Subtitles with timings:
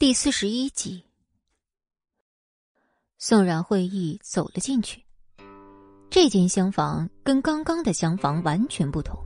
[0.00, 1.04] 第四十一集，
[3.18, 5.04] 宋冉会意走了进去。
[6.08, 9.18] 这间厢房跟刚刚的厢房完全不同。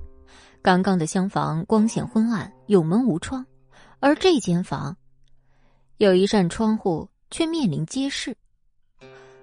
[0.62, 3.44] 刚刚的厢房光线昏暗，有门无窗，
[4.00, 4.96] 而这间房
[5.98, 8.34] 有一扇窗户，却面临街市。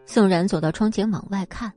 [0.07, 1.71] 宋冉走到窗前往外看，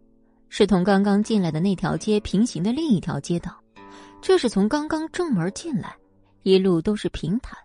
[0.48, 3.54] 是同刚刚进来的那条街平行的另一条街道。
[4.22, 5.94] 这是从刚刚正门进来，
[6.42, 7.58] 一路都是平坦，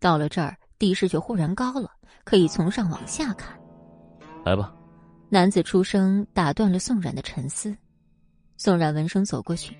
[0.00, 0.58] 到了这儿。
[0.78, 1.90] 地势却忽然高了，
[2.24, 3.58] 可以从上往下看。
[4.44, 4.74] 来吧，
[5.28, 7.76] 男子出声打断了宋冉的沉思。
[8.56, 9.76] 宋冉闻声走过去，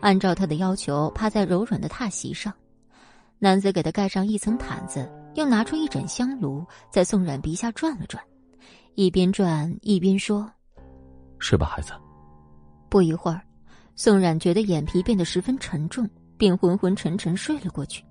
[0.00, 2.52] 按照他的要求趴在柔软的榻席上。
[3.38, 8.22] 男子给他盖上一层毯子，又拿出一盏香炉，在宋冉鼻下转了转，
[8.94, 10.48] 一边转一边说
[11.40, 11.92] ：“睡吧，孩子。”
[12.88, 13.42] 不一会儿，
[13.96, 18.04] 宋冉觉得眼皮变得十分沉重，便昏昏沉沉睡了过去。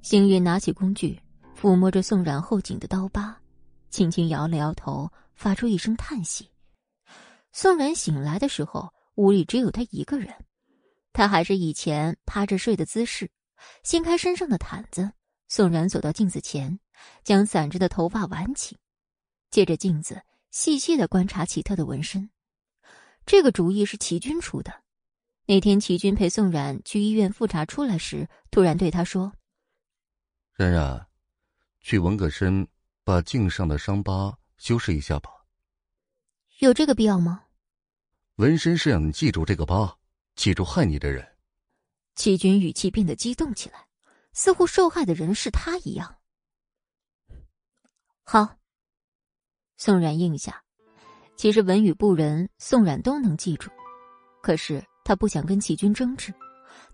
[0.00, 1.20] 星云拿起工具。
[1.62, 3.40] 抚摸着宋冉后颈的刀疤，
[3.88, 6.50] 轻轻摇了摇头，发出一声叹息。
[7.52, 10.34] 宋冉醒来的时候，屋里只有他一个人，
[11.12, 13.30] 他还是以前趴着睡的姿势，
[13.84, 15.12] 掀开身上的毯子。
[15.46, 16.80] 宋冉走到镜子前，
[17.22, 18.76] 将散着的头发挽起，
[19.48, 22.28] 借着镜子细细的观察起他的纹身。
[23.24, 24.82] 这个主意是齐军出的。
[25.46, 29.32] 那天齐军陪宋冉去医院复查出来时，突然对他说
[30.58, 31.06] ：“冉冉。”
[31.82, 32.66] 去纹个身，
[33.04, 35.30] 把颈上的伤疤修饰一下吧。
[36.58, 37.44] 有这个必要吗？
[38.36, 39.98] 纹身是让你记住这个疤，
[40.36, 41.26] 记住害你的人。
[42.14, 43.86] 齐军语气变得激动起来，
[44.32, 46.18] 似乎受害的人是他一样。
[48.22, 48.58] 好，
[49.76, 50.62] 宋冉应下。
[51.36, 53.70] 其实文与不仁，宋冉都能记住，
[54.42, 56.32] 可是他不想跟齐军争执，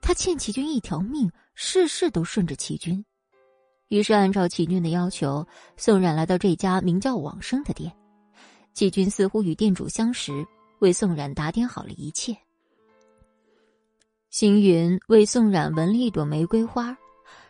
[0.01, 3.05] 他欠齐军一条命，事事都顺着齐军。
[3.89, 5.47] 于是，按照齐军的要求，
[5.79, 7.91] 宋冉来到这家名叫“往生”的店。
[8.75, 10.47] 齐军似乎与店主相识，
[10.81, 12.37] 为宋冉打点好了一切。
[14.29, 16.95] 星云为宋冉纹了一朵玫瑰花，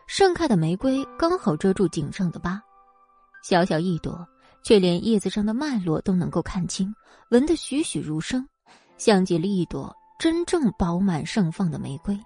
[0.06, 2.62] 盛开的玫瑰刚好遮住颈上的疤，
[3.42, 4.24] 小小一朵，
[4.62, 6.94] 却连叶子上的脉络都能够看清，
[7.30, 8.46] 纹得栩栩如生，
[8.96, 12.16] 像极了一朵真正饱满盛放的玫瑰。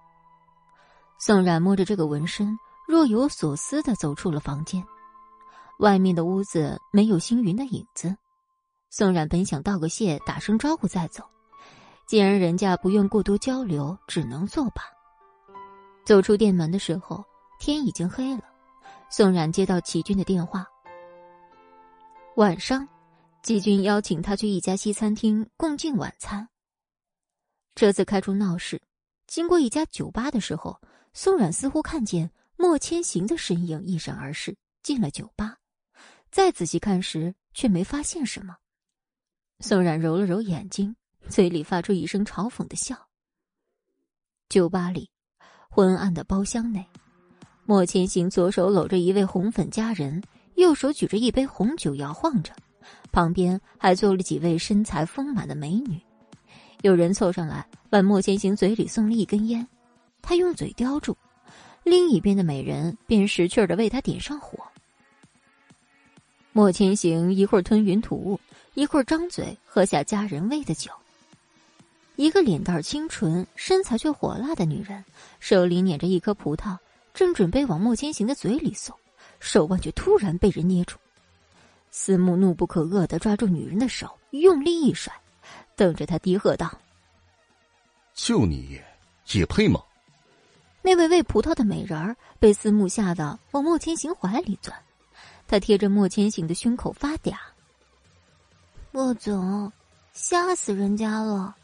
[1.18, 2.54] 宋冉摸着这个纹身。
[2.86, 4.84] 若有所思的走出了房间，
[5.78, 8.14] 外面的屋子没有星云的影子。
[8.90, 11.24] 宋冉本想道个谢，打声招呼再走，
[12.06, 14.82] 既然人家不愿过多交流，只能作罢。
[16.04, 17.24] 走出店门的时候，
[17.58, 18.42] 天已经黑了。
[19.08, 20.66] 宋冉接到齐军的电话，
[22.36, 22.86] 晚上，
[23.42, 26.48] 季军邀请他去一家西餐厅共进晚餐。
[27.74, 28.82] 车子开出闹市，
[29.26, 30.78] 经过一家酒吧的时候，
[31.14, 32.30] 宋冉似乎看见。
[32.62, 35.56] 莫千行的身影一闪而逝，进了酒吧。
[36.30, 38.56] 再仔细看时，却没发现什么。
[39.58, 40.94] 宋冉揉了揉眼睛，
[41.28, 42.96] 嘴里发出一声嘲讽的笑。
[44.48, 45.10] 酒吧里，
[45.70, 46.86] 昏暗的包厢内，
[47.64, 50.22] 莫千行左手搂着一位红粉佳人，
[50.54, 52.54] 右手举着一杯红酒摇晃着，
[53.10, 56.00] 旁边还坐了几位身材丰满的美女。
[56.82, 59.66] 有人凑上来往莫千行嘴里送了一根烟，
[60.22, 61.18] 他用嘴叼住。
[61.82, 64.58] 另一边的美人便识趣的为他点上火。
[66.52, 68.38] 莫千行一会儿吞云吐雾，
[68.74, 70.90] 一会儿张嘴喝下佳人喂的酒。
[72.16, 75.02] 一个脸蛋清纯、身材却火辣的女人，
[75.40, 76.76] 手里捻着一颗葡萄，
[77.14, 78.94] 正准备往莫千行的嘴里送，
[79.40, 80.98] 手腕却突然被人捏住。
[81.90, 85.12] 司慕怒不可遏的抓住女人的手，用力一甩，
[85.74, 86.70] 瞪着她低喝道
[88.14, 88.80] ：“就你，
[89.32, 89.82] 也配吗？”
[90.84, 94.76] 那位喂葡萄的美人儿被司慕吓得往莫千行怀里钻，
[95.46, 97.34] 他贴着莫千行的胸口发嗲
[98.90, 99.72] ：“莫总，
[100.12, 101.56] 吓死人家了。”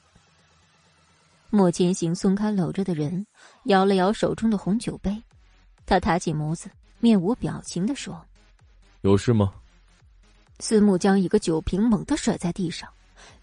[1.50, 3.26] 莫千行松开搂着的人，
[3.64, 5.20] 摇了摇手中的红酒杯，
[5.84, 6.70] 他抬起眸子，
[7.00, 8.24] 面无表情的说
[9.02, 9.52] ：“有事吗？”
[10.60, 12.88] 司慕将一个酒瓶猛地甩在地上，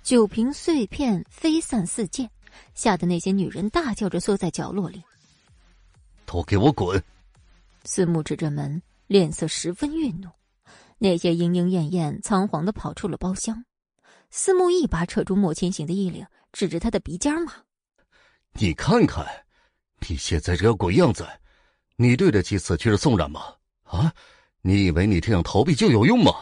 [0.03, 2.29] 酒瓶碎片飞散四溅，
[2.75, 5.03] 吓得那些女人大叫着缩在角落里。
[6.25, 7.01] 都给我滚！
[7.83, 10.29] 司慕指着门，脸色十分愠怒。
[10.97, 13.65] 那些莺莺燕燕仓皇的跑出了包厢。
[14.31, 17.53] 司慕一把扯住莫千行的衣领，指着他的鼻尖骂
[18.59, 19.25] ：“你看看，
[20.07, 21.27] 你现在这个鬼样子，
[21.95, 23.41] 你对得起死去的宋冉吗？
[23.83, 24.13] 啊，
[24.61, 26.33] 你以为你这样逃避就有用吗？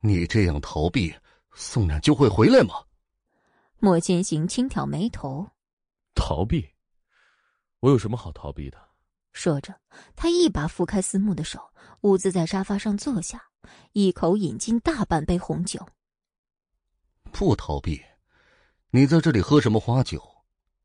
[0.00, 1.14] 你这样逃避，
[1.54, 2.74] 宋冉就会回来吗？”
[3.78, 5.48] 莫千行轻挑眉头
[6.14, 6.68] ：“逃避？
[7.80, 8.78] 我有什么好逃避的？
[9.32, 9.74] 说着，
[10.16, 11.60] 他一把扶开思慕的手，
[12.00, 13.42] 兀自在沙发上坐下，
[13.92, 15.86] 一口饮尽大半杯红酒。
[17.32, 18.02] 不逃避，
[18.90, 20.22] 你在这里喝什么花酒？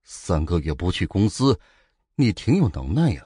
[0.03, 1.59] 三个月不去公司，
[2.15, 3.25] 你挺有能耐呀。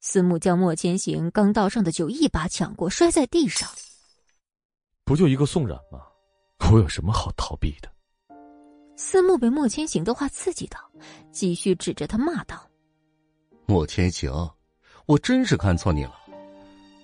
[0.00, 3.68] 思慕将莫千行刚倒上的酒一把抢过，摔在地上。
[5.04, 6.00] 不就一个宋冉吗？
[6.70, 7.92] 我有什么好逃避的？
[8.96, 10.78] 思慕被莫千行的话刺激到，
[11.32, 12.70] 继续指着他骂道
[13.72, 14.30] ：“莫千行，
[15.06, 16.12] 我真是看错你了。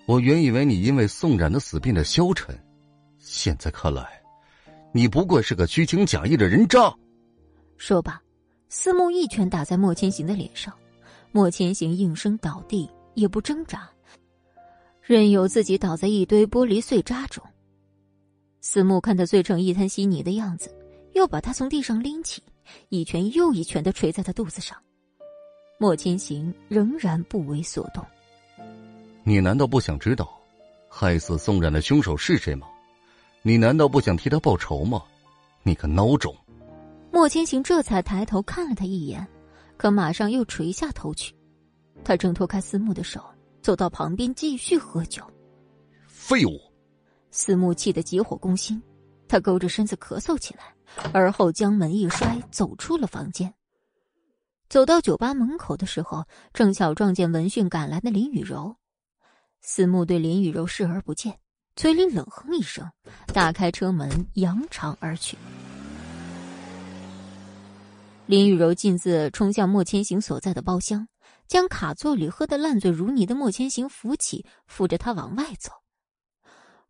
[0.04, 2.54] 我原以为你因为宋冉的死变得消沉，
[3.18, 4.20] 现在看来，
[4.92, 6.94] 你不过是个虚情假意的人渣。”
[7.78, 8.20] 说罢，
[8.68, 10.74] 思慕一拳打在莫千行的脸上，
[11.32, 13.88] 莫千行应声倒地，也不挣扎，
[15.00, 17.42] 任由自己倒在一堆玻璃碎渣中。
[18.60, 20.70] 思慕看他醉成一滩稀泥的样子。
[21.14, 22.42] 又把他从地上拎起，
[22.90, 24.76] 一拳又一拳的捶在他肚子上。
[25.78, 28.04] 莫千行仍然不为所动。
[29.22, 30.28] 你难道不想知道，
[30.88, 32.66] 害死宋冉的凶手是谁吗？
[33.42, 35.02] 你难道不想替他报仇吗？
[35.62, 36.34] 你个孬种！
[37.12, 39.26] 莫千行这才抬头看了他一眼，
[39.76, 41.34] 可马上又垂下头去。
[42.04, 43.24] 他挣脱开思慕的手，
[43.62, 45.22] 走到旁边继续喝酒。
[46.06, 46.60] 废物！
[47.30, 48.82] 思慕气得急火攻心，
[49.28, 50.74] 他勾着身子咳嗽起来。
[51.12, 53.52] 而后将门一摔，走出了房间。
[54.68, 58.76] 走到酒吧门口的时候，正巧撞见闻讯赶来的林雨柔。
[59.62, 61.38] 思慕对林雨柔视而不见，
[61.74, 62.86] 嘴里冷哼一声，
[63.32, 65.38] 打开车门，扬长而去。
[68.26, 71.08] 林雨柔径自冲向莫千行所在的包厢，
[71.46, 75.72] 将卡座里喝得烂醉如泥的莫千行扶起，扶着他往外走。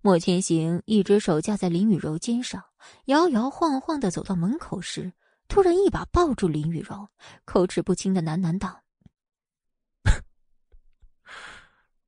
[0.02, 2.64] 莫千行一只手架在林雨柔肩上，
[3.04, 5.12] 摇摇晃晃的走到门口时，
[5.48, 7.08] 突然一把抱住林雨柔，
[7.44, 8.82] 口齿不清的喃喃道：“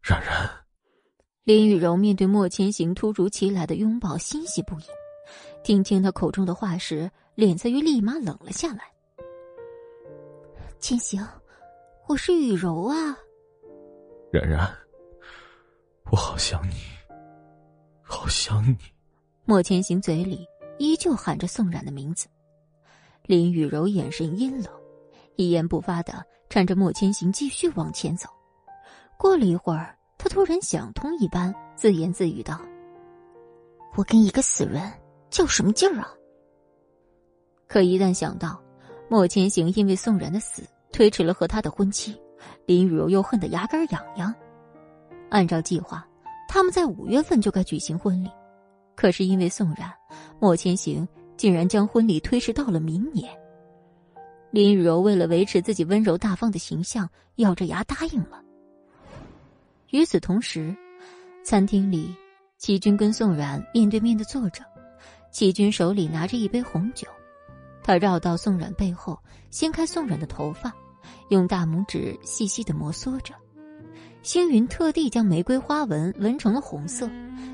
[0.03, 0.51] 冉冉。”
[1.45, 4.85] 林雨柔面对莫千行突如其来的拥抱，欣喜不已。
[5.65, 8.85] 听清他口中的话时，脸色又立马冷了下来。
[10.79, 11.27] “千行，
[12.07, 13.17] 我是雨柔啊。”
[14.31, 14.71] 冉冉，
[16.11, 16.75] 我好想你。
[18.03, 18.77] 好想你，
[19.45, 20.47] 莫千行嘴里
[20.79, 22.29] 依旧喊着宋冉的名字。
[23.31, 24.69] 林雨柔眼神阴冷，
[25.37, 26.15] 一言不发的
[26.49, 28.29] 搀着莫千行继续往前走。
[29.17, 32.61] 过了一会儿，他突然想通一般，自言自语道
[33.95, 34.83] ：“我跟一个死人
[35.31, 36.13] 较什么劲儿啊？”
[37.69, 38.61] 可一旦想到
[39.09, 42.21] 莫千行因为宋然的死推迟了和他的婚期，
[42.67, 44.35] 林雨柔又恨得牙根痒痒。
[45.29, 46.05] 按照计划。
[46.49, 48.29] 他们在五月份就该举行婚礼，
[48.97, 49.89] 可是因为宋然，
[50.41, 51.07] 莫千行
[51.41, 53.35] 竟然将婚礼推迟到了明年。
[54.51, 58.43] 林雨柔为了维持自己温柔大方的形象，咬着牙答应了。
[59.89, 60.77] 与此同时，
[61.43, 62.15] 餐厅里，
[62.59, 64.63] 齐军跟宋冉面对面的坐着，
[65.33, 67.09] 齐军手里拿着一杯红酒，
[67.83, 70.71] 他绕到宋冉背后，掀开宋冉的头发，
[71.31, 73.33] 用大拇指细细的摩挲着。
[74.23, 77.09] 星云特地将玫瑰花纹纹成了红色，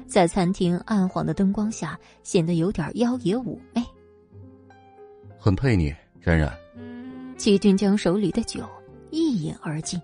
[0.06, 3.82] 在餐厅暗黄的灯光下显得有点妖冶妩媚。
[5.38, 6.52] 很配你，冉冉。
[7.38, 8.68] 齐军将手里的酒
[9.10, 10.00] 一饮而尽。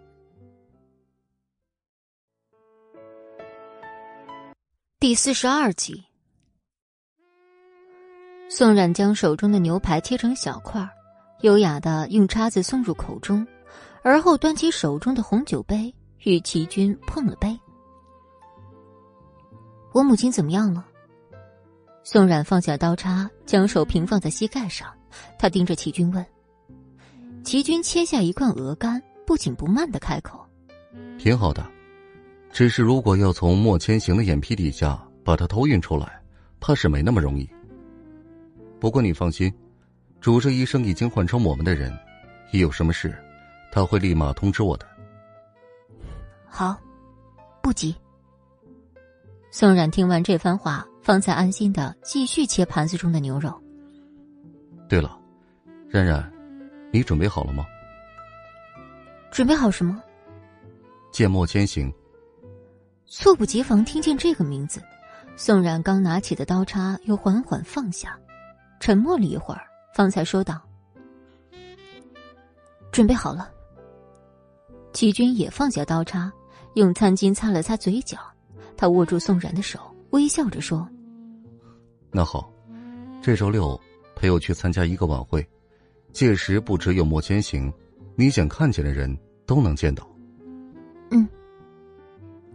[5.00, 6.04] 第四十二集，
[8.48, 10.88] 宋冉将手中的牛排切成小块，
[11.40, 13.44] 优雅的用叉子送入口中，
[14.02, 15.92] 而后端起手中的红酒杯。
[16.24, 17.58] 与齐军碰了杯。
[19.92, 20.86] 我母亲怎么样了？
[22.04, 24.88] 宋冉放下刀叉，将手平放在膝盖上，
[25.38, 26.24] 他盯着齐军问。
[27.44, 30.44] 齐军切下一块鹅肝，不紧不慢的开口
[31.18, 31.68] ：“挺好的，
[32.52, 36.22] 只是如果要从莫千行的眼皮底下把他偷运出来，
[36.60, 37.48] 怕是没那么容易。
[38.78, 39.52] 不过你放心，
[40.20, 41.92] 主治医生已经换成我们的人，
[42.52, 43.12] 一有什么事，
[43.72, 44.86] 他会立马通知我的。”
[46.54, 46.76] 好，
[47.62, 47.96] 不急。
[49.50, 53.58] 宋冉听完这番话，方才安心的继续切盘子中的牛肉。
[54.86, 55.18] 对了，
[55.88, 56.30] 冉冉，
[56.92, 57.64] 你准备好了吗？
[59.30, 60.02] 准备好什么？
[61.10, 61.90] 见莫千行。
[63.06, 64.82] 猝不及防听见这个名字，
[65.36, 68.14] 宋冉刚拿起的刀叉又缓缓放下，
[68.78, 69.62] 沉默了一会儿，
[69.94, 70.60] 方才说道
[72.92, 73.50] ：“准备好了。”
[74.92, 76.30] 齐军也放下刀叉。
[76.74, 78.18] 用餐巾擦了擦嘴角，
[78.76, 79.78] 他握住宋然的手，
[80.10, 80.88] 微笑着说
[82.10, 82.50] ：“那好，
[83.20, 83.78] 这周六
[84.14, 85.46] 陪我去参加一个晚会，
[86.12, 87.72] 届时不只有莫千行，
[88.16, 90.08] 你想看见的人都能见到。”
[91.10, 91.28] 嗯。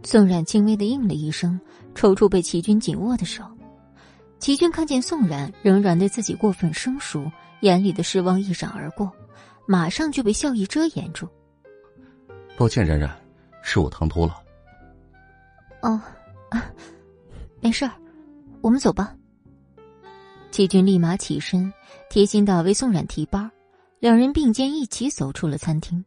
[0.04, 1.60] 宋冉轻微的应了一声，
[1.94, 3.44] 抽出被齐军紧握的手。
[4.38, 7.30] 齐军看见宋冉仍然对自己过分生疏，
[7.62, 9.12] 眼里的失望一闪而过，
[9.66, 11.28] 马上就被笑意遮掩住。
[12.56, 13.10] 抱歉，冉冉，
[13.68, 14.42] 是我唐突了。
[15.82, 16.00] 哦，
[16.48, 16.72] 啊，
[17.60, 17.92] 没事儿，
[18.62, 19.14] 我们走吧。
[20.50, 21.70] 齐军立马起身，
[22.08, 23.46] 贴心的为宋冉提包，
[23.98, 26.02] 两人并肩一起走出了餐厅，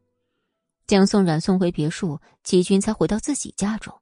[0.87, 2.19] 将宋冉送回别墅。
[2.43, 3.93] 齐军才回到自己家中。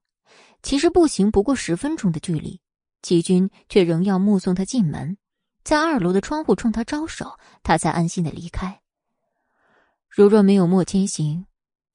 [0.63, 2.62] 其实步行不过十分钟的距离。
[3.01, 5.18] 齐军却仍要目送他进门，
[5.66, 8.80] 在二楼的窗户冲他招手，他才安心的离开。
[10.08, 11.46] 如若没有莫千行，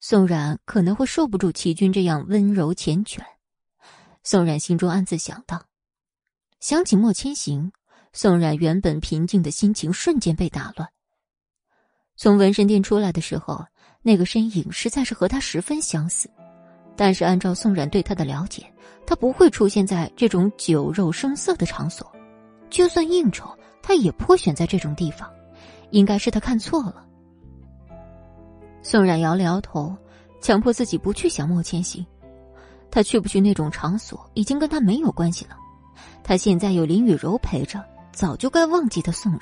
[0.07, 3.21] 宋冉可能会受不住齐军这样温柔缱绻。
[4.21, 5.65] 宋冉心中暗自想到，
[6.59, 7.71] 想起莫千行，
[8.13, 10.87] 宋冉原本平静的心情瞬间被打乱。
[12.15, 13.65] 从纹身店出来的时候，
[14.03, 16.29] 那个身影实在是和他十分相似。
[16.95, 18.71] 但是，按照宋冉对他的了解，
[19.07, 22.15] 他不会出现在这种酒肉声色的场所。
[22.69, 25.27] 就算应酬，他也不会选在这种地方。
[25.89, 27.04] 应该是他看错了。
[28.87, 29.97] 宋冉摇了摇头，
[30.39, 32.05] 强迫自己不去想莫千行。
[32.91, 35.57] 他去不去那种场所，已经跟他没有关系了。
[36.23, 39.41] 他现在有林雨柔陪着，早就该忘记他宋冉。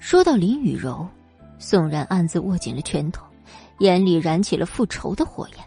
[0.00, 1.06] 说到林雨柔，
[1.60, 3.24] 宋冉暗自握紧了拳头，
[3.78, 5.58] 眼里燃起了复仇的火焰。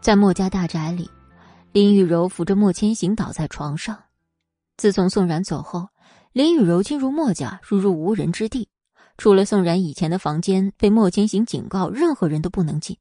[0.00, 1.08] 在莫家大宅里，
[1.70, 3.96] 林雨柔扶着莫千行倒在床上。
[4.76, 5.86] 自从宋冉走后，
[6.32, 8.68] 林雨柔进入莫家如入无人之地，
[9.18, 12.96] 除了宋冉以前的房间被莫千行警告任何人都不能进，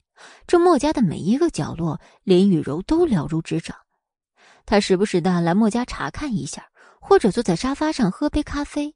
[0.47, 3.75] 这莫家的每一个角落，林雨柔都了如指掌。
[4.65, 6.63] 她时不时的来莫家查看一下，
[6.99, 8.95] 或者坐在沙发上喝杯咖啡，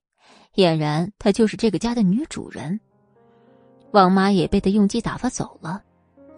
[0.55, 2.79] 俨然她就是这个家的女主人。
[3.91, 5.81] 王妈也被她用计打发走了，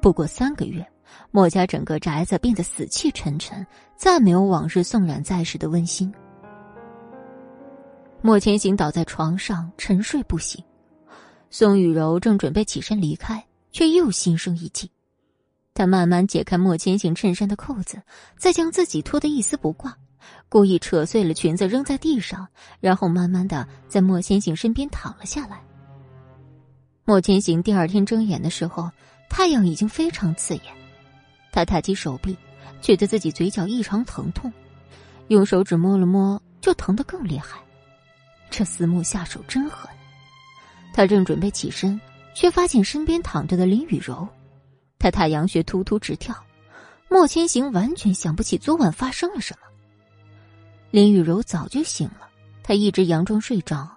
[0.01, 0.85] 不过三个月。
[1.29, 6.09] 莫家整个宅子变得死气沉沉，再没有往日宋冉在时的温馨。
[8.21, 10.63] 莫千行倒在床上沉睡不醒，
[11.53, 14.89] 宋雨柔正准备起身离开，却又心生一计。
[15.73, 18.01] 她慢慢解开莫千行衬衫的扣子，
[18.37, 19.93] 再将自己脱得一丝不挂，
[20.47, 22.47] 故意扯碎了裙子扔在地上，
[22.79, 25.61] 然后慢慢的在莫千行身边躺了下来。
[27.03, 28.89] 莫千行第二天睁眼的时候，
[29.29, 30.63] 太阳已经非常刺眼。
[31.51, 32.33] 他抬起手臂，
[32.81, 34.51] 觉得自己嘴角异常疼痛，
[35.27, 37.59] 用手指摸了摸，就疼得更厉害。
[38.49, 39.89] 这思慕下手真狠。
[40.93, 41.99] 他正准备起身，
[42.33, 44.27] 却发现身边躺着的林雨柔，
[44.99, 46.35] 他太阳穴突突直跳。
[47.09, 49.67] 莫千行完全想不起昨晚发生了什么。
[50.91, 52.27] 林雨柔早就醒了，
[52.63, 53.89] 她一直佯装睡着，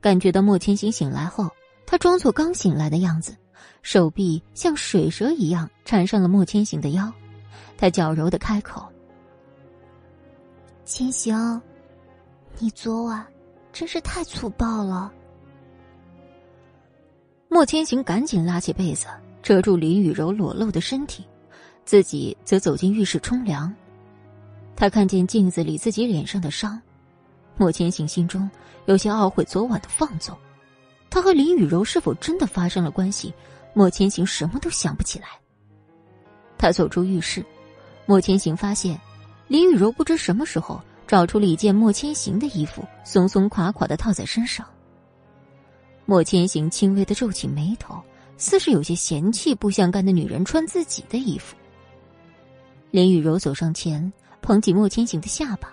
[0.00, 1.50] 感觉到莫千行醒来后，
[1.84, 3.36] 她装作刚醒来的样子。
[3.82, 7.10] 手臂像水蛇一样缠上了莫千行的腰，
[7.76, 8.86] 他娇柔的开口
[10.84, 11.60] ：“千行，
[12.58, 13.24] 你昨晚
[13.72, 15.12] 真是太粗暴了。”
[17.50, 19.06] 莫千行赶紧拉起被子
[19.42, 21.24] 遮住林雨柔裸露的身体，
[21.84, 23.74] 自己则走进浴室冲凉。
[24.76, 26.80] 他看见镜子里自己脸上的伤，
[27.56, 28.48] 莫千行心中
[28.84, 30.36] 有些懊悔昨晚的放纵。
[31.08, 33.32] 他和林雨柔是否真的发生了关系？
[33.72, 35.28] 莫千行什么都想不起来。
[36.58, 37.44] 他走出浴室，
[38.04, 39.00] 莫千行发现
[39.46, 44.66] 林雨柔不知什么时候找出了一件莫千行的衣服，松松垮垮的套在身上。
[46.10, 48.02] 莫千行轻微的皱起眉头，
[48.38, 51.54] 似是有些嫌弃不相干的女人穿自己的衣服。
[52.90, 54.10] 林雨柔走上前，
[54.40, 55.70] 捧起莫千行的下巴，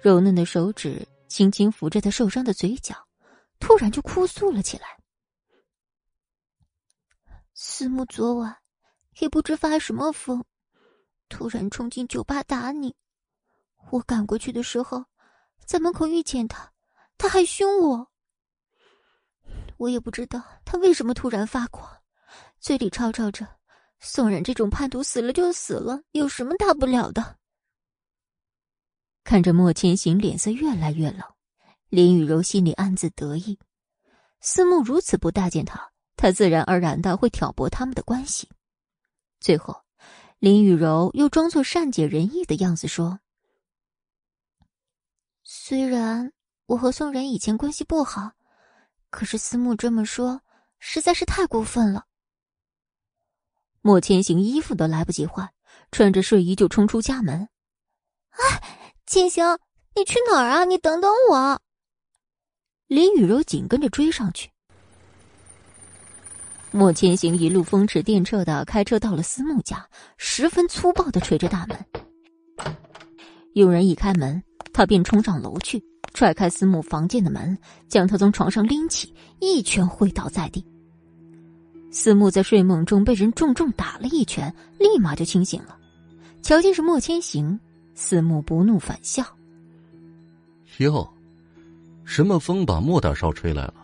[0.00, 2.96] 柔嫩的手指轻轻扶着他受伤的嘴角，
[3.60, 4.86] 突然就哭诉了起来。
[7.52, 8.56] 思慕昨晚
[9.18, 10.42] 也不知发什么疯，
[11.28, 12.96] 突然冲进酒吧打你。
[13.90, 15.04] 我赶过去的时候，
[15.66, 16.72] 在门口遇见他，
[17.18, 18.10] 他还凶我。
[19.78, 21.90] 我也不知道他为什么突然发狂，
[22.60, 23.46] 嘴里吵吵着
[24.00, 27.38] ：“宋冉这种叛徒死了就死了，有什么大不了的？”
[29.24, 31.22] 看着莫千行脸色越来越冷，
[31.88, 33.58] 林雨柔心里暗自得意，
[34.40, 35.90] 思慕如此不待见他。
[36.16, 38.48] 他自然而然的会挑拨他们的关系。
[39.38, 39.84] 最后，
[40.40, 43.20] 林雨柔又装作善解人意的样子说
[45.44, 46.32] ：“虽然
[46.66, 48.32] 我和宋然以前关系不好，
[49.10, 50.42] 可是思慕这么说
[50.78, 52.06] 实在是太过分了。”
[53.80, 55.50] 莫千行衣服都来不及换，
[55.90, 57.48] 穿着睡衣就冲出家门。
[58.30, 59.58] “哎，千行，
[59.94, 60.64] 你去哪儿啊？
[60.64, 61.62] 你等等我！”
[62.86, 64.50] 林雨柔紧跟着追上去。
[66.70, 69.88] 莫千行一路风驰电掣的开车到了司慕家，
[70.18, 71.86] 十分粗暴的捶着大门。
[73.54, 77.56] 佣人一开门，他便冲上楼去，踹开司慕房间的门，
[77.88, 80.64] 将他从床上拎起，一拳挥倒在地。
[81.90, 85.76] 司慕在睡梦中被人重重打了一拳，立马就清醒了。
[86.42, 87.58] 瞧见是莫千行，
[87.94, 89.24] 司慕不怒反笑
[90.78, 91.08] ：“哟，
[92.04, 93.74] 什么风把莫大少吹来了？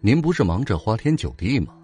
[0.00, 1.74] 您不是忙着花天酒地吗？”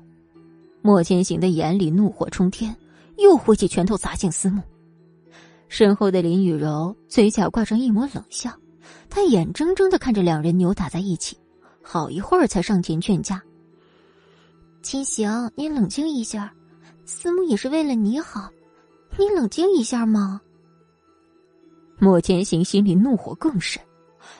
[0.83, 2.75] 莫千行的眼里怒火冲天，
[3.19, 4.62] 又挥起拳头砸向司慕。
[5.69, 8.50] 身后的林雨柔嘴角挂上一抹冷笑，
[9.09, 11.38] 他眼睁睁的看着两人扭打在一起，
[11.83, 13.43] 好一会儿才上前劝架。
[14.83, 16.52] 秦行，你冷静一下，
[17.05, 18.50] 思慕也是为了你好，
[19.19, 20.40] 你冷静一下嘛。
[21.99, 23.83] 莫千行心里怒火更甚，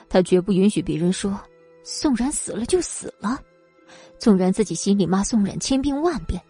[0.07, 1.39] 他绝不允许别人说
[1.83, 3.39] 宋然死了就死了，
[4.19, 6.41] 纵然自己心里骂宋冉千遍万遍，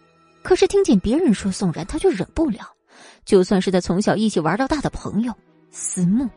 [0.44, 2.60] 可是听见别人说宋冉，他却忍不了。
[3.24, 5.34] 就算是他从小一起玩到大的朋友
[5.72, 6.30] 思慕，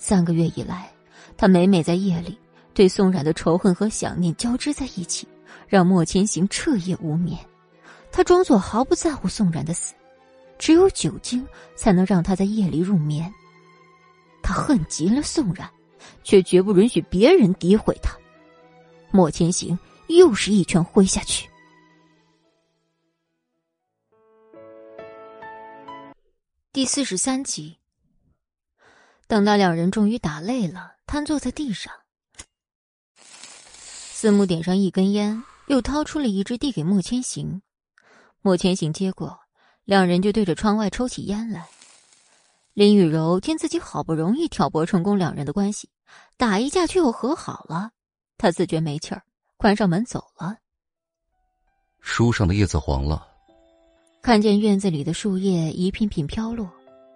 [0.00, 0.92] 三个月以来，
[1.36, 2.36] 他每每在夜里
[2.74, 5.28] 对宋冉的仇恨和想念交织在一起。
[5.68, 7.38] 让莫千行彻夜无眠，
[8.10, 9.94] 他装作毫不在乎宋冉的死，
[10.58, 13.32] 只有酒精才能让他在夜里入眠。
[14.42, 15.70] 他恨极了宋冉，
[16.24, 18.16] 却绝不允许别人诋毁他。
[19.12, 19.78] 莫千行
[20.08, 21.48] 又是一拳挥下去。
[26.72, 27.76] 第四十三集，
[29.30, 31.92] 等到两人终于打累了，瘫坐在地上，
[33.14, 35.40] 四目点上一根烟。
[35.68, 37.62] 又掏出了一支递给莫千行，
[38.42, 39.38] 莫千行接过，
[39.84, 41.68] 两人就对着窗外抽起烟来。
[42.74, 45.88] 林雨柔见自己好不容易挑拨成功两人的关系，
[46.36, 47.92] 打一架却又和好了，
[48.36, 49.22] 她自觉没气儿，
[49.56, 50.56] 关上门走了。
[52.00, 53.24] 书上的叶子黄了，
[54.22, 56.68] 看见院子里的树叶一片片飘落，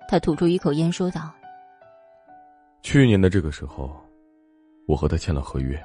[0.09, 1.35] 他吐出一口烟，说道
[2.85, 3.91] ：“去年的这个时候，
[4.87, 5.83] 我和他签了合约。”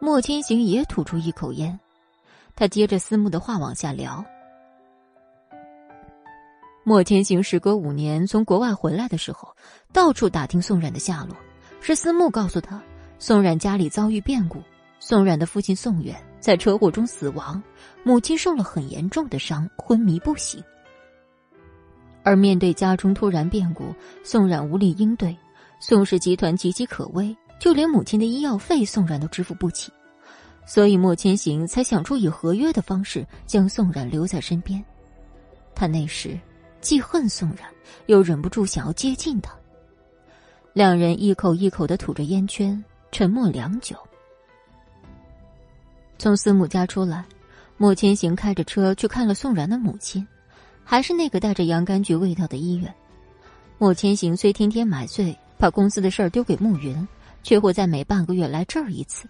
[0.00, 1.78] 莫千行也吐出一口烟，
[2.54, 4.24] 他接着思慕的话往下聊。
[6.84, 9.52] 莫千行时隔五年从国外回来的时候，
[9.92, 11.36] 到处打听宋冉的下落。
[11.80, 12.80] 是思慕告诉他，
[13.18, 14.62] 宋冉家里遭遇变故，
[15.00, 17.60] 宋冉的父亲宋远在车祸中死亡，
[18.04, 20.62] 母亲受了很严重的伤，昏迷不醒。
[22.22, 25.36] 而面对家中突然变故，宋冉无力应对，
[25.80, 27.36] 宋氏集团岌岌可危。
[27.58, 29.92] 就连母亲的医药费，宋冉都支付不起，
[30.64, 34.82] 所以莫千行才想出以合约的方式将宋冉留在身边。
[35.74, 36.40] 他那时
[36.80, 37.58] 既恨宋冉，
[38.06, 39.54] 又忍不住想要接近他。
[40.72, 43.94] 两人一口一口的吐着烟圈，沉默良久。
[46.16, 47.26] 从司母家出来，
[47.76, 50.26] 莫千行开着车去看了宋冉的母亲，
[50.82, 52.90] 还是那个带着洋甘菊味道的医院。
[53.76, 57.06] 莫千行虽天天买醉，把公司的事儿丢给慕云。
[57.42, 59.26] 却会在每半个月来这儿一次。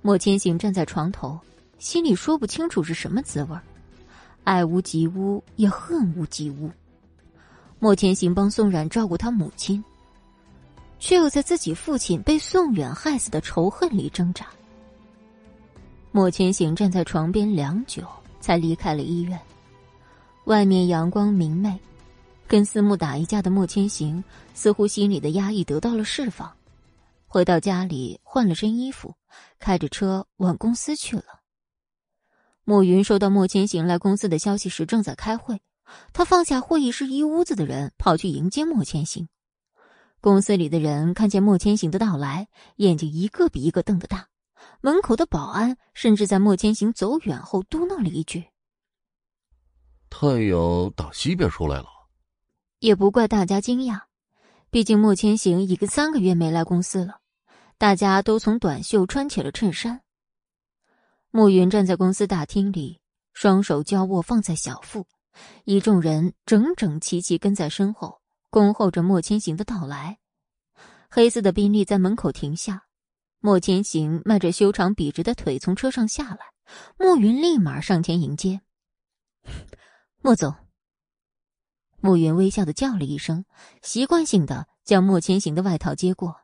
[0.00, 1.36] 莫千行站在床头，
[1.80, 3.58] 心里说不清楚是什么滋味
[4.44, 6.70] 爱屋及乌，也恨屋及乌。
[7.80, 9.82] 莫千行帮宋冉照顾他母亲，
[11.00, 14.46] 却又在自己父亲被宋远害死的仇恨里挣扎。
[16.12, 18.06] 莫千行站在床边良久，
[18.38, 19.36] 才离开了医院。
[20.44, 21.76] 外面阳光明媚。
[22.46, 26.54] 跟思慕打一架的莫千行，似乎心里的压抑得到了释放，
[27.26, 29.16] 回到家里换了身衣服，
[29.58, 31.24] 开着车往公司去了。
[32.64, 35.62] 莫云收到莫千行来公司的消息时，正在开会，
[36.12, 39.28] 他放下会议室一屋子的人，跑去迎接莫千行。
[40.20, 44.28] 公司里的人看见莫千行的到来，眼睛一个比一个瞪得大，
[44.80, 48.44] 门口的保安甚至在莫千行走远后嘟囔了一句
[50.08, 51.86] ：“太阳打西边出来了。”
[52.84, 54.02] 也不怪大家惊讶，
[54.70, 57.22] 毕竟莫千行已经三个月没来公司了，
[57.78, 60.02] 大家都从短袖穿起了衬衫。
[61.30, 63.00] 暮云站在公司大厅里，
[63.32, 65.06] 双手交握放在小腹，
[65.64, 68.20] 一众人整整齐齐跟在身后，
[68.50, 70.18] 恭候着莫千行的到来。
[71.08, 72.84] 黑色的宾利在门口停下，
[73.40, 76.40] 莫千行迈着修长笔直的腿从车上下来，
[76.98, 78.60] 暮云立马上前迎接，
[80.20, 80.54] 莫总。
[82.04, 83.46] 暮云微笑的叫了一声，
[83.80, 86.36] 习惯性的将莫千行的外套接过。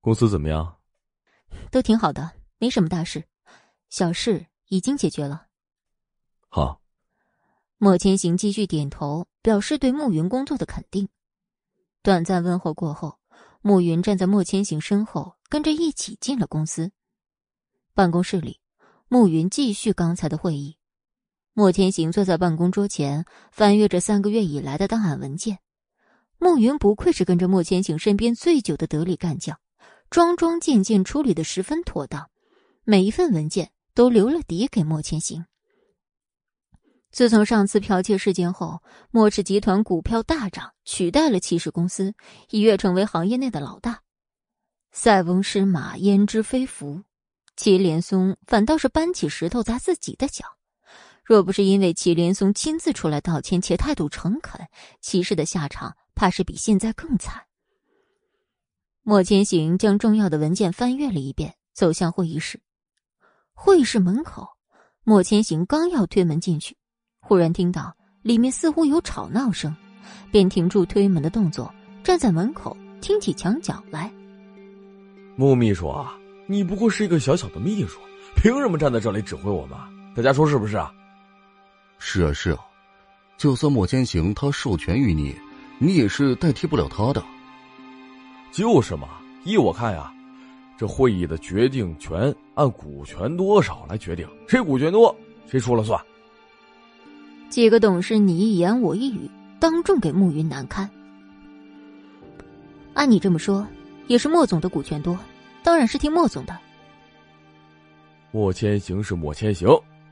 [0.00, 0.78] 公司怎么样？
[1.72, 3.26] 都挺好的，没什么大事，
[3.90, 5.48] 小事已经解决了。
[6.48, 6.80] 好。
[7.78, 11.08] 莫千行继续点头，表示对暮云工作的肯定。
[12.00, 13.18] 短暂问候过后，
[13.60, 16.92] 暮云站在莫千行身后，跟着一起进了公司。
[17.92, 18.60] 办公室里，
[19.08, 20.78] 暮云继续刚才的会议。
[21.58, 25.58] 莫千行坐在办公桌前，翻阅着三个月以来的档案文件。
[26.36, 29.58] 暮云不愧是跟着莫千行身边最久的得力干将，
[30.10, 32.28] 桩桩件件处理的十分妥当，
[32.84, 35.46] 每一份文件都留了底给莫千行。
[37.10, 42.12] 自从上次剽窃事件后，莫氏集团股票大涨，取代了骑士公司，
[42.50, 44.02] 一跃成为行业内的老大。
[44.92, 47.02] 塞翁失马，焉知非福？
[47.56, 50.44] 祁连松反倒是搬起石头砸自己的脚。
[51.26, 54.64] 若不是因为祁连松亲自出来道歉且态度诚恳，
[55.00, 57.42] 骑士的下场怕是比现在更惨。
[59.02, 62.60] 莫千行将重要的文件翻阅了一遍，走向会议室。
[63.54, 64.46] 会议室门口，
[65.02, 66.76] 莫千行刚要推门进去。
[67.18, 69.74] 忽然听到里面似乎有吵闹声，
[70.30, 74.12] 便停住推门的动作，站在门口听起墙角来。
[75.34, 77.98] 穆秘书啊，你不过是一个小小的秘书，
[78.36, 79.76] 凭什么站在这里指挥我们？
[80.14, 80.92] 大家说是不是啊？
[81.98, 82.58] 是啊，是啊，
[83.36, 85.34] 就算莫千行他授权于你，
[85.78, 87.22] 你也是代替不了他的。
[88.52, 89.08] 就是嘛，
[89.44, 90.12] 依我看呀，
[90.78, 95.14] 这会议的决定权按股权多少来决定，谁股权多，
[95.46, 96.00] 谁说了算。
[97.48, 100.88] 几个董事你一言我一语，当众给慕云难堪。
[102.94, 103.66] 按你这么说，
[104.06, 105.18] 也是莫总的股权多，
[105.62, 106.56] 当然是听莫总的。
[108.32, 109.68] 莫千行是莫千行，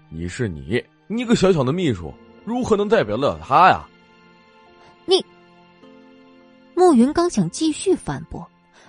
[0.08, 2.12] 你是你，你个小小的秘书，
[2.44, 3.84] 如何能代表得了他呀？
[5.04, 5.24] 你，
[6.74, 8.46] 慕云刚想继续反驳，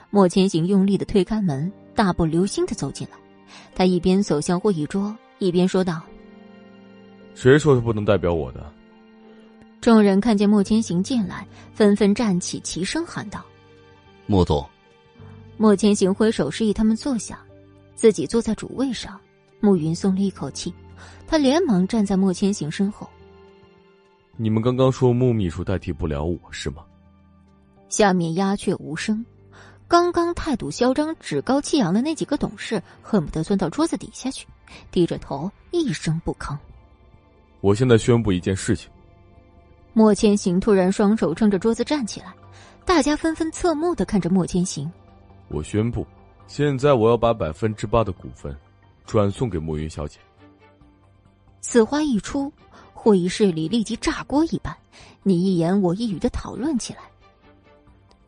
[0.09, 3.17] 莫千行用力的推开门，大步流星的走进来。
[3.75, 6.01] 他一边走向会议桌，一边说道。
[7.33, 8.71] 谁说他不能代表我的？
[9.81, 13.43] 众人看见莫千行进来，纷纷站起，齐声喊道
[14.25, 14.65] ：“莫总！”
[15.57, 17.39] 莫千行挥手示意他们坐下，
[17.93, 19.19] 自己坐在主位上。
[19.59, 20.73] 慕云松了一口气，
[21.27, 23.09] 他连忙站在莫千行身后。
[24.37, 26.83] 你们刚刚说穆秘书代替不了我是吗？
[27.87, 29.25] 下面鸦雀无声。
[29.87, 34.47] 刚刚态度嚣张、趾高气扬的那几个董事，恨不得钻到桌子底下去，
[34.91, 36.57] 低着头一声不吭。
[37.61, 38.89] 我现在宣布一件事情。
[39.93, 42.33] 莫千行突然双手撑着桌子站起来，
[42.83, 44.91] 大家纷纷侧目的看着莫千行。
[45.47, 46.05] 我宣布，
[46.47, 48.53] 现在我要把百分之八的股份
[49.05, 50.19] 转送给莫云小姐。
[51.67, 52.53] 此话一出，
[52.93, 54.77] 会议室里立即炸锅一般，
[55.23, 56.99] 你一言我一语的讨论起来。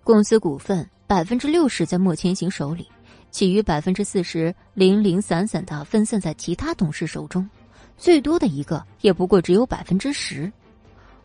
[0.04, 2.88] 公司股份百分之六十在莫千行手里，
[3.30, 7.48] 其余百分之四十零零散散的分散在其他董事手中。
[7.96, 10.52] 最多的一个也不过只有百分之十，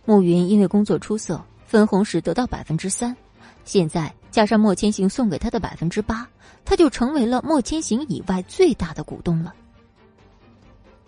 [0.05, 3.16] 慕云因为工作出色，分红时得到百分之三，
[3.64, 6.29] 现在加上莫千行送给他的百分之八，
[6.62, 9.55] 他就成为了莫千行以外最大的股东了。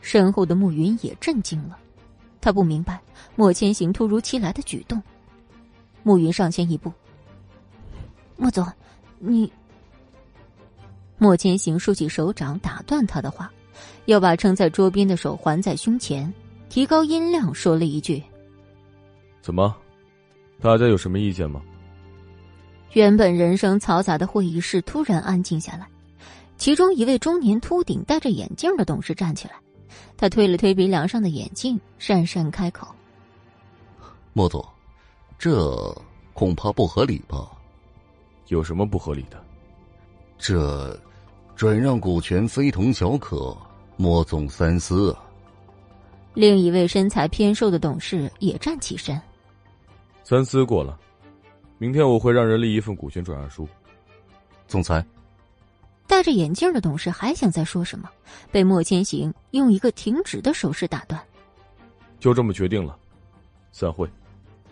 [0.04, 1.78] 身后的慕云也震惊了，
[2.38, 3.00] 他不明白
[3.36, 5.02] 莫千行突如其来的举动。
[6.02, 6.92] 慕云上前一步
[8.36, 8.70] ：“莫总，
[9.18, 9.50] 你……”
[11.16, 13.50] 莫千行竖起手掌打断他的话。
[14.04, 16.32] 又把撑在桌边的手环在胸前，
[16.68, 18.22] 提高音量说了一句
[19.42, 19.74] ：“怎么，
[20.60, 21.60] 大家有什么意见吗？”
[22.92, 25.88] 原本人声嘈杂的会议室突然安静下来，
[26.56, 29.54] 其中一位中年秃顶、戴着眼镜的董事站起来，
[30.16, 32.88] 他推了推鼻梁上的眼镜，讪讪开口
[34.32, 34.64] ：“莫总，
[35.38, 35.96] 这
[36.32, 37.50] 恐怕不合理吧？
[38.48, 39.42] 有什么不合理的？
[40.38, 40.98] 这……”
[41.56, 43.56] 转让股权非同小可，
[43.96, 45.22] 莫总三思啊。
[46.34, 49.16] 另一位身材偏瘦的董事也站起身。
[50.24, 50.98] 三思过了，
[51.78, 53.68] 明天我会让人立一份股权转让书。
[54.66, 55.06] 总裁，
[56.14, 58.08] 戴着眼镜的董事还想再说什么，
[58.52, 61.20] 被莫千行用一个停止的手势打断。
[62.20, 62.96] 就这么决定了，
[63.72, 64.08] 散会。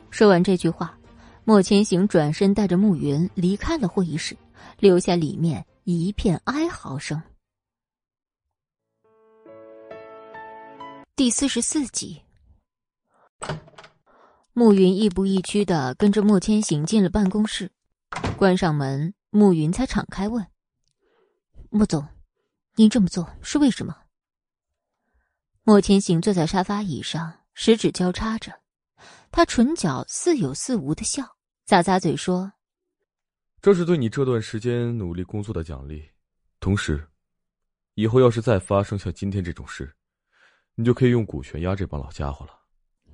[0.09, 0.97] 说完这句话，
[1.43, 4.37] 莫千行转身带着暮云离开了会议室，
[4.79, 5.67] 留下里面。
[5.83, 7.21] 一片哀嚎声。
[11.17, 12.23] 第四十四集，
[14.53, 17.69] 暮云亦步亦趋的跟着莫千行进了办公室，
[18.37, 20.47] 关上门，暮云才敞开问
[21.75, 22.07] ：“莫总，
[22.75, 23.97] 您这么做是为什么？”
[25.65, 28.61] 莫千行坐在沙发椅上，十指交叉着，
[29.31, 31.25] 他唇角似有似无的笑，
[31.67, 32.53] 咂咂嘴说。
[33.63, 36.07] 这是对你这段时间努力工作的奖励，
[36.61, 37.09] 同时，
[37.95, 39.97] 以后要是再发生像今天这种事，
[40.75, 42.53] 你就可以用股权压这帮老家伙了。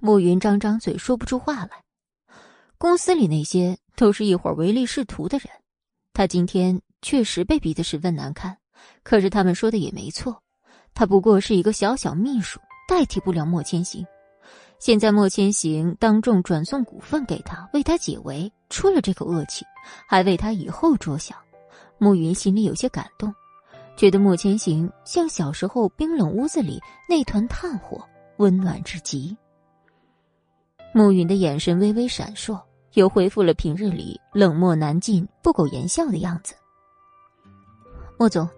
[0.01, 1.85] 暮云张张嘴说不出话来。
[2.77, 5.49] 公司里那些都是一伙唯利是图的人，
[6.19, 8.59] 他今天确实被逼得十分难堪。
[9.05, 10.43] 可是他们说的也没错，
[10.93, 14.05] 他不过是一个小小秘书，代替不了莫千行。
[14.81, 19.65] 现在莫千行当众转送股份给他，为他解围，出了这口恶气，
[20.09, 21.39] 还为他以后着想。
[21.99, 23.33] 暮云心里有些感动，
[23.97, 28.05] 觉得莫千行像小时候冰冷屋子里那团炭火，
[28.39, 29.37] 温暖至极。
[30.93, 32.61] 暮云的眼神微微闪烁，
[32.99, 36.53] 又恢复了平日里冷漠难近、不苟言笑的样子。
[38.19, 38.49] 莫总，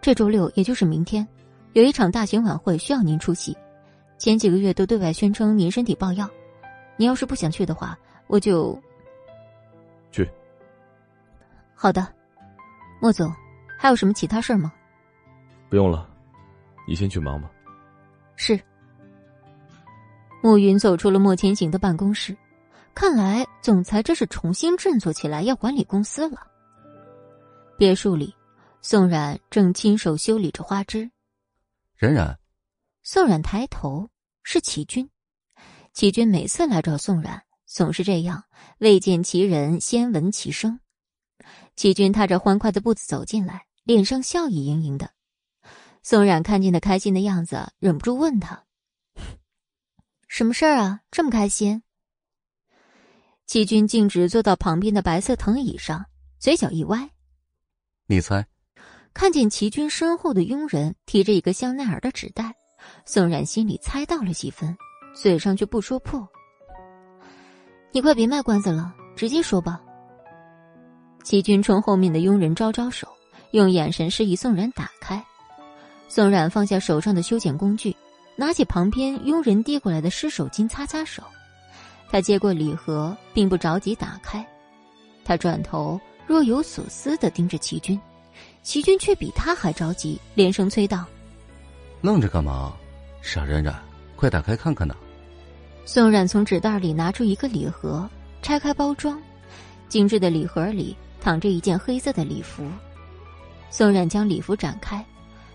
[0.00, 1.26] 这周六也就是明天，
[1.72, 3.56] 有一场大型晚会需要您出席。
[4.18, 6.30] 前几个月都对外宣称您身体抱恙，
[6.96, 8.80] 您要是不想去的话，我就
[10.12, 10.30] 去。
[11.74, 12.06] 好的，
[13.00, 13.34] 莫总，
[13.76, 14.72] 还有什么其他事儿吗？
[15.68, 16.08] 不用了，
[16.86, 17.50] 你先去忙吧。
[18.36, 18.56] 是。
[20.40, 22.36] 暮云走出了莫千行的办公室，
[22.94, 26.46] 看来总裁这是重新振作起来，要管理公司了。
[27.76, 28.34] 别墅里，
[28.80, 31.10] 宋冉正亲手修理着花枝。
[31.96, 32.38] 冉冉。
[33.02, 34.08] 宋冉抬头。
[34.44, 35.08] 是齐军，
[35.92, 38.42] 齐军每次来找宋冉，总是这样，
[38.78, 40.80] 未见其人，先闻其声。
[41.76, 45.12] 齐军踏着欢快的步子走进来，脸上笑意盈盈的。
[46.02, 48.64] 宋冉看见他开心的样子，忍不住问他
[50.26, 51.02] ：“什么事儿啊？
[51.12, 51.84] 这么开心？”
[53.52, 56.06] 齐军径直坐到旁边的白色藤椅上，
[56.38, 57.10] 嘴角一歪
[58.08, 58.46] ：“你猜？”
[59.12, 62.54] 看见齐军身后的佣人提着一个香奈儿的纸袋。
[63.04, 64.74] 宋冉心里猜到了几分，
[65.14, 66.26] 嘴上却不说破。
[67.92, 69.82] 你快别卖关子了，直接说吧。
[71.22, 73.06] 齐军冲后面的佣人招招手，
[73.50, 75.22] 用眼神示意宋冉打开。
[76.08, 77.94] 宋冉放下手上的修剪工具，
[78.34, 81.22] 拿起旁边佣人递过来的湿手巾擦擦手。
[82.12, 84.46] 他接过礼盒，并不着急打开。
[85.24, 87.98] 他转头若有所思的盯着齐军，
[88.62, 91.06] 齐军却比他还着急，连声催道。
[92.02, 92.74] 愣着干嘛？
[93.22, 93.74] 傻冉冉，
[94.14, 94.94] 快打开看看呐！
[95.86, 98.06] 宋冉从纸袋里拿出一个礼盒，
[98.42, 99.18] 拆开包装，
[99.88, 102.62] 精致的礼盒里躺着一件黑色的礼服。
[103.70, 105.02] 宋冉将礼服展开，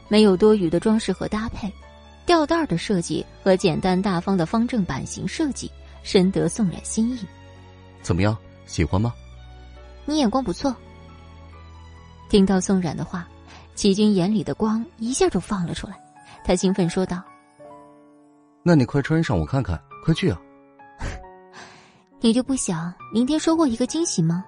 [0.07, 1.71] 没有多余的装饰和搭配，
[2.25, 5.69] 吊带的设计和简单大方的方正版型设计
[6.07, 7.19] 深得宋冉心意。
[8.01, 9.13] 怎么样，喜欢吗？
[10.05, 10.73] 你眼光不错。
[12.29, 13.27] 听到宋冉的话，
[13.75, 15.99] 齐军眼里的光一下就放了出来。
[16.45, 17.21] 他兴奋说道
[18.63, 20.39] ：“那你快穿上我看看，快去啊！
[22.21, 24.45] 你就不想明天收获一个惊喜吗？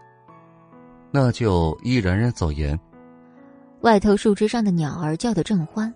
[1.12, 2.80] 那就依然然走言。”
[3.84, 5.93] 外头树枝上的鸟儿叫得正欢，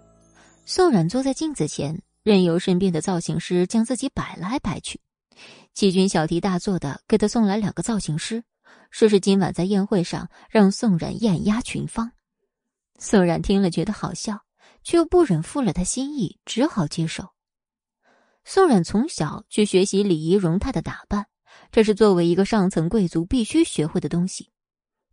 [0.66, 5.00] 宋冉坐在镜子前，任由身边的造型师将自己摆来摆去。
[5.74, 8.44] 齐军小题大做的给他送来两个造型师，
[8.92, 12.12] 说是今晚在宴会上让宋冉艳压群芳。
[12.98, 14.42] 宋冉听了觉得好笑。
[14.84, 17.30] 却又不忍负了他心意，只好接受。
[18.44, 21.28] 宋冉从小去学习礼仪容态的打扮，
[21.72, 24.52] 这是作为一个上层贵族必须学会的东西。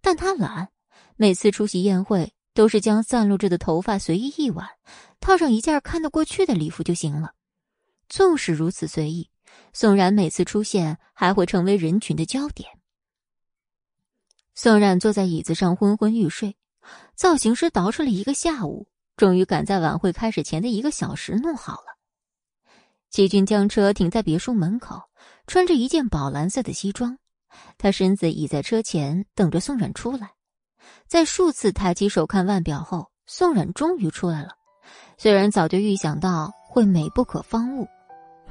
[0.01, 0.71] 但他懒，
[1.15, 4.67] 每次出席宴会都是将散落着的头发随意一挽，
[5.21, 7.35] 套上一件看得过去的礼服就行了。
[8.09, 9.31] 纵使如此随意，
[9.73, 12.69] 宋冉每次出现还会成为人群的焦点。
[14.55, 16.57] 宋冉坐在椅子上昏昏欲睡，
[17.15, 18.87] 造型师捯饬了一个下午。
[19.17, 21.99] 终于赶在晚会开始前的一个小时弄好了。
[23.11, 25.03] 齐军将车停在别墅门口，
[25.47, 27.19] 穿着一件宝蓝色的西装，
[27.77, 30.31] 他身子倚在车前，等着宋冉出来。
[31.07, 34.57] 在数次抬起手看腕表后，宋冉终于出来了。
[35.19, 37.87] 虽然早就预想到会美不可方物，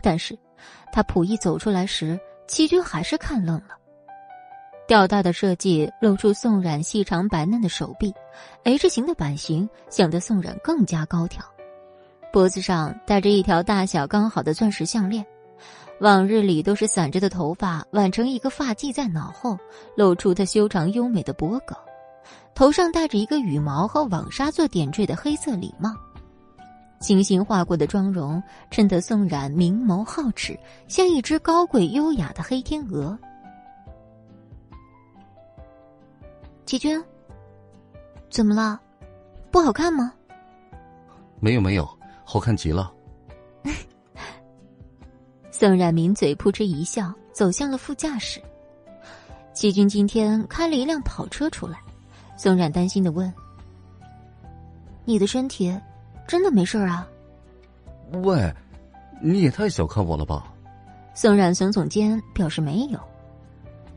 [0.03, 0.37] 但是
[0.91, 3.77] 他甫一走出来时，齐军还是看愣了。
[4.87, 8.11] 吊带的设计露出宋冉细长白嫩的手臂
[8.63, 11.45] ，H 型的版型显得宋冉更加高挑。
[12.33, 15.25] 脖子上戴着一条大小刚好的钻石项链，
[15.99, 19.57] 往日里都是散着的头发挽成一个发髻在脑后，
[19.95, 21.77] 露出她修长优美的脖颈。
[22.55, 25.95] 头上戴着一个羽毛和网纱做点缀的黑色礼帽，
[26.99, 33.17] 精心画过的妆容衬得宋冉明眸皓齿，像一只高贵优雅的黑天鹅。
[36.65, 37.01] 齐军，
[38.29, 38.79] 怎么了？
[39.49, 40.13] 不好看吗？
[41.39, 41.89] 没有没有，
[42.23, 42.93] 好看极了。
[45.51, 48.41] 宋冉抿嘴扑哧一笑，走向了副驾驶。
[49.53, 51.79] 齐军今天开了一辆跑车出来，
[52.37, 53.33] 宋冉担心的问
[55.05, 55.75] ：“你的身体
[56.29, 57.05] 真的没事啊？”
[58.23, 58.53] 喂，
[59.21, 60.53] 你也太小看我了吧？
[61.13, 62.99] 宋冉耸耸肩，表示没有。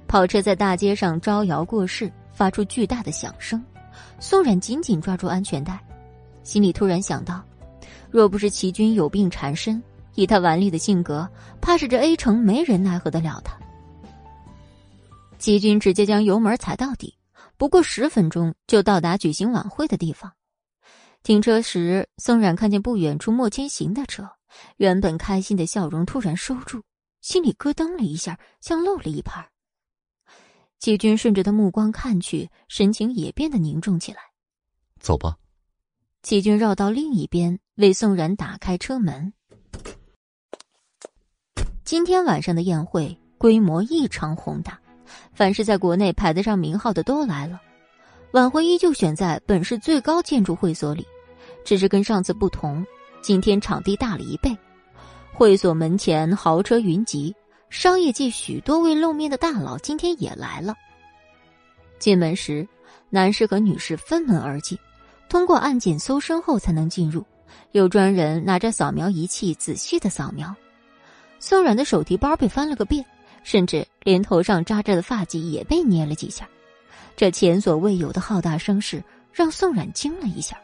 [0.08, 2.10] 跑车在大街上招摇过市。
[2.34, 3.62] 发出巨大的响声，
[4.18, 5.78] 宋冉紧紧抓住安全带，
[6.42, 7.44] 心里突然想到，
[8.10, 9.80] 若不是齐军有病缠身，
[10.14, 11.28] 以他顽劣的性格，
[11.60, 13.54] 怕是这 A 城没人奈何得了他。
[15.38, 17.14] 齐军直接将油门踩到底，
[17.58, 20.32] 不过十分钟就到达举行晚会的地方。
[21.22, 24.28] 停车时，宋冉看见不远处莫千行的车，
[24.78, 26.82] 原本开心的笑容突然收住，
[27.20, 29.48] 心里咯噔了一下，像漏了一拍。
[30.80, 34.18] 齐军顺着他目光看去，神情也变得凝重起来。
[34.98, 35.36] 走吧。
[36.24, 39.32] 齐军绕到另一边，为宋冉打开车门。
[41.84, 44.80] 今天晚上的宴会规模异常宏大，
[45.32, 47.60] 凡是在国内排得上名号的都来了。
[48.32, 51.06] 晚会依旧选在本市最高建筑会所里，
[51.64, 52.84] 只是跟上次不同，
[53.20, 54.56] 今天场地大了一倍。
[55.32, 57.34] 会所门前豪车云集。
[57.70, 60.74] 商业界许多未露面的大佬今天也来了。
[61.98, 62.68] 进门时，
[63.08, 64.78] 男士和女士分门而进，
[65.26, 67.24] 通过安检搜身后才能进入。
[67.70, 70.54] 有专人拿着扫描仪器仔细的扫描。
[71.40, 73.02] 宋冉的手提包被翻了个遍，
[73.42, 76.46] 甚至连头上扎着的发髻也被捏了几下。
[77.16, 80.60] 这前所未有的浩大声势让宋冉惊了一下。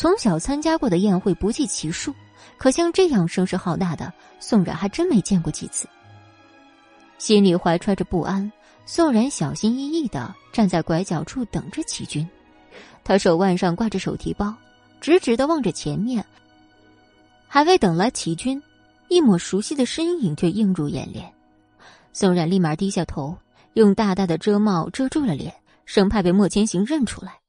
[0.00, 2.14] 从小参加过的宴会不计其数，
[2.56, 5.88] 可像这样声势浩大的，宋冉还真没见过几次。
[7.18, 8.52] 心里怀揣着不安，
[8.86, 12.24] 宋冉小心翼翼的站在拐角处等着齐军。
[13.02, 14.54] 他手腕上挂着手提包，
[15.00, 16.24] 直直的望着前面。
[17.48, 18.62] 还未等来齐军，
[19.08, 21.28] 一抹熟悉的身影就映入眼帘。
[22.12, 23.36] 宋冉立马低下头，
[23.72, 25.52] 用大大的遮帽遮住了脸，
[25.86, 27.40] 生怕被莫千行认出来。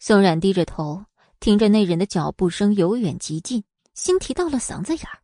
[0.00, 1.04] 宋冉低着头，
[1.40, 5.18] 听着那人的脚步声由远及近，心提到了嗓子眼儿。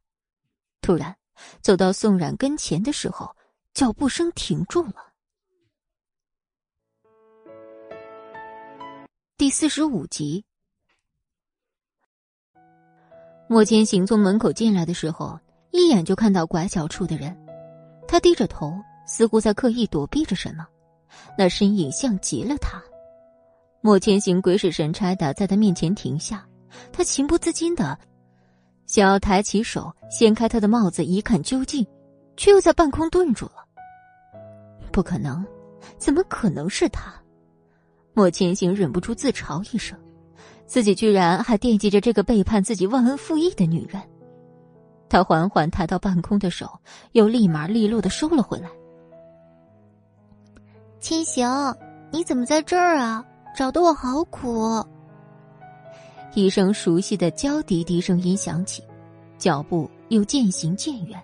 [0.80, 1.16] 突然。
[1.60, 3.36] 走到宋冉跟前的时候，
[3.74, 5.12] 脚步声停住了。
[9.36, 10.42] 第四十五集，
[13.50, 15.38] 莫千行从门口进来的时候，
[15.72, 17.36] 一眼就看到拐角处的人，
[18.08, 18.72] 他低着头，
[19.06, 20.66] 似乎在刻意躲避着什么，
[21.36, 22.82] 那身影像极了他。
[23.86, 26.44] 莫千行鬼使神差的在他面前停下，
[26.92, 27.96] 他情不自禁的。
[28.84, 31.86] 想要抬起手掀开他的帽子一看究竟，
[32.36, 33.64] 却又在半空顿住了。
[34.90, 35.46] 不可能，
[35.98, 37.14] 怎么可能是他？
[38.12, 39.96] 莫千行忍不住自嘲一声，
[40.66, 44.02] 自己居然还惦记着这个背叛自己忘恩负义的女人。
[45.08, 46.68] 他缓缓抬到半空的手，
[47.12, 48.68] 又立马利落的收了回来。
[50.98, 51.72] 千行，
[52.10, 53.24] 你怎么在这儿啊？
[53.56, 54.84] 找的我好苦。
[56.34, 58.84] 一声熟悉的娇滴滴声音响起，
[59.38, 61.18] 脚步又渐行渐远。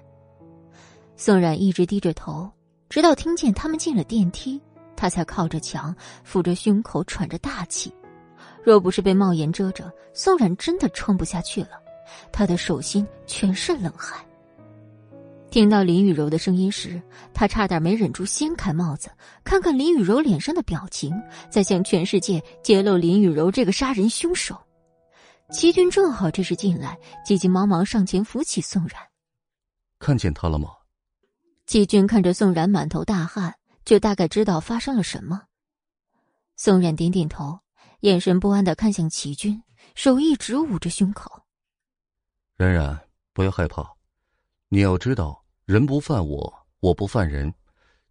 [1.14, 2.50] 宋冉一直低着头，
[2.88, 4.58] 直到听见他们进了电梯，
[4.96, 7.92] 他才靠着墙，扶着胸口喘着大气。
[8.64, 11.82] 若不是被帽檐遮着，宋冉真的撑不下去了。
[12.32, 14.24] 他的手心全是冷汗。
[15.52, 16.98] 听到林雨柔的声音时，
[17.34, 19.10] 他差点没忍住掀开帽子，
[19.44, 21.12] 看看林雨柔脸上的表情，
[21.50, 24.58] 再向全世界揭露林雨柔这个杀人凶手。
[25.50, 28.98] 齐军正好这时进来，急急忙忙上前扶起宋然。
[29.98, 30.70] 看见他了吗？
[31.66, 35.42] 齐军看着宋然满头大汗，就大概知道发生了什么。
[36.56, 37.58] 宋然点点头，
[38.00, 39.62] 眼神不安的看向齐军，
[39.94, 41.42] 手一直捂着胸口。
[42.56, 42.98] 冉冉，
[43.34, 43.86] 不要害怕，
[44.70, 47.52] 你要知道，人不犯我，我不犯人。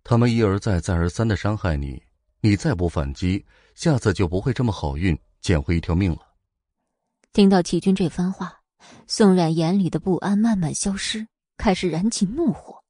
[0.03, 2.01] 他们一而再、再而三的伤害你，
[2.39, 6.19] 你再不反击，下次就不会这么好运，捡回一条命了。
[7.33, 8.61] 听到齐军这番话，
[9.05, 12.81] 宋冉眼里的不安慢慢消失，开始燃起怒火，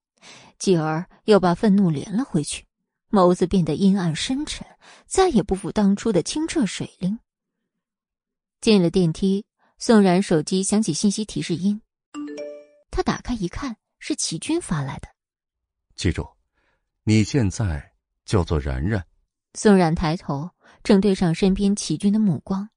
[0.59, 2.63] 继而又把愤怒敛了回去，
[3.09, 4.65] 眸子变得阴暗深沉，
[5.07, 7.17] 再也不复当初的清澈水灵。
[8.61, 9.43] 进了电梯，
[9.79, 11.81] 宋冉手机响起信息提示音，
[12.91, 15.07] 他打开一看，是齐军发来的。
[15.95, 16.27] 记住，
[17.03, 17.93] 你现在
[18.25, 19.01] 叫做然然。
[19.53, 20.49] 宋冉抬头，
[20.83, 22.67] 正对上身边齐军的目光。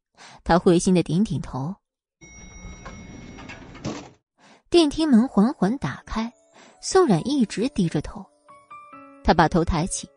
[0.45, 1.75] 他会心的点点头。
[4.71, 6.33] 电梯门缓缓打开，
[6.81, 8.25] 宋冉一直低着头。
[9.25, 10.09] 他把头抬起，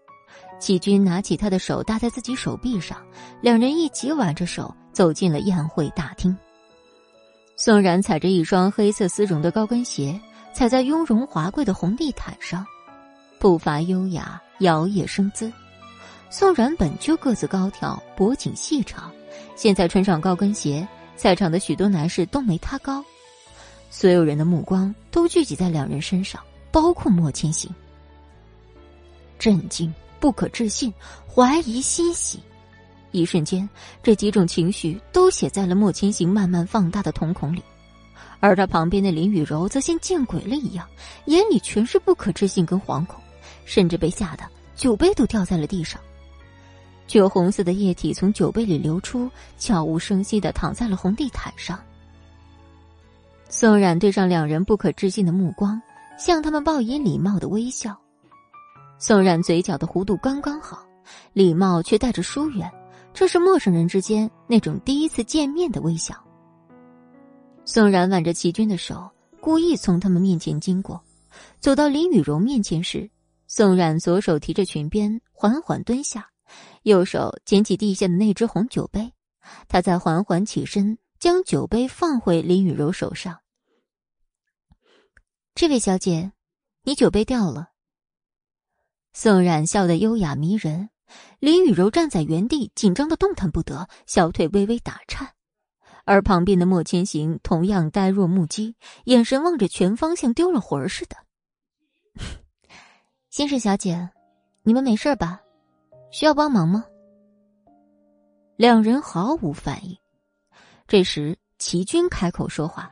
[0.60, 3.04] 齐军拿起他的手搭在自己手臂上，
[3.42, 6.38] 两人一起挽着手走进了宴会大厅。
[7.56, 10.20] 宋冉踩着一双黑色丝绒的高跟鞋，
[10.58, 12.66] 踩在雍容华贵的红地毯上，
[13.38, 15.54] 步伐优雅，摇曳生姿。
[16.32, 19.12] 宋冉本就个子高挑，脖颈细长。
[19.56, 23.06] 现在穿上高跟鞋，在场的许多男士都没他高。
[23.92, 26.42] 所有人的目光都聚集在两人身上，
[26.72, 27.70] 包括莫千行。
[29.38, 30.92] 震惊、不可置信、
[31.32, 32.40] 怀疑、欣喜，
[33.12, 33.70] 一瞬间，
[34.02, 37.62] 这几种情绪都写在了莫千行慢慢放大的瞳孔里，
[38.40, 40.88] 而他旁边的林雨柔则像见鬼了一样，
[41.26, 43.22] 眼里全是不可置信跟惶恐，
[43.66, 44.44] 甚至被吓得
[44.76, 46.00] 酒杯都掉在了地上。
[47.08, 51.80] 酒红色的液体从酒杯里流出，悄无声息的躺在了红地毯上。
[53.50, 55.82] 宋冉对上两人不可置信的目光，
[56.20, 57.98] 向他们报以礼貌的微笑。
[59.00, 60.86] 宋冉嘴角的弧度刚刚好，
[61.32, 62.70] 礼貌却带着疏远，
[63.14, 66.14] 这是陌生人之间那种第一次见面的微笑。
[67.70, 69.12] 宋冉挽着齐军的手，
[69.42, 71.04] 故意从他们面前经过，
[71.60, 73.12] 走到林雨柔面前时，
[73.46, 76.30] 宋冉左手提着裙边，缓缓蹲下。
[76.84, 79.12] 右手捡起地下的那只红酒杯，
[79.68, 83.42] 他再缓缓起身，将酒杯放回林雨柔手上。
[85.54, 86.32] 这位小姐，
[86.84, 87.72] 你酒杯掉了。
[89.12, 90.90] 宋冉笑得优雅迷人，
[91.40, 95.34] 林雨柔站在原地，紧张的动弹不得，小腿微微打颤，
[96.08, 101.18] 而旁边的莫千行同样呆若木鸡，眼神望着全方向，丢了魂儿似的。
[103.30, 104.10] 先生小姐，
[104.64, 105.42] 你们没事吧？
[106.10, 106.86] 需要帮忙吗？
[108.56, 109.98] 两人毫无反应。
[110.88, 112.90] 这时，齐军开口说话：“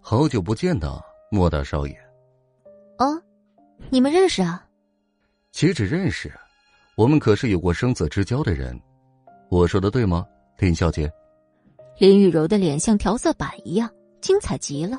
[0.00, 1.94] 好久不见的莫大少爷。
[2.98, 3.20] ”“哦，
[3.90, 4.64] 你们认识啊
[5.50, 6.32] ？”“岂止认识，
[6.96, 8.80] 我们可是有过生死之交的人。
[9.50, 10.24] 我说的对吗，
[10.58, 11.12] 林小姐？”
[11.98, 13.90] 林雨柔的脸像调色板一样，
[14.20, 14.98] 精彩极了。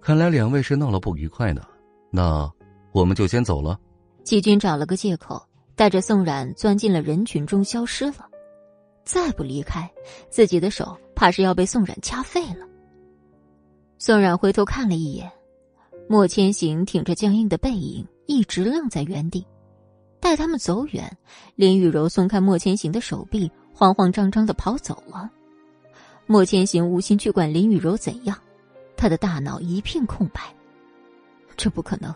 [0.00, 1.62] 看来两位是闹了不愉快呢。
[2.10, 2.50] 那
[2.92, 3.78] 我们就先走了。
[4.24, 5.40] 季军找了个借口。
[5.74, 8.28] 带着宋冉钻进了人群中，消失了。
[9.04, 9.90] 再不离开，
[10.28, 12.68] 自己的手怕是要被宋冉掐废了。
[13.96, 15.32] 宋冉回头看了一眼，
[16.08, 19.44] 莫千行挺着僵硬的背影，一直愣在原地。
[20.20, 21.16] 待他们走远，
[21.56, 25.30] 林雨柔松开莫千行的手臂，慌慌张张的跑走了。
[26.26, 28.38] 莫千行无心去管林雨柔怎样，
[28.96, 30.40] 他的大脑一片空白。
[31.56, 32.14] 这不可能，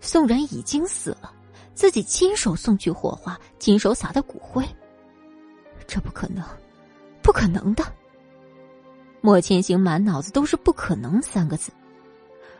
[0.00, 1.32] 宋冉已经死了。
[1.72, 4.62] 自己亲手送去火化，亲手撒的骨灰，
[5.86, 6.44] 这不可能，
[7.22, 7.84] 不可能的。
[9.22, 11.72] 莫千行满脑子都是“不可能”三个字，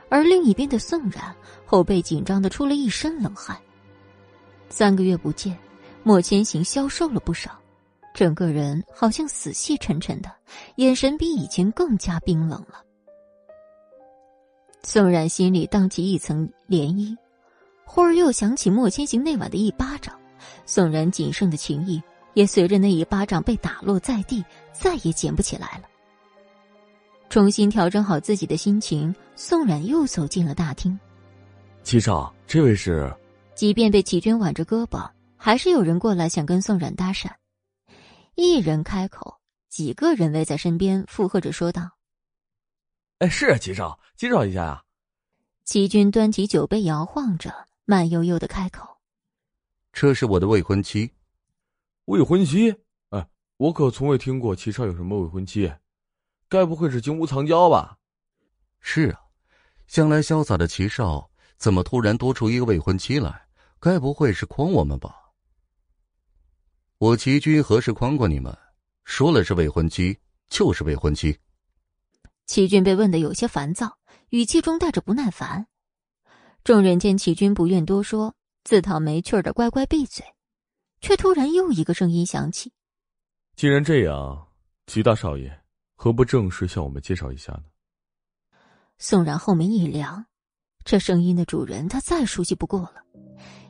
[0.08, 1.34] 而另一边的宋冉
[1.66, 3.54] 后背紧张的出了一身冷汗。
[4.70, 5.54] 三个月不见，
[6.02, 7.59] 莫千行消瘦了不少，
[8.12, 10.30] 整个人好像死气沉沉的，
[10.76, 12.84] 眼神比以前更加冰冷了。
[14.82, 17.16] 宋冉心里荡起一层涟漪。
[17.84, 20.16] 忽而又想起莫千行那晚的一巴掌，
[20.64, 22.00] 宋冉仅剩的情谊
[22.34, 25.84] 也随着那一巴掌被打落在地，再也捡不起来了。
[27.28, 30.96] 重新调整好自己的心情，宋冉又走进了大厅。
[31.82, 33.12] 齐少，这位是？
[33.56, 37.28] 即便被齐军挽着胳膊，还是有人过来想跟宋冉搭讪。
[38.42, 39.38] 一人开口，
[39.68, 41.98] 几个人围在身边附和着说道
[43.20, 44.82] ：“哎，是啊，齐少，介绍一下呀。”
[45.62, 47.66] 齐军端起酒杯，摇晃着。
[47.84, 48.96] 慢悠悠的开口
[49.92, 51.12] ：“这是我的未婚妻。”
[52.06, 52.74] 未婚妻？
[53.10, 53.28] 哎，
[53.58, 55.70] 我可从未听过齐少有什么未婚妻，
[56.48, 57.98] 该不会是金屋藏娇吧？
[58.80, 59.20] 是啊，
[59.86, 63.48] 向来潇洒的齐少，怎么突然多出一个未婚妻来？
[63.78, 65.19] 该不会是诓我们吧？
[67.00, 68.54] 我齐军何时诓过你们？
[69.04, 70.18] 说了是未婚妻，
[70.50, 71.34] 就是未婚妻。
[72.46, 73.96] 齐军被问的有些烦躁，
[74.28, 75.66] 语气中带着不耐烦。
[76.62, 78.34] 众人见齐军不愿多说，
[78.64, 80.22] 自讨没趣的乖乖闭嘴，
[81.00, 82.70] 却突然又一个声音响起
[83.56, 84.48] ：“既然这样，
[84.86, 85.50] 齐大少爷
[85.96, 87.64] 何不正式向我们介绍一下呢？”
[89.00, 90.26] 宋然后面一凉，
[90.84, 92.96] 这声音的主人他再熟悉不过了。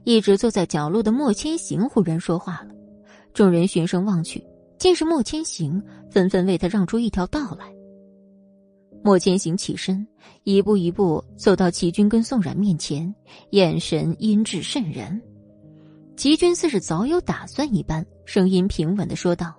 [0.03, 2.75] 一直坐在角落的莫千行忽然说话了，
[3.33, 4.45] 众人循声望去，
[4.79, 7.73] 见是莫千行，纷纷为他让出一条道来。
[9.03, 10.07] 莫千行起身，
[10.45, 13.15] 一步一步走到齐军跟宋冉面前，
[13.51, 15.21] 眼神阴鸷渗人。
[16.17, 19.55] 齐军似是早有打算一般，声音平稳的说道：“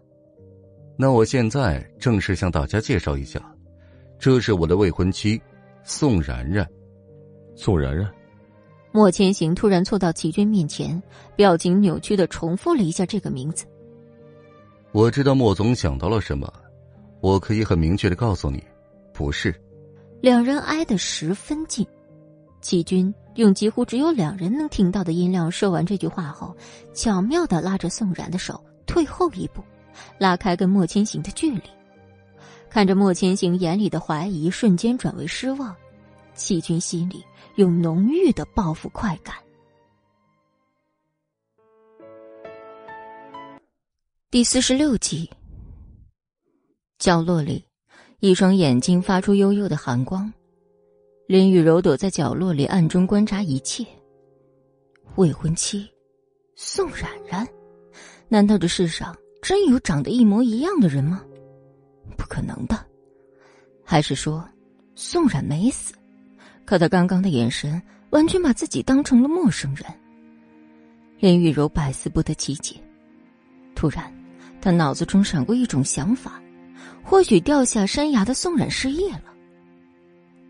[0.96, 3.42] 那我现在正式向大家介绍一下，
[4.20, 5.42] 这是我的未婚妻，
[5.84, 6.68] 宋然然。”
[7.58, 8.08] 宋然然。
[8.92, 11.02] 莫千行突然凑到齐军面前，
[11.36, 13.66] 表情扭曲的重复了一下这个名字。
[14.92, 16.52] 我知道莫总想到了什么，
[17.22, 18.62] 我可以很明确的告诉你。
[19.14, 19.56] 不是，
[20.20, 21.86] 两人挨得十分近。
[22.60, 26.56] 齐军用几乎只有两人能听到的音量说完这句话后，
[26.94, 29.64] 巧妙的拉着宋冉的手退后一步，
[30.18, 31.62] 拉开跟莫千行的距离。
[32.70, 35.76] 看着莫千行眼里的怀疑瞬间转为失望，
[36.36, 37.24] 齐军心里
[37.56, 39.36] 有浓郁的报复快感。
[44.30, 45.30] 第四十六集，
[46.98, 47.66] 角落里，
[48.20, 50.32] 一双眼睛发出幽幽的寒光。
[51.28, 53.86] 林雨柔躲在角落里，暗中观察一切。
[55.16, 55.90] 未婚妻，
[56.56, 57.46] 宋冉冉，
[58.30, 61.22] 难道这世上真有长得一模一样的人吗？
[62.18, 62.86] 不可能的。
[63.84, 64.48] 还是说，
[64.96, 65.94] 宋冉没死？
[66.72, 69.84] 可他刚刚的眼神，完全把自己当成了陌生人。
[71.20, 72.78] 林雨柔百思不得其解。
[73.76, 74.10] 突然。
[74.62, 76.42] 他脑子中闪过一种想法，
[77.04, 79.24] 或许掉下山崖的宋冉失业了。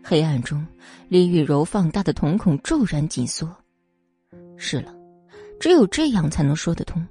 [0.00, 0.64] 黑暗中，
[1.08, 3.52] 李雨柔放大的瞳孔骤然紧缩。
[4.56, 4.94] 是了，
[5.58, 7.04] 只有这样才能说得通，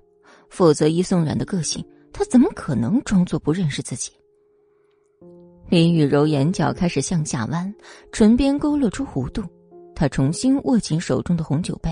[0.50, 4.14] 否则依宋冉的个性，他怎么可能装作不认识自己？
[5.72, 7.74] 林雨柔眼角开始向下弯，
[8.12, 9.42] 唇边勾勒出弧度。
[9.96, 11.90] 她重新握紧手中的红酒杯，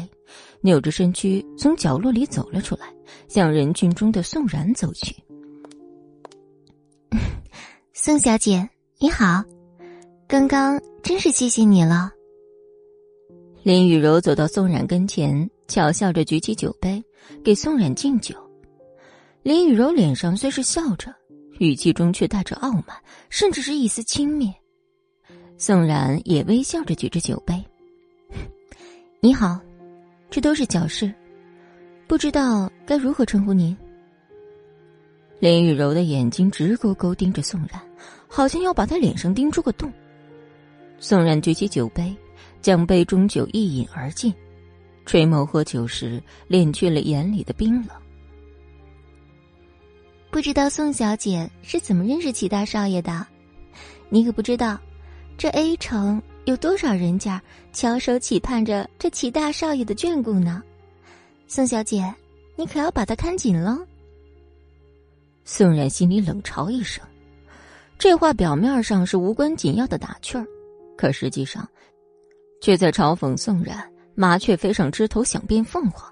[0.60, 2.94] 扭着身躯从角落里走了出来，
[3.30, 5.16] 向人群中的宋冉走去。
[7.94, 9.42] 宋小姐，你好，
[10.28, 12.12] 刚刚真是谢谢你了。
[13.64, 17.02] 林雨柔走到宋冉跟前，巧笑着举起酒杯，
[17.42, 18.36] 给宋冉敬酒。
[19.42, 21.16] 林雨柔脸上虽是笑着，
[21.60, 22.86] 语气中却带着傲慢，
[23.30, 24.52] 甚至是一丝轻蔑。
[25.58, 27.62] 宋冉也微笑着举着酒杯。
[29.20, 29.60] 你好，
[30.30, 31.14] 这都是小事，
[32.08, 33.76] 不知道该如何称呼您。
[35.40, 37.82] 林雨柔的眼睛直勾勾盯着宋冉，
[38.28, 39.92] 好像要把他脸上盯出个洞。
[40.98, 42.16] 宋冉举起酒杯，
[42.62, 44.34] 将杯中酒一饮而尽，
[45.06, 47.90] 垂眸喝酒时敛去了眼里的冰冷。
[50.32, 53.26] 不知道宋小姐是怎么认识齐大少爷的？
[54.10, 54.80] 你可不知道，
[55.38, 56.22] 这 A 城。
[56.46, 57.40] 有多少人家
[57.74, 60.64] 翘首企盼着这齐大少爷的眷顾呢？
[61.48, 62.12] 宋小姐，
[62.56, 63.78] 你可要把他看紧了。
[65.46, 67.06] 宋冉心里冷嘲一声，
[68.00, 70.46] 这话表面上是无关紧要的打趣儿，
[70.98, 71.68] 可实际上，
[72.62, 76.12] 却在嘲讽宋冉麻雀飞上枝头想变凤凰。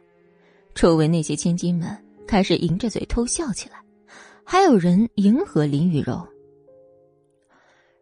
[0.76, 1.98] 周围那些千金们
[2.28, 3.78] 开始迎着嘴偷笑起来，
[4.50, 6.26] 还有人迎合林雨柔。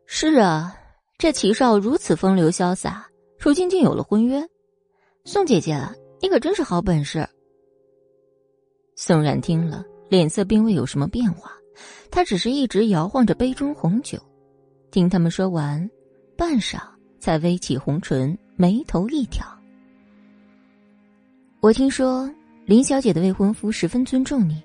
[0.06, 0.78] 是啊。
[1.18, 3.08] 这齐少如此风流潇洒，
[3.40, 4.46] 如今竟有了婚约。
[5.24, 5.82] 宋姐姐，
[6.22, 7.26] 你可真是好本事。
[8.98, 11.52] 宋冉听了，脸色并未有什么变化，
[12.12, 14.20] 他只是一直摇晃着杯中红酒，
[14.92, 15.90] 听他们说完，
[16.38, 16.80] 半晌
[17.18, 19.48] 才微起红唇，眉头一挑。
[21.62, 22.30] 我听说
[22.66, 24.62] 林小姐的未婚夫十分尊重你，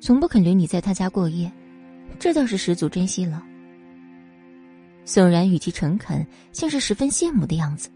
[0.00, 1.50] 从不肯留你在他家过夜，
[2.18, 3.42] 这倒是十足珍惜了。
[5.04, 7.88] 宋然语气诚恳，像是十分羡慕的样子，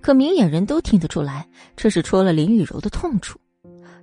[0.00, 1.46] 可明眼人都听得出来，
[1.76, 3.38] 这是戳了林雨柔的痛处。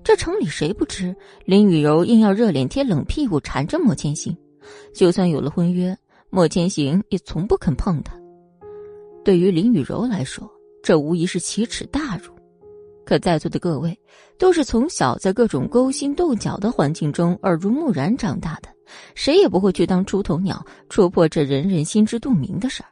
[0.04, 4.36] 这城里谁不知林雨柔硬要热脸贴冷屁股缠着莫千行，
[4.93, 5.95] 就算有了婚约，
[6.30, 8.16] 莫千行也从不肯碰她。
[9.24, 10.49] 对于林雨柔来说，
[10.82, 12.34] 这无疑是奇耻大辱。
[13.12, 13.99] 可在座的各位，
[14.38, 18.70] 都是从小在各种勾心斗角的环境中耳濡目染长大的。
[19.16, 22.88] 谁也不会去当出头鸟，戳破这人人心知肚明的事儿。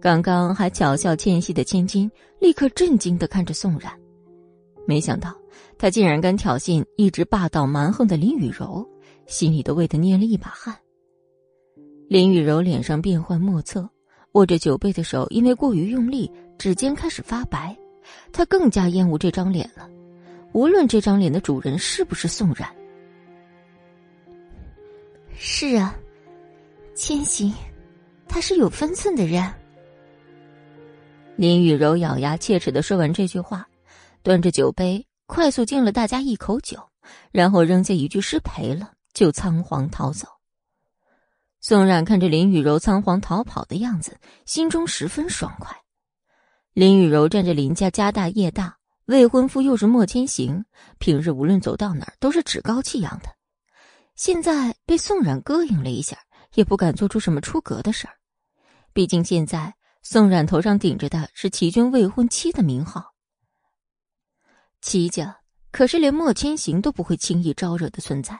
[0.00, 2.08] 刚刚还巧笑倩兮的千金，
[2.38, 3.92] 立刻震惊的看着宋冉，
[4.86, 5.34] 没想到
[5.76, 8.88] 他竟然敢挑衅一直霸道蛮横的林雨柔，
[9.26, 10.72] 心里都为他捏了一把汗。
[12.08, 13.90] 林雨柔脸上变幻莫测，
[14.34, 17.76] 握着酒杯的手因为过于用力，指尖开始发白，
[18.36, 19.88] 她更加厌恶这张脸了，
[20.52, 22.68] 无论这张脸的主人是不是宋冉。
[25.38, 25.96] 是啊，
[26.94, 27.50] 千行，
[28.28, 29.50] 他是有分寸的人。
[31.34, 33.66] 林雨柔咬牙切齿的说完这句话，
[34.22, 36.78] 端着酒杯快速敬了大家一口酒，
[37.32, 40.28] 然后扔下一句“失陪了”，就仓皇逃走。
[41.62, 45.74] 宋冉看着林雨柔仓皇逃跑的样子，心中十分爽快。
[46.76, 50.62] 林雨柔占着林家家大业大，未婚夫又是莫千行，
[50.98, 53.30] 平日无论走到哪儿都是趾高气扬的。
[54.14, 56.18] 现在被宋冉膈应了一下，
[56.52, 58.12] 也不敢做出什么出格的事儿。
[58.92, 63.14] 毕竟现在宋冉头上顶着的是齐军未婚妻的名号。
[64.82, 65.34] 齐家
[65.72, 68.38] 可是连莫千行都不会轻易招惹的存在。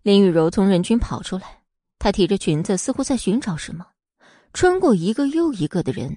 [0.00, 1.60] 林雨柔从人群跑出来，
[1.98, 3.84] 她提着裙子，似乎在寻找什么。
[4.54, 6.16] 穿过一个又一个的人，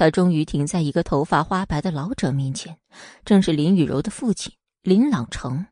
[0.00, 2.78] 她终于停在一个头发花白的老者面前，
[3.22, 5.66] 正是林雨柔的父亲林朗成。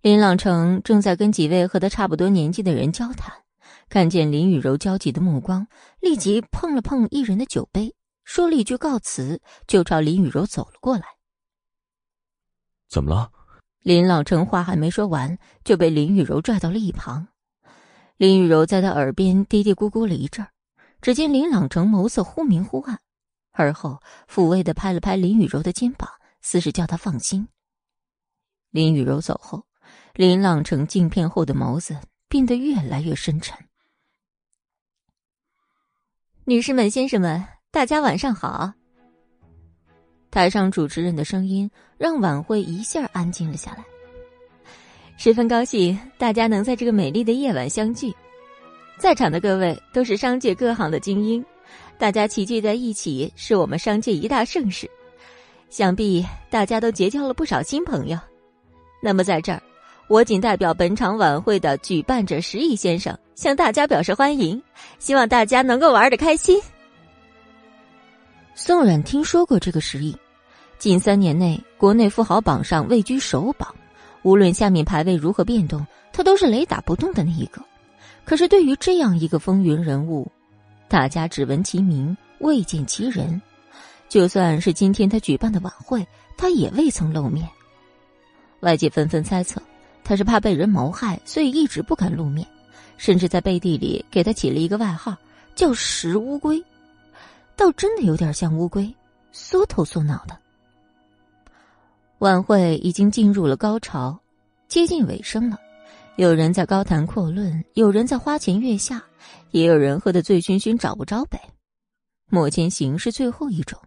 [0.00, 3.42] 林朗成正在跟几位和他差不多年纪的人交谈，
[3.90, 5.66] 看见林雨柔焦急的目光，
[6.00, 11.04] 立即碰了碰一人的酒杯，说了一句告辞，就朝林雨柔走了过来。
[12.88, 13.30] 怎么了？
[13.82, 17.28] 林朗成话还没说完，就被林雨柔拽到了一旁。
[18.16, 20.48] 林雨柔在他耳边嘀嘀咕咕了一阵儿，
[21.02, 22.98] 只见林朗成眸色忽明忽暗，
[23.58, 24.00] 而后
[24.30, 26.08] 抚慰的拍了拍林雨柔的肩膀，
[26.40, 27.48] 似是叫她放心。
[28.70, 29.66] 林雨柔走后，
[30.14, 31.96] 林朗成镜片后的眸子
[32.28, 33.58] 变得越来越深沉。
[36.44, 38.72] 女士们、先生们，大家晚上好。
[40.30, 43.84] 台上主持人的声音让晚会一下安静了下来。
[45.16, 48.14] 十分高兴大家能在这个美丽的夜晚相聚，
[48.98, 51.44] 在场的各位都是商界各行的精英，
[51.98, 54.88] 大家齐聚在一起是我们商界一大盛事，
[55.68, 58.16] 想必大家都结交了不少新朋友。
[59.02, 59.60] 那么在这儿，
[60.08, 64.62] 我仅代表本场晚会的举办者石毅先生向大家表示欢迎，
[65.00, 66.62] 希望大家能够玩的开心。
[68.54, 70.16] 宋冉听说过这个石毅，
[70.78, 73.74] 近三年内国内富豪榜上位居首榜。
[74.22, 77.60] 无论下面排位如何变动，他都是雷打不动的那一个。
[78.24, 80.30] 可是对于这样一个风云人物，
[80.88, 83.40] 大家只闻其名，未见其人。
[84.08, 87.46] 就算是今天他举办的晚会，他也未曾露面。
[88.60, 89.60] 外界纷纷猜测，
[90.02, 92.46] 他是怕被人谋害，所以一直不敢露面，
[92.96, 95.14] 甚至在背地里给他起了一个外号，
[95.54, 96.64] 叫“石乌龟”，
[97.54, 98.92] 倒真的有点像乌龟，
[99.30, 100.34] 缩头缩脑的。
[102.20, 104.18] 晚会已经进入了高潮，
[104.66, 105.58] 接近尾声了。
[106.16, 109.00] 有人在高谈阔论，有人在花前月下，
[109.50, 111.38] 也有人喝得醉醺醺找不着北。
[112.30, 113.80] 莫千行是最后一种，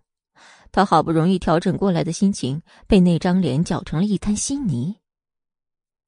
[0.71, 4.95] 他好不容易调整过来的心情，被那张脸搅成了一滩稀泥。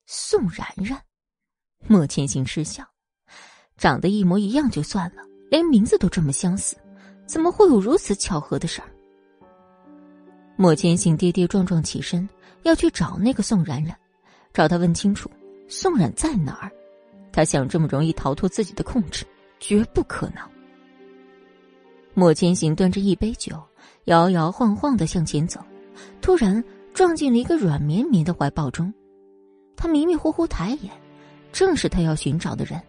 [0.08, 1.00] 宋然然，
[1.88, 2.84] 莫千行失笑，
[3.78, 5.22] 长得一模一样就算了，
[5.52, 6.76] 连名字都这么相似，
[7.26, 8.90] 怎么会有如此巧合的事儿？
[10.56, 12.28] 莫千行跌跌撞撞起身，
[12.64, 13.96] 要去找那个宋冉冉，
[14.54, 15.30] 找他问清楚
[15.70, 16.72] 宋冉在哪儿。
[17.34, 19.26] 他想这么容易逃脱自己的控制，
[19.60, 20.38] 绝不可能。
[22.14, 23.60] 莫千行端着一杯酒，
[24.06, 25.60] 摇摇晃晃的向前走，
[26.22, 26.64] 突然
[26.94, 28.94] 撞进了一个软绵绵的怀抱中。
[29.76, 30.94] 他迷迷糊糊抬眼，
[31.52, 32.80] 正是他要寻找的人。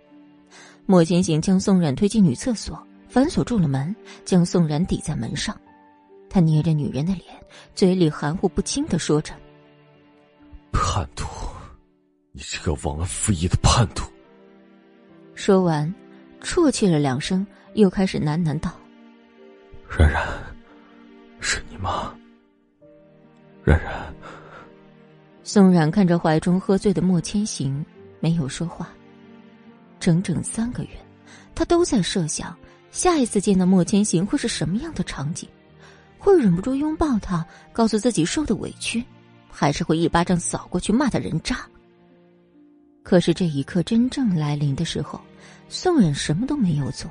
[0.84, 5.58] 莫千行将宋冉推进女厕所，反锁住了门，将宋冉抵在门上。
[6.28, 7.24] 他捏着女人的脸，
[7.74, 9.32] 嘴里含糊不清的说着
[10.70, 11.26] ：“叛徒，
[12.32, 14.04] 你这个忘恩负义的叛徒！”
[15.34, 15.92] 说完，
[16.40, 18.72] 啜泣了两声，又开始喃喃道
[19.90, 20.22] ：“冉冉，
[21.40, 22.14] 是你吗？
[23.64, 23.92] 冉冉。”
[25.42, 27.84] 宋冉看着怀中喝醉的莫千行，
[28.20, 28.88] 没有说话。
[30.00, 30.90] 整整三个月，
[31.54, 32.56] 他都在设想
[32.90, 35.48] 下一次见到莫千行会是什么样的场景。
[36.18, 39.04] 会忍不住拥抱他，告诉自己受的委屈，
[39.50, 41.58] 还是会一巴掌扫过去骂他人渣？
[43.04, 45.20] 可是这一刻真正来临的时候，
[45.68, 47.08] 宋冉什么都没有做，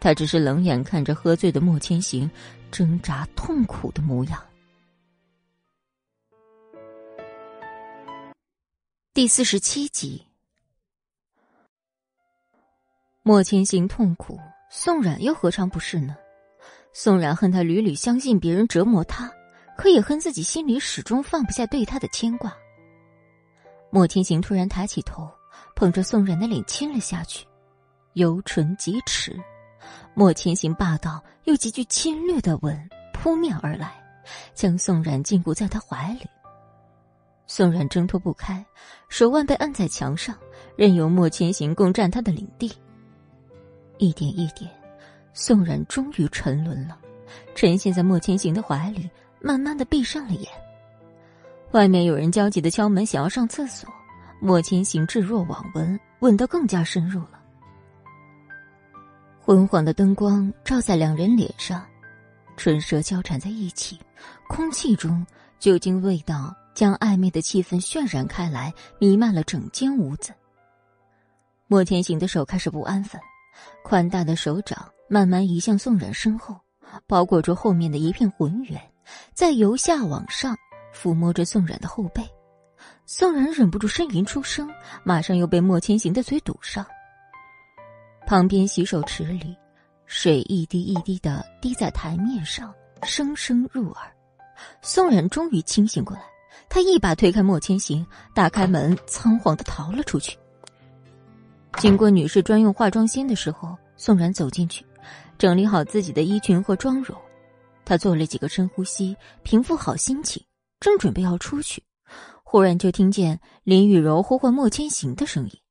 [0.00, 2.30] 他只是冷眼看着喝醉的莫千行
[2.70, 4.40] 挣扎痛苦的模样。
[9.12, 10.24] 第四十七集，
[13.22, 14.38] 莫千行痛苦，
[14.70, 16.16] 宋冉又何尝不是呢？
[16.92, 19.28] 宋冉恨他屡屡相信别人折磨他，
[19.76, 22.56] 可也恨自己心里始终放不下对他的牵挂。
[23.94, 25.30] 莫千行突然抬起头，
[25.76, 27.46] 捧着宋冉的脸亲了下去，
[28.14, 29.38] 由唇及齿。
[30.14, 33.92] 莫千行霸道又极具侵略的吻扑面而来，
[34.54, 36.26] 将宋冉禁锢在他怀里。
[37.46, 38.64] 宋冉挣脱不开，
[39.10, 40.34] 手腕被按在墙上，
[40.74, 42.72] 任由莫千行攻占他的领地。
[43.98, 44.70] 一点一点。
[45.34, 46.98] 宋冉终于沉沦了，
[47.54, 50.50] 沉陷在莫千行的怀里，慢慢的闭上了眼。
[51.72, 53.88] 外面有人焦急的敲门，想要上厕所。
[54.40, 57.40] 莫千行置若罔闻，吻得更加深入了。
[59.40, 61.82] 昏黄的灯光照在两人脸上，
[62.56, 63.98] 唇舌交缠在一起，
[64.48, 65.24] 空气中
[65.58, 70.32] 酒精味道将暧昧的气氛渲染开来，弥漫了整间屋子。
[71.68, 73.18] 莫千行的手开始不安分，
[73.82, 74.86] 宽大的手掌。
[75.08, 76.58] 慢慢移向宋冉身后，
[77.06, 78.80] 包裹住后面的一片浑圆，
[79.34, 80.56] 再由下往上
[80.94, 82.22] 抚摸着宋冉的后背。
[83.06, 84.70] 宋冉忍不住呻吟出声，
[85.04, 86.84] 马上又被莫千行的嘴堵上。
[88.26, 89.56] 旁边洗手池里，
[90.06, 92.72] 水一滴一滴的滴在台面上，
[93.02, 94.12] 声声入耳。
[94.80, 96.22] 宋冉终于清醒过来，
[96.68, 100.38] 他一把推开莫千行，打开门，仓皇的逃了出去。
[101.78, 104.84] 经过女士专用化妆间的时候，宋冉走进去。
[105.38, 107.18] 整理好自己的衣裙和妆容，
[107.84, 110.40] 他做了几个深呼吸，平复好心情，
[110.82, 111.84] 正准备要出去，
[112.42, 115.62] 忽然就听见林雨柔呼唤莫千行的声音，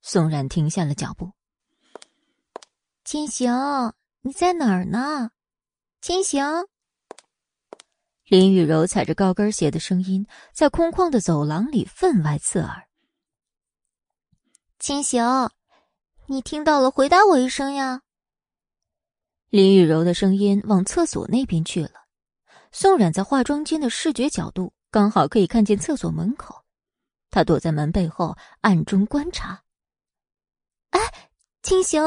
[0.00, 1.32] 宋冉停下了脚步。
[3.04, 3.92] 千行，
[4.22, 5.32] 你在哪儿呢？
[6.00, 6.44] 千行。
[8.26, 12.88] 林雨柔踩着高跟鞋的声音在空旷的走廊里分外刺耳。
[14.78, 15.50] 千行，
[16.26, 18.02] 你听到了，回答我一声呀。
[19.50, 22.03] 林雨柔的声音往厕所那边去了。
[22.76, 26.56] 宋冉在化妆间的视觉角度刚好可以看见厕所门口，
[27.30, 29.62] 他躲在门背后暗中观察。
[30.90, 30.98] 哎，
[31.62, 32.02] 千行。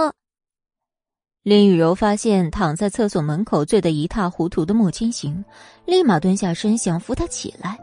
[1.41, 5.41] 林雨柔发现躺在厕所门口醉得一塌糊涂的莫千行，
[5.85, 7.79] 立马蹲下身想扶他起来。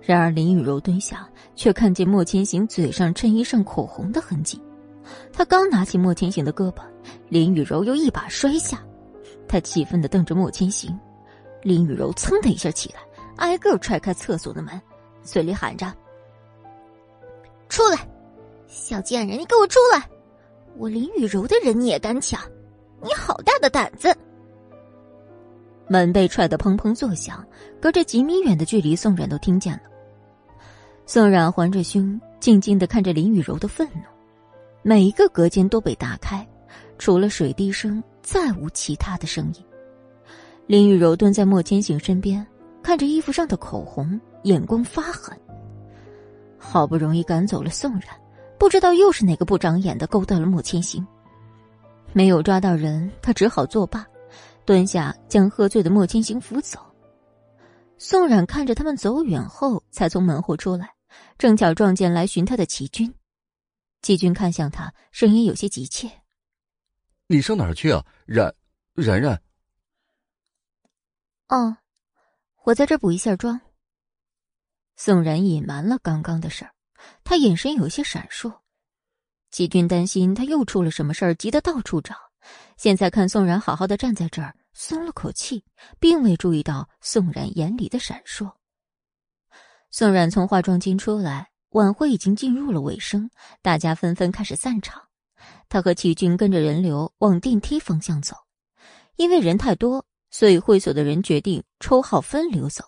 [0.00, 4.62] 然而林雨柔蹲下，却看见莫千行嘴上衬衣上口红的痕迹。
[5.32, 6.84] 他刚拿起莫千行的胳膊，
[7.28, 8.80] 林雨柔又一把摔下。
[9.48, 10.96] 他气愤的瞪着莫千行，
[11.62, 13.00] 林雨柔噌的一下起来，
[13.36, 14.80] 挨个踹开厕所的门，
[15.22, 15.92] 嘴里喊着
[17.68, 17.98] ：“出来，
[18.66, 20.08] 小贱人，你给我出来！
[20.76, 22.40] 我林雨柔的人你也敢抢？”
[23.04, 24.16] 你好大的胆子！
[25.88, 27.44] 门被踹得砰砰作响，
[27.80, 29.82] 隔着几米远的距离，宋冉都听见了。
[31.04, 34.02] 宋冉环着胸，静静的看着林雨柔的愤怒。
[34.82, 36.46] 每一个隔间都被打开，
[36.96, 39.64] 除了水滴声，再无其他的声音。
[40.72, 42.46] 林雨柔蹲在莫千行身边，
[42.82, 45.38] 看着衣服上的口红，眼光发狠。
[46.56, 48.04] 好不容易赶走了宋冉，
[48.58, 51.06] 不知道又是哪个不长眼的勾到了莫千行。
[52.14, 54.06] 没有抓到人，他只好作罢，
[54.64, 56.80] 蹲下将喝醉的莫千行扶走。
[57.98, 60.88] 宋冉看着他们走远后，才从门后出来，
[61.36, 63.12] 正巧撞见来寻他的齐军。
[64.00, 66.10] 齐军看向他，声音有些急切
[67.28, 68.50] ：“你上哪儿去啊，冉，
[68.94, 69.38] 冉冉
[71.52, 71.76] ？”“哦，
[72.64, 73.60] 我在这补一下妆。”
[74.96, 76.72] 宋冉隐瞒了刚刚的事儿，
[77.24, 78.60] 他眼神有些闪烁。
[79.50, 82.16] 齐军担心他又出了什么事儿，急得到处找。
[82.78, 85.62] 现在看宋冉好好的站在这儿，松了口气，
[86.00, 88.50] 并未注意到宋冉眼里的闪烁。
[89.90, 93.30] 宋冉从化妆间出来，晚会已经进入了尾声，
[93.60, 95.06] 大家纷纷开始散场。
[95.68, 98.36] 他和齐军跟着人流往电梯方向走，
[99.16, 102.82] 因为人太多，所以会所的人决定抽号分流走。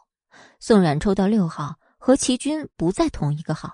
[0.59, 3.73] 宋冉抽到六号，和齐军不在同一个号。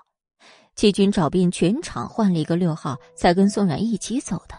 [0.75, 4.55] 齐军找遍全场换了一个六号，才跟宋冉一起走的。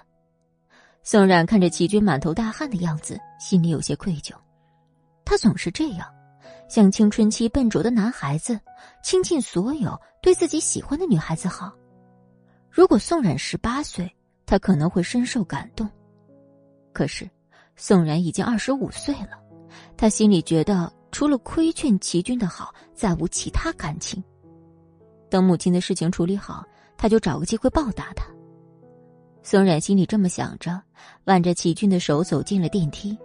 [1.03, 4.35] 宋冉看着齐军满头大汗的样子，心里有些愧疚。
[5.25, 6.07] 他总是这样，
[6.69, 8.59] 像青春期笨拙的男孩子，
[9.03, 11.73] 倾尽所有对自己喜欢的女孩子好。
[12.71, 14.11] 如果宋冉十八岁，
[14.47, 15.89] 他可能会深受感动。
[16.93, 17.29] 可是，
[17.77, 19.39] 宋冉已经二十五岁了，
[19.97, 24.23] 他心里觉得除了亏欠齐军的好，再无其他感情。
[25.29, 26.65] 等母亲的事情处理好，
[26.97, 28.27] 他就找个机会报答他。
[29.43, 30.81] 宋冉心里这么想着，
[31.25, 33.19] 挽着齐军的手走进了电梯。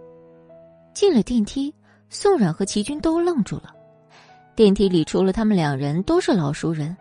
[0.92, 1.72] 进了电梯，
[2.08, 3.72] 宋冉和齐军都愣住了。
[4.56, 6.96] 电梯里除了他们两人，都是老熟人：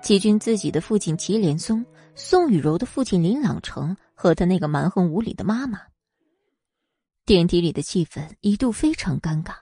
[0.00, 1.84] 齐军自己的父亲齐连松，
[2.14, 5.80] 宋雨柔的父亲林朗成和他那个蛮横无理的妈妈。
[7.24, 9.54] 电梯里的气氛一度非常尴尬。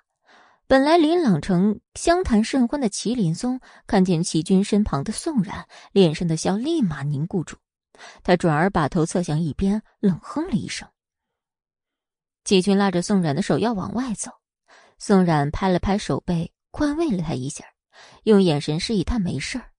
[0.67, 7.57] 本来林朗成相谈甚欢的祁连松看见齐军身旁的宋冉，脸上的笑立马凝固住，
[8.23, 10.89] 他转而把头侧向一边，冷哼了一声。
[12.45, 14.31] 齐军拉着宋冉的手要往外走，
[14.99, 17.65] 宋冉拍了拍手背，宽慰了他一下，
[18.23, 19.73] 用眼神示意他没事儿。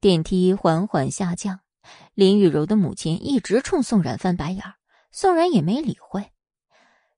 [0.00, 1.60] 电梯缓缓下降，
[2.14, 4.74] 林雨柔的母亲一直冲宋冉翻白眼儿，
[5.20, 6.30] 宋冉也没理会，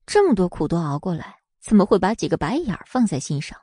[0.07, 1.37] 这么多苦都熬过来。
[1.61, 3.59] 怎么会把几个白眼放在心上？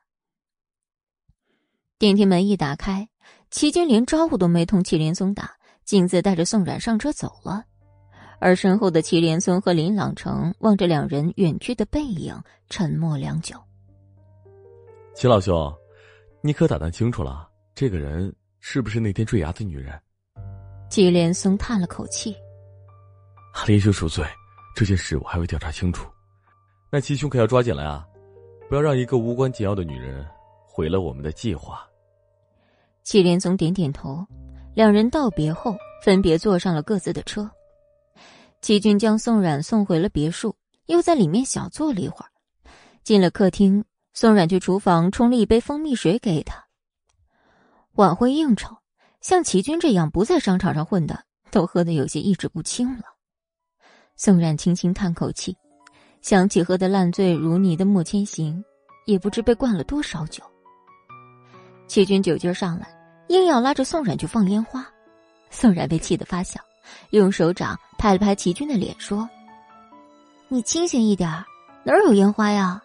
[1.97, 3.09] 电梯门一打开，
[3.49, 7.65] 齐军连招呼都没同祁连松打，径自带着宋冉上车走了。
[8.38, 13.59] 而身后的祁连松和林朗成望着两人远去的背影，沉默良久。
[15.15, 15.73] 齐老兄，
[16.41, 19.99] 你可打探清楚了，这个人是不是那天坠崖的女人？
[20.91, 22.35] 祁连松叹了口气
[23.66, 24.26] ：“林兄赎罪，
[24.76, 26.10] 这件事我还会调查清楚。”
[26.91, 28.05] 那齐兄可要抓紧了啊！
[28.70, 30.26] 不要让一个无关紧要的女人
[30.66, 31.86] 毁了我们的计划。
[33.03, 34.26] 祁连松点点头，
[34.74, 37.49] 两人道别后分别坐上了各自的车。
[38.62, 40.55] 齐军将宋冉送回了别墅，
[40.88, 42.30] 又在里面小坐了一会儿。
[43.03, 43.84] 进了客厅，
[44.14, 46.66] 宋冉去厨房冲了一杯蜂蜜水给他。
[47.93, 48.76] 晚会应酬，
[49.22, 53.03] 像齐军这样不在商场上混的，都喝得有些意志不清了。
[54.18, 55.55] 宋冉轻轻叹口气。
[56.22, 58.61] 想起喝得烂醉如泥的莫千行，
[59.05, 60.43] 也不知被灌了多少酒。
[61.88, 62.88] 齐军酒劲上来，
[63.30, 64.86] 硬要拉着宋冉去放烟花。
[65.49, 66.59] 宋冉被气得发笑，
[67.11, 69.30] 用手掌拍了拍齐军的脸，说
[70.49, 71.32] ：“你清醒一点，
[71.84, 72.82] 哪有烟花呀？”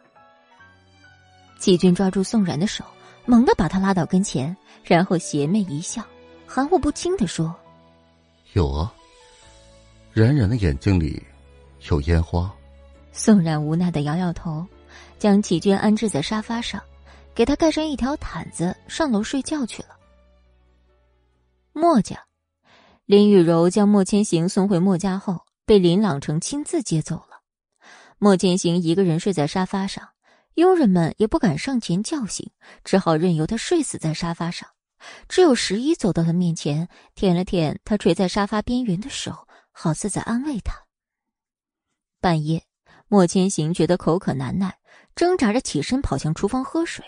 [1.59, 2.85] 齐军抓住宋冉的手，
[3.24, 6.05] 猛地把他拉到跟前，然后邪魅一笑，
[6.47, 7.53] 含糊不清的说
[8.53, 8.95] ：“有啊，
[10.12, 11.22] 冉冉的眼睛里
[11.88, 12.52] 有烟花。”
[13.12, 14.66] 宋冉无奈的摇摇头，
[15.18, 16.82] 将齐军安置在沙发上。
[17.34, 19.96] 给他盖上一条毯子，上楼睡觉去了。
[21.72, 22.22] 墨家，
[23.06, 27.40] 林雨柔将莫千行送回墨家后，被林朗成亲自接走了。
[28.18, 30.06] 莫千行一个人睡在沙发上，
[30.56, 32.50] 佣人们也不敢上前叫醒，
[32.84, 34.68] 只好任由他睡死在沙发上。
[35.26, 40.87] 只有十一走到他面前，舔了舔他垂在沙发边缘的手，好似在安慰他。
[42.20, 42.64] 半夜，
[43.09, 44.79] 莫千行觉得口渴难耐，
[45.16, 47.05] 挣扎着起身跑向厨房喝水。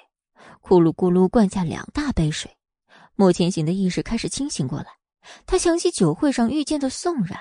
[0.60, 2.56] 咕噜咕噜灌下两大杯水，
[3.14, 4.86] 莫千行的意识开始清醒过来。
[5.46, 7.38] 他想起酒会上遇见的宋冉，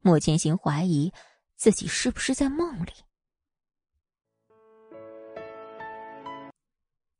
[0.00, 1.12] 莫千行怀疑
[1.56, 2.92] 自己是不是在梦里。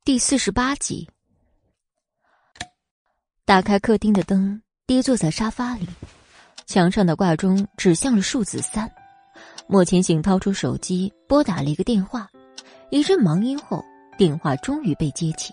[0.03, 1.09] 第四十八集，
[3.45, 5.87] 打开客厅的灯，低坐在沙发里，
[6.71, 8.89] 墙上的挂钟指向了数字三。
[9.67, 12.27] 莫千行掏出手机，拨打了一个电话，
[12.89, 13.83] 一阵忙音后。
[14.17, 15.51] 电话终于被接起，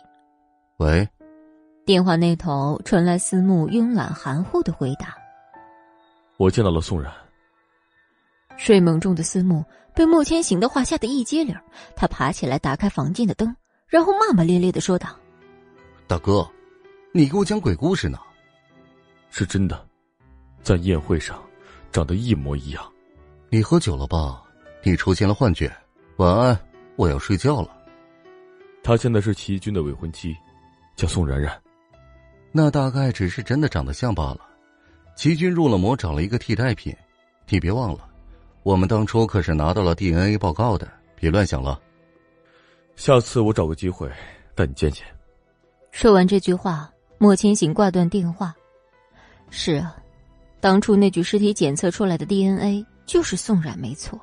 [0.76, 1.08] 喂。
[1.86, 5.16] 电话那头传来思慕慵懒含糊的回答
[6.36, 7.10] ：“我见到了宋冉。”
[8.58, 9.64] 睡梦中的思慕
[9.94, 11.56] 被莫千行的话吓得一激灵，
[11.96, 13.56] 他爬起来打开房间的灯，
[13.86, 15.16] 然后骂骂咧咧的说道
[16.06, 16.46] ：“大哥，
[17.14, 18.18] 你给我讲鬼故事呢？
[19.30, 19.87] 是真的，
[20.62, 21.42] 在宴会上
[21.92, 22.92] 长得一模一样。
[23.50, 24.42] 你喝酒了吧？
[24.82, 25.70] 你出现了幻觉。
[26.16, 26.58] 晚安，
[26.96, 27.76] 我要睡觉了。”
[28.82, 30.36] 她现在是齐军的未婚妻，
[30.96, 31.52] 叫宋冉冉。
[32.52, 34.40] 那大概只是真的长得像罢了。
[35.14, 36.94] 齐军入了魔，找了一个替代品。
[37.48, 38.08] 你别忘了，
[38.62, 40.88] 我们当初可是拿到了 DNA 报告的。
[41.16, 41.80] 别乱想了。
[42.94, 44.08] 下次我找个机会
[44.54, 45.04] 带你见见。
[45.90, 46.88] 说完这句话，
[47.18, 48.54] 莫千行挂断电话。
[49.50, 49.96] 是啊，
[50.60, 54.20] 当初那具尸体检测出来的 DNA 就是宋冉没错。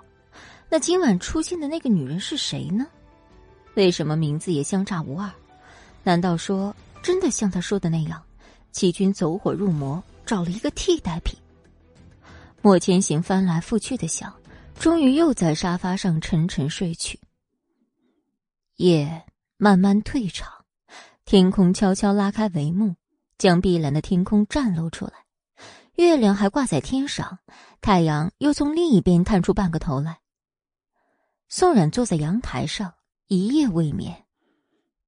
[0.69, 2.85] 那今晚出现的那个女人是谁呢？
[3.75, 5.31] 为什么名字也相差无二？
[6.03, 8.21] 难道说真的像他说的那样，
[8.71, 11.37] 齐军走火入魔，找了一个替代品？
[12.61, 14.33] 莫千行翻来覆去的想，
[14.79, 17.19] 终于又在沙发上沉沉睡去。
[18.77, 19.23] 夜
[19.57, 20.51] 慢慢退场，
[21.25, 22.95] 天空悄悄拉开帷幕，
[23.37, 25.24] 将碧蓝的天空绽露出来。
[25.95, 27.39] 月亮还挂在天上，
[27.81, 30.19] 太阳又从另一边探出半个头来。
[31.47, 32.93] 宋冉坐在阳台上。
[33.27, 34.23] 一夜未眠，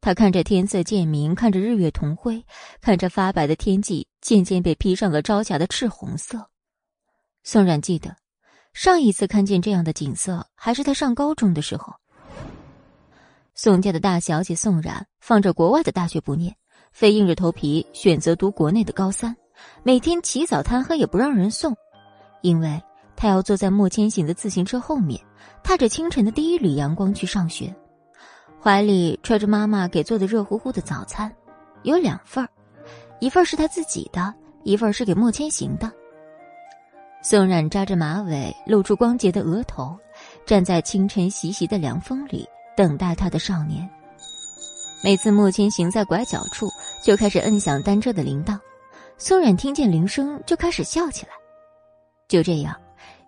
[0.01, 2.43] 他看着天色渐明，看着日月同辉，
[2.81, 6.49] 看着发白的天际渐渐被披上了朝霞的赤红色。
[7.43, 8.15] 宋冉记得，
[8.73, 11.93] 上一次看见这样的景色，还是他上高中的时候。
[13.53, 16.55] 宋家的大小姐宋冉，放着国外的大学不念，
[16.91, 19.37] 非硬着头皮选择读国内的高三，
[19.83, 21.75] 每天起早贪黑也不让人送，
[22.41, 22.81] 因为
[23.15, 25.19] 他要坐在莫千行的自行车后面，
[25.63, 27.73] 踏着清晨的第一缕阳光去上学。
[28.61, 31.31] 怀里揣着妈妈给做的热乎乎的早餐，
[31.83, 32.47] 有两份，
[33.19, 34.33] 一份是他自己的，
[34.63, 35.91] 一份是给莫千行的。
[37.21, 39.97] 宋冉扎着马尾，露出光洁的额头，
[40.45, 43.87] 站在清晨习习的凉风里，等待他的少年。
[45.03, 46.67] 每次莫千行在拐角处，
[47.03, 48.57] 就开始摁响单车的铃铛，
[49.19, 51.31] 宋冉听见铃声就开始笑起来。
[52.27, 52.79] 就这样，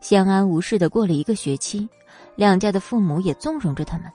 [0.02, 1.90] 相安无事的过了一个学期，
[2.36, 4.12] 两家的父母也纵容着他们。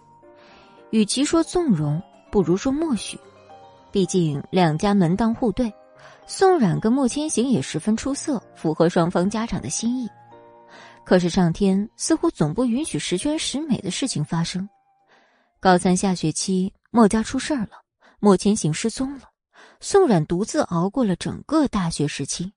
[0.91, 2.01] 与其说纵容，
[2.31, 3.19] 不如说默许。
[3.91, 5.73] 毕竟两家门当户对，
[6.27, 10.09] 宋冉跟莫千行也十分出色，符合双方家长的心意。
[11.05, 14.69] 可是上天似乎总不允许十全十美的事情发生。
[15.59, 17.83] 高三下学期，莫家出事儿了，
[18.21, 19.23] 莫千行失踪了，
[19.87, 22.55] 宋冉独自熬过了整个大学时期。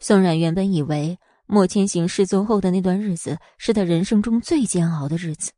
[0.00, 5.52] 宋冉原本以为莫千行失踪后的那段日子是他人生中最煎熬的日子。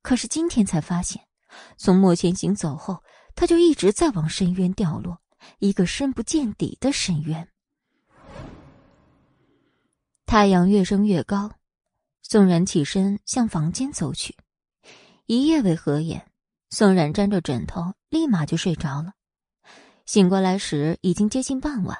[0.00, 1.26] 可是今天才发现，
[1.76, 3.02] 从莫千行走后，
[3.34, 5.18] 他就一直在往深渊掉落，
[5.58, 7.48] 一个深不见底的深渊。
[10.24, 11.50] 太阳越升越高，
[12.22, 14.36] 宋冉起身向房间走去。
[15.26, 16.30] 一夜未合眼，
[16.70, 19.14] 宋冉沾着枕头，立马就睡着了。
[20.06, 21.96] 醒过来时已经接近傍晚，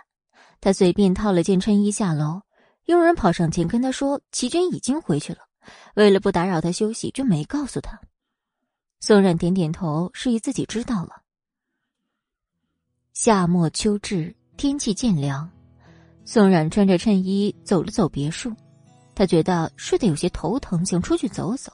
[0.61, 2.43] 他随便套了件衬衣下楼，
[2.87, 5.41] 佣人跑上前跟他说：“齐军已经回去了。”
[5.95, 8.01] 为了不打扰他休息，就没告诉他。
[9.01, 11.23] 宋冉点点头，示意自己知道了。
[13.13, 15.49] 夏末秋至，天气渐凉。
[16.25, 18.53] 宋冉穿着衬衣走了走别墅，
[19.15, 21.73] 他觉得睡得有些头疼，想出去走走。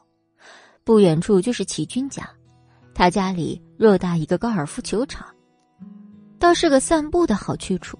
[0.85, 2.29] 不远处就是齐军家，
[2.95, 5.26] 他家里偌大一个高尔夫球场，
[6.39, 7.99] 倒是个散步的好去处。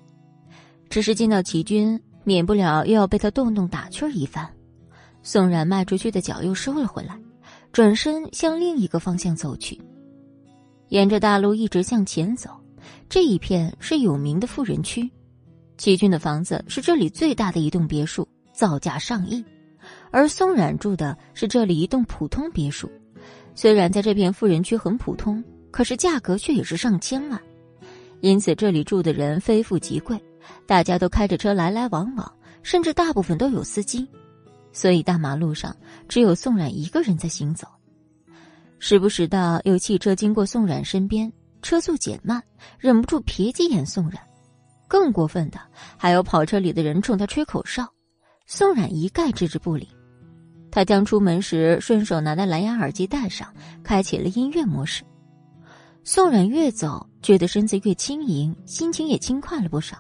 [0.89, 4.49] 只是见到齐军，免不了又要被他动动打趣一番。
[5.23, 7.21] 宋冉迈出去的脚又收了回来，
[7.73, 9.79] 转身向另一个方向走去。
[10.89, 12.51] 沿着大路一直向前走，
[13.09, 15.11] 这一片是有名的富人区。
[15.77, 19.45] 齐军的房子是这里最大的一栋别墅，造价上亿；
[20.11, 22.91] 而宋冉住的是这里一栋普通别墅，
[23.55, 27.39] 虽然在这片富人区很普通，可是价格却也是上千万。
[28.21, 30.21] 因此，这里住的人非富即贵，
[30.67, 34.09] 大家都开着车来来往往，甚至大部分都有司机。
[34.73, 35.75] 所以，大马路上
[36.09, 37.67] 只有宋冉一个人在行走。
[38.79, 42.43] 时不时的有汽车经过宋冉身边，车速减慢，
[42.79, 44.21] 忍不住瞥几眼宋冉。
[44.87, 45.59] 更过分的，
[45.97, 47.87] 还有跑车里的人冲他吹口哨，
[48.47, 49.89] 宋冉一概置之不理。
[50.71, 53.53] 他将出门时顺手拿的蓝牙耳机戴上，
[53.83, 55.03] 开启了音乐模式。
[56.05, 59.97] 宋冉越走，觉得身子越轻盈，心情也轻快了不少。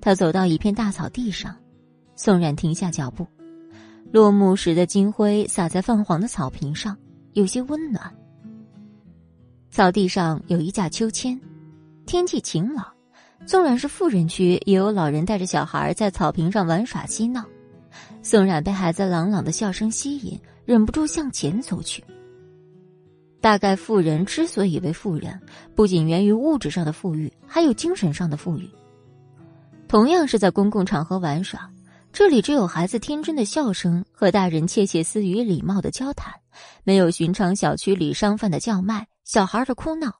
[0.00, 1.56] 他走到一片大草地上，
[2.14, 3.26] 宋冉停下脚步，
[4.12, 6.96] 落幕时的金辉洒在泛黄的草坪上，
[7.32, 8.14] 有些温暖。
[9.70, 11.40] 草地上有一架秋千，
[12.06, 12.86] 天气晴朗。
[13.44, 17.44] 纵然是富人区，也有老人带着小孩在草坪上玩耍嬉闹。
[18.22, 22.02] 宋冉被孩子朗朗的笑声吸引，忍不住向前走去。
[23.46, 25.40] 大概富人之所以为富人，
[25.76, 28.68] 不仅源于物质上的富裕，还有精神上的富裕。
[29.86, 31.70] 同样是在公共场合玩耍，
[32.12, 36.34] 这里只有孩子天真的笑声和大人窃窃私语、礼貌的交谈，
[36.82, 40.12] 没有寻常小区里商贩的叫卖、小孩的哭闹、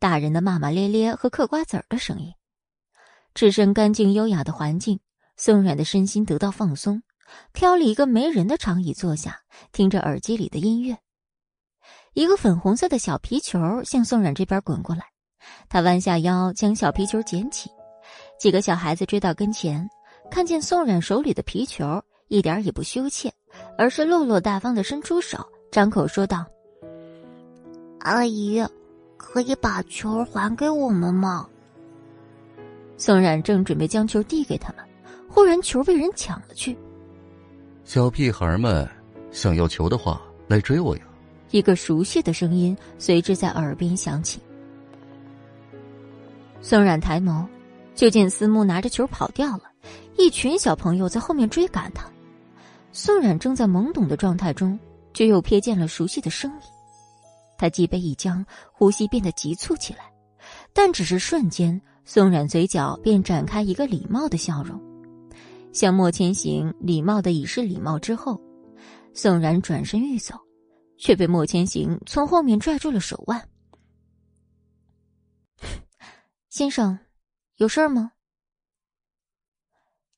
[0.00, 2.32] 大人的骂骂咧咧和嗑瓜子儿的声音。
[3.32, 4.98] 置身干净优雅的环境，
[5.36, 7.00] 宋冉的身心得到放松，
[7.52, 9.38] 挑了一个没人的长椅坐下，
[9.70, 10.98] 听着耳机里的音乐。
[12.14, 15.02] 一个粉红色的小皮球向宋冉这边滚过来，
[15.70, 17.70] 他弯下腰将小皮球捡起。
[18.38, 19.88] 几个小孩子追到跟前，
[20.30, 23.32] 看见宋冉手里的皮球，一点也不羞怯，
[23.78, 25.38] 而是落落大方的伸出手，
[25.70, 26.44] 张口说道
[28.00, 28.62] ：“阿姨，
[29.16, 31.48] 可以把球还给我们吗？”
[32.98, 34.84] 宋冉正准备将球递给他们，
[35.30, 36.76] 忽然球被人抢了去。
[37.84, 38.86] 小屁孩们
[39.30, 41.04] 想要球的话，来追我呀！
[41.52, 44.40] 一个熟悉的声音随之在耳边响起。
[46.60, 47.46] 宋冉抬眸，
[47.94, 49.62] 就见思慕拿着球跑掉了，
[50.16, 52.10] 一群小朋友在后面追赶他。
[52.90, 54.78] 宋冉正在懵懂的状态中，
[55.14, 56.60] 却又瞥见了熟悉的身影。
[57.56, 60.10] 他脊背一僵，呼吸变得急促起来，
[60.72, 61.80] 但只是瞬间。
[62.04, 64.80] 宋冉嘴角便展开一个礼貌的笑容，
[65.72, 68.40] 向莫千行礼貌的以示礼貌之后，
[69.14, 70.34] 宋冉转身欲走，
[71.02, 73.48] 却被莫千行从后面拽住了手腕。
[76.48, 76.96] 先生，
[77.56, 78.12] 有事儿吗？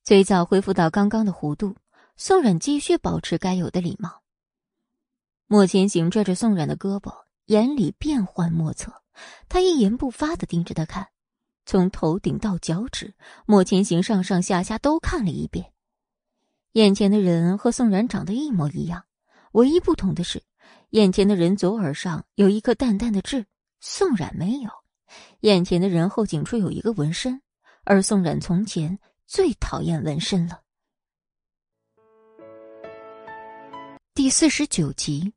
[0.03, 1.75] 嘴角恢复到刚刚的弧度，
[2.19, 4.21] 宋冉继续保持该有的礼貌。
[5.47, 8.93] 莫千行拽着宋冉的胳膊，眼里变幻莫测，
[9.49, 11.09] 他一言不发的盯着他看。
[11.65, 13.15] 从头顶到脚趾，
[13.47, 15.73] 莫千行上上下下都看了一遍。
[16.73, 19.07] 眼前的人和宋冉长得一模一样，
[19.53, 20.43] 唯一不同的是，
[20.95, 23.45] 眼前的人左耳上有一颗淡淡的痣，
[23.81, 24.71] 宋冉没有；
[25.41, 27.43] 眼前的人后颈处有一个纹身，
[27.83, 30.61] 而宋冉从前最讨厌纹身了。
[34.15, 35.33] 第四十九集，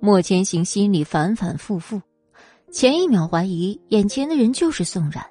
[0.00, 2.02] 莫千行心里反反复复。
[2.72, 5.24] 前一秒怀疑眼前的人就是宋冉，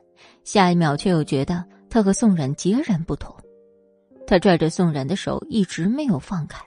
[0.45, 3.35] 下一秒却又觉得他和宋冉截然不同。
[4.25, 6.65] 他拽着宋冉的手一直没有放开。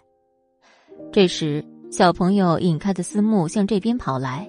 [1.16, 4.46] 这时，小朋友引开的思慕向这边跑来，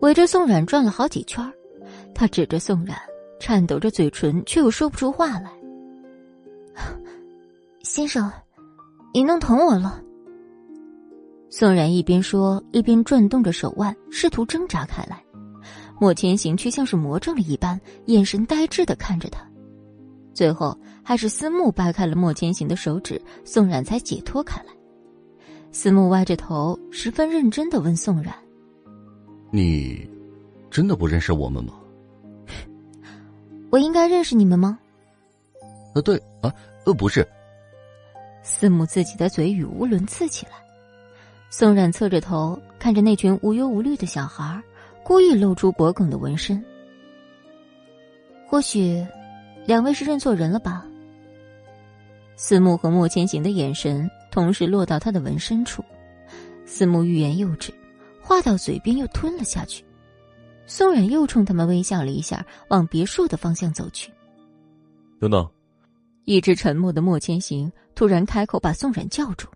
[0.00, 1.48] 围着宋冉转了好几圈。
[2.12, 2.98] 他指着宋冉，
[3.38, 5.52] 颤抖着嘴唇，却又说不出话来。
[7.84, 8.28] 先生，
[9.14, 10.02] 你弄疼我了。
[11.48, 15.22] 宋冉一边说，一边转动着手腕，试图挣扎开来。
[16.00, 19.48] 莫千行却像是魔怔了一般，眼神呆滞的看着他。
[20.34, 24.72] 最后，还是思慕掰开了莫千行的手指，宋冉才解脱开来。
[25.72, 28.32] 思慕歪着头，十分认真的问宋冉
[29.50, 30.06] ：“你
[30.70, 31.72] 真的不认识我们吗
[33.72, 34.78] ？”“我应该认识你们吗
[35.94, 36.52] ？”“呃，对啊，
[36.84, 37.26] 呃，不是。”
[38.44, 40.52] 思慕自己的嘴语无伦次起来。
[41.48, 44.62] 宋冉侧着头看着那群无忧无虑的小孩，
[45.02, 46.62] 故意露出脖梗的纹身。
[48.46, 49.02] 或许，
[49.64, 50.84] 两位是认错人了吧？
[52.36, 55.84] 思慕和莫千行的眼神同时落到他的纹身处，
[56.64, 57.72] 思慕欲言又止，
[58.20, 59.84] 话到嘴边又吞了下去。
[60.66, 64.10] 宋冉又冲他们微笑了一下，往别墅的方向走去。
[65.20, 65.48] 等等，
[66.24, 69.46] 一直沉默的莫千行突然开口，把宋冉叫住。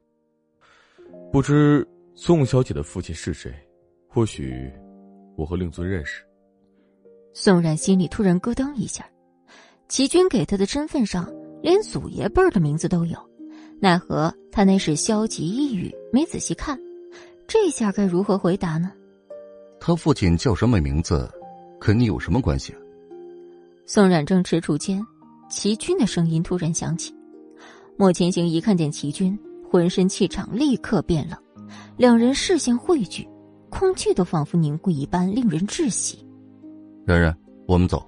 [1.33, 3.53] 不知宋小姐的父亲是谁？
[4.09, 4.71] 或许
[5.37, 6.23] 我和令尊认识。
[7.33, 9.09] 宋冉心里突然咯噔一下，
[9.89, 13.19] 齐军给他的身份上连祖爷辈儿的名字都有，
[13.79, 16.79] 奈何他那是消极抑郁，没仔细看，
[17.47, 18.91] 这下该如何回答呢？
[19.79, 21.31] 他父亲叫什么名字？
[21.79, 22.75] 跟你有什么关系？
[23.85, 25.05] 宋冉正踟蹰间，
[25.51, 27.15] 齐军的声音突然响起。
[27.99, 29.39] 莫千行一看见齐军，
[29.71, 31.39] 浑身气场立刻变了，
[31.97, 33.29] 两人视线汇聚，
[33.69, 36.27] 空气都仿佛凝固一般，令人窒息。
[37.05, 38.05] 冉冉，我们走。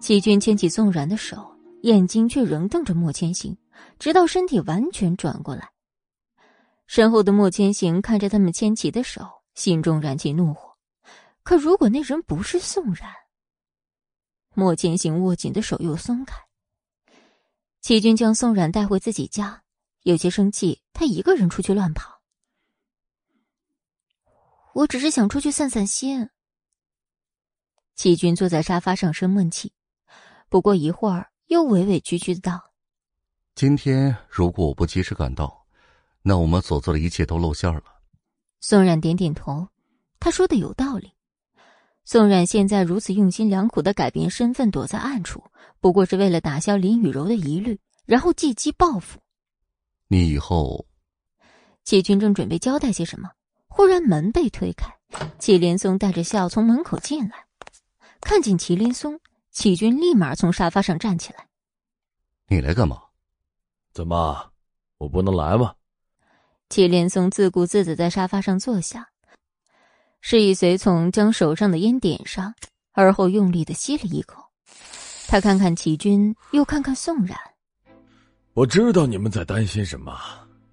[0.00, 1.38] 齐军牵起宋冉的手，
[1.82, 3.56] 眼睛却仍瞪着莫千行，
[3.98, 5.70] 直到身体完全转过来。
[6.86, 10.76] 身后的莫千行看着他们牵起的手，心中燃起怒火。
[11.42, 13.10] 可如果那人不是宋冉，
[14.54, 16.36] 莫千行握紧的手又松开。
[17.80, 19.62] 齐军将宋冉带回自己家，
[20.02, 22.20] 有些生气，他一个人出去乱跑。
[24.74, 26.28] 我只是想出去散散心。
[27.94, 29.72] 齐军坐在沙发上生闷气，
[30.48, 32.67] 不过一会儿又委委屈屈的道
[33.58, 35.66] ：“今天如果我不及时赶到，
[36.22, 37.82] 那我们所做的一切都露馅了。”
[38.62, 39.66] 宋冉点点头，
[40.20, 41.10] 他说的有道理。
[42.04, 45.42] 宋冉现在如此用心良苦的改变身份，躲在暗处，
[45.80, 49.18] 不过是为了打消林雨柔的疑虑，然后借机报复。
[50.06, 50.86] 你以后，
[51.82, 53.28] 齐军正准备交代些什么，
[53.66, 54.88] 忽然门被推开，
[55.40, 57.44] 祁连松带着笑从门口进来。
[58.20, 59.18] 看见祁连松，
[59.50, 61.48] 齐军立马从沙发上站起来
[62.46, 63.02] ：“你来干嘛？
[63.92, 64.50] 怎么，
[64.98, 65.74] 我不能来吗？”
[66.70, 69.08] 祁连松自顾自的在沙发上坐下。
[70.20, 72.52] 示意随从将手上的烟点上，
[72.92, 74.42] 而后用力的吸了一口。
[75.28, 77.38] 他看看齐军，又看看宋冉。
[78.54, 80.18] 我知道你们在担心什么，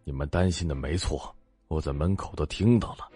[0.03, 1.33] 你们担心的没错，
[1.67, 3.07] 我在门口都听到了。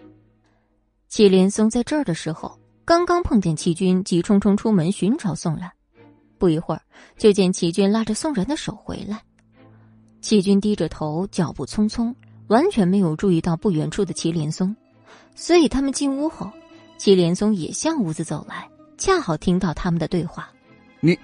[1.08, 5.70] 祁连松在这儿的时候，刚刚碰见齐军急冲冲出门寻找宋冉，
[6.38, 6.82] 不一会儿
[7.18, 9.22] 就见齐军拉着宋冉的手回来。
[10.20, 12.14] 齐军低着头，脚步匆匆，
[12.48, 14.74] 完全没有注意到不远处的祁连松。
[15.34, 16.50] 所以他们进屋后，
[16.98, 18.68] 祁连松也向屋子走来，
[18.98, 20.50] 恰好听到他们的对话。
[21.00, 21.18] 你，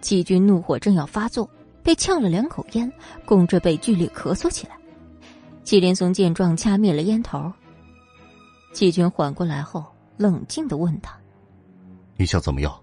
[0.00, 1.48] 季军怒火正要发作，
[1.82, 2.92] 被呛了两口烟，
[3.24, 4.76] 拱着背剧烈咳嗽起来。
[5.62, 7.50] 祁连松见状，掐灭了烟头。
[8.72, 9.84] 季军缓过来后，
[10.16, 11.16] 冷静的问他
[12.18, 12.80] ：“你想怎么样？”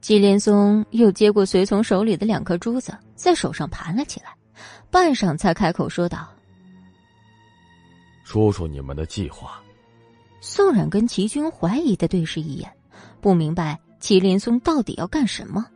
[0.00, 4.35] 祁连松又接过随从手里的两颗珠子，在手上盘了起来，
[4.96, 6.26] 半晌才开口说道。
[8.24, 9.62] 说说你们的计划。
[10.40, 12.72] 宋冉跟齐军怀疑的对视一眼，
[13.20, 15.66] 不明白祁连松到底要干什么。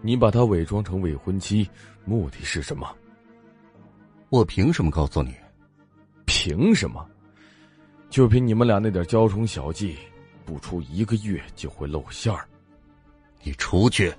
[0.00, 1.68] 你把他伪装成未婚妻，
[2.06, 2.90] 目的是什么？
[4.30, 5.34] 我凭什么告诉你？
[6.24, 7.06] 凭什么？
[8.08, 9.94] 就凭你们俩那点娇虫小技，
[10.42, 12.48] 不出一个月就会露馅儿。
[13.42, 14.10] 你出去！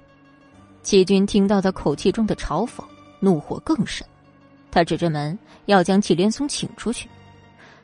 [0.83, 2.83] 齐军听到他口气中的嘲讽，
[3.19, 4.05] 怒火更甚，
[4.71, 7.09] 他指着门要将祁连松请出去。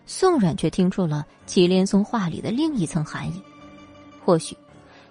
[0.06, 3.42] 宋冉却听出了祁连松话里的另一层含义，
[4.24, 4.56] 或许，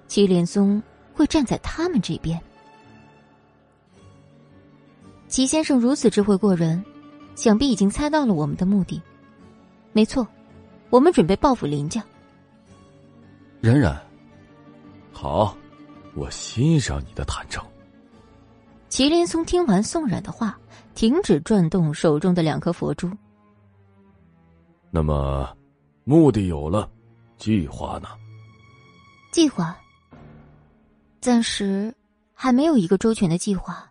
[0.07, 0.83] 祁连松
[1.15, 2.39] 会站在他们这边。
[5.29, 6.85] 祁先生如此智慧过人，
[7.35, 9.01] 想必已经猜到了我们的目的。
[9.93, 10.29] 没错，
[10.91, 12.05] 我们准备报复林家。
[13.63, 13.99] 冉冉，
[15.11, 15.57] 好，
[16.15, 17.65] 我欣赏你的坦诚。
[18.93, 20.61] 祁连松听完宋冉的话，
[20.95, 23.11] 停止转动手中的两颗佛珠。
[24.91, 25.57] 那么，
[26.05, 26.91] 目的有了，
[27.39, 28.09] 计划呢？
[29.33, 29.75] 计划
[31.23, 31.95] 暂时
[32.35, 33.91] 还没有一个周全的计划。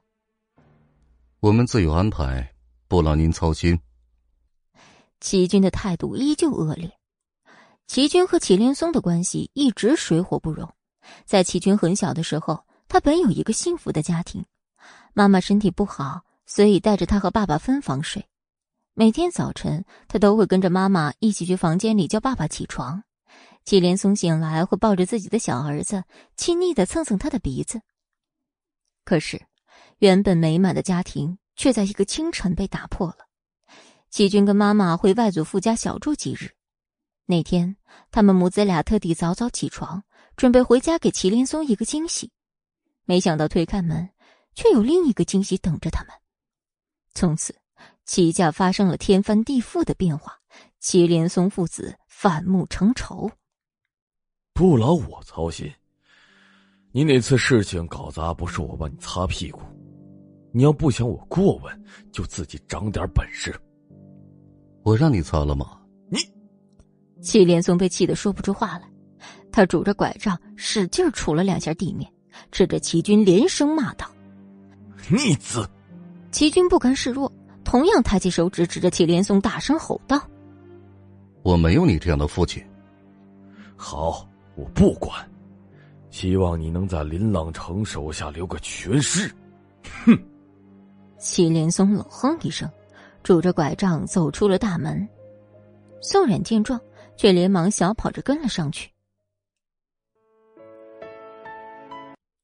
[1.40, 2.48] 我们自有安排，
[2.88, 3.76] 不劳您操心。
[5.20, 6.88] 齐军的态度依旧恶劣。
[7.88, 10.72] 齐军和祁连松的关系一直水火不容。
[11.26, 14.46] 在齐军很小的时候，他本有一个幸福的家庭，
[15.14, 18.26] 妈妈身体不好，所以带着他和爸爸分房睡。
[18.94, 23.04] 每天早晨，他都会跟着妈妈一起去房间里叫爸爸起床。
[23.64, 26.04] 祁连松醒来会抱着自己的小儿子，
[26.36, 27.82] 亲昵的蹭蹭他的鼻子。
[29.06, 29.42] 可是，
[30.00, 33.28] 原本美满的家庭却在一个清晨被打破了。
[34.10, 36.52] 祁军跟妈妈回外祖父家小住几日，
[37.26, 37.78] 那天，
[38.12, 40.04] 他们母子俩特地早早起床，
[40.36, 42.32] 准备回家给祁连松一个惊喜。
[43.06, 44.10] 没想到推开门，
[44.54, 46.14] 却有另一个惊喜等着他们。
[47.14, 47.56] 从此，
[48.06, 50.40] 齐家发生了天翻地覆的变化，
[50.80, 53.30] 祁连松父子反目成仇。
[54.54, 55.72] 不劳我操心。
[56.94, 59.62] 你哪次事情搞砸，不是我帮你擦屁股。
[60.54, 63.58] 你要不想我过问，就自己长点本事。
[64.84, 65.82] 我让你擦了吗？
[66.10, 66.20] 你，
[67.22, 68.92] 祁连松被气得说不出话来，
[69.54, 72.12] 他拄着拐杖使劲杵了两下地面，
[72.52, 74.12] 指着齐军连声骂道
[75.12, 75.70] ：“逆子！”
[76.32, 77.32] 齐军不甘示弱，
[77.64, 80.22] 同样抬起手指指着祁连松，大声吼道
[81.44, 82.64] ：“我没有你这样的父亲。”
[83.76, 85.30] 好，我不管。
[86.10, 89.34] 希望你能在林朗城手下留个全尸。
[90.06, 90.18] 哼！
[91.18, 92.70] 祁连松冷哼一声，
[93.24, 95.08] 拄着拐杖走出了大门。
[96.02, 96.80] 宋冉见状，
[97.16, 98.90] 却连忙小跑着跟了上去。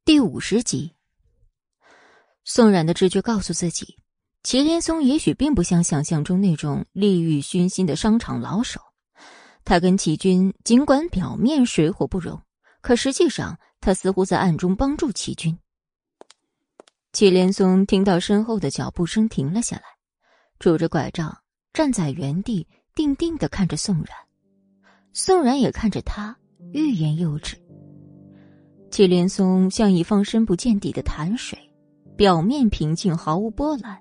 [0.06, 0.94] 第五十集，
[2.50, 3.98] 宋冉的直觉告诉自己，
[4.42, 8.80] 祁连松也许并不像想象中那种利欲熏心的商场老手。
[9.66, 12.42] 他跟齐军尽管表面水火不容。
[12.80, 15.60] 可实际上，他似乎在暗中帮助齐军。
[17.12, 19.84] 祁连松听到身后的脚步声，停了下来，
[20.58, 21.38] 拄着拐杖
[21.74, 22.66] 站在原地，
[22.96, 24.08] 定定的看着宋冉。
[25.12, 26.34] 宋冉也看着他，
[26.72, 27.58] 欲言又止。
[28.90, 31.60] 祁连松像一方深不见底的潭水，
[32.18, 33.98] 表面平静，毫无波澜，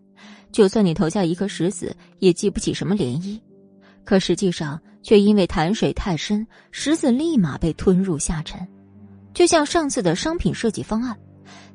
[0.51, 3.39] 就算你投下一颗石子，也激不起什么涟漪。
[4.05, 8.67] 可实际上，却因为潭水太深，石子立马被吞入下沉。
[9.35, 11.17] 就像上次的商品设计方案，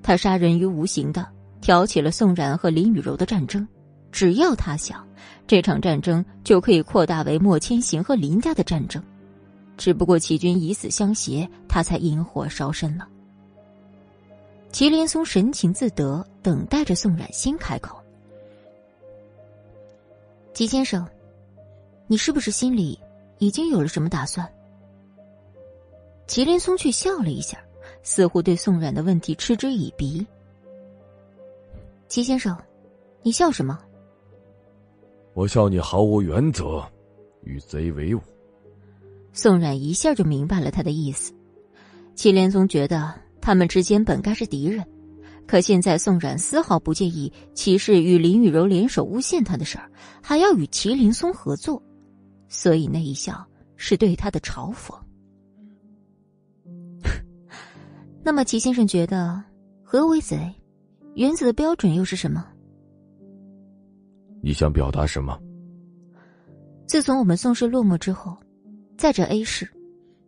[0.01, 1.25] 他杀人于无形的
[1.61, 3.67] 挑起了宋冉和林雨柔的战争。
[4.11, 5.07] 只要他想，
[5.45, 9.01] 这场战争就可以扩大为莫千行和林家的战争。
[9.77, 13.07] 只不过齐军以死相挟，他才引火烧身了。
[14.71, 17.97] 祁连松神情自得，等待着宋冉先开口
[20.53, 21.07] ：“齐先生，
[22.07, 22.99] 你是不是心里
[23.39, 24.47] 已经有了什么打算？”
[26.27, 27.61] 祁连松却笑了一下，
[28.03, 30.25] 似乎对宋冉的问题嗤之以鼻。
[32.07, 32.57] 齐先生，
[33.21, 33.79] 你笑什么？
[35.33, 36.83] 我笑你毫无原则，
[37.43, 38.19] 与贼为伍。
[39.33, 41.33] 宋冉一下就明白了他的意思。
[42.15, 44.85] 祁连松觉得他们之间本该是敌人，
[45.47, 49.91] 可现在宋冉丝毫不介意齐氏与林雨柔联手诬陷他的事儿，
[50.21, 51.81] 还要与麒麟松合作，
[52.47, 53.45] 所以那一笑
[53.75, 54.93] 是对他的嘲讽。
[58.23, 59.43] 那么，齐先生觉得
[59.83, 60.53] 何为贼？
[61.15, 62.45] 原子的标准又是什么？
[64.41, 65.37] 你想表达什么？
[66.87, 68.37] 自从我们宋氏落寞之后，
[68.97, 69.69] 在这 A 市，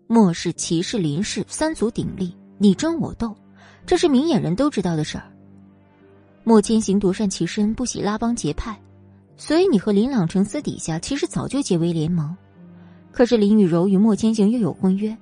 [0.07, 3.35] 莫氏、齐氏、林氏三足鼎立，你争我斗，
[3.86, 5.24] 这是明眼人都知道的事儿。
[6.44, 8.80] 莫千行独善其身，不喜拉帮结派，
[9.38, 12.36] 所以你和林朗成私底下其实早就结为联盟。
[13.12, 15.16] 可是林雨柔与莫千行又有婚约，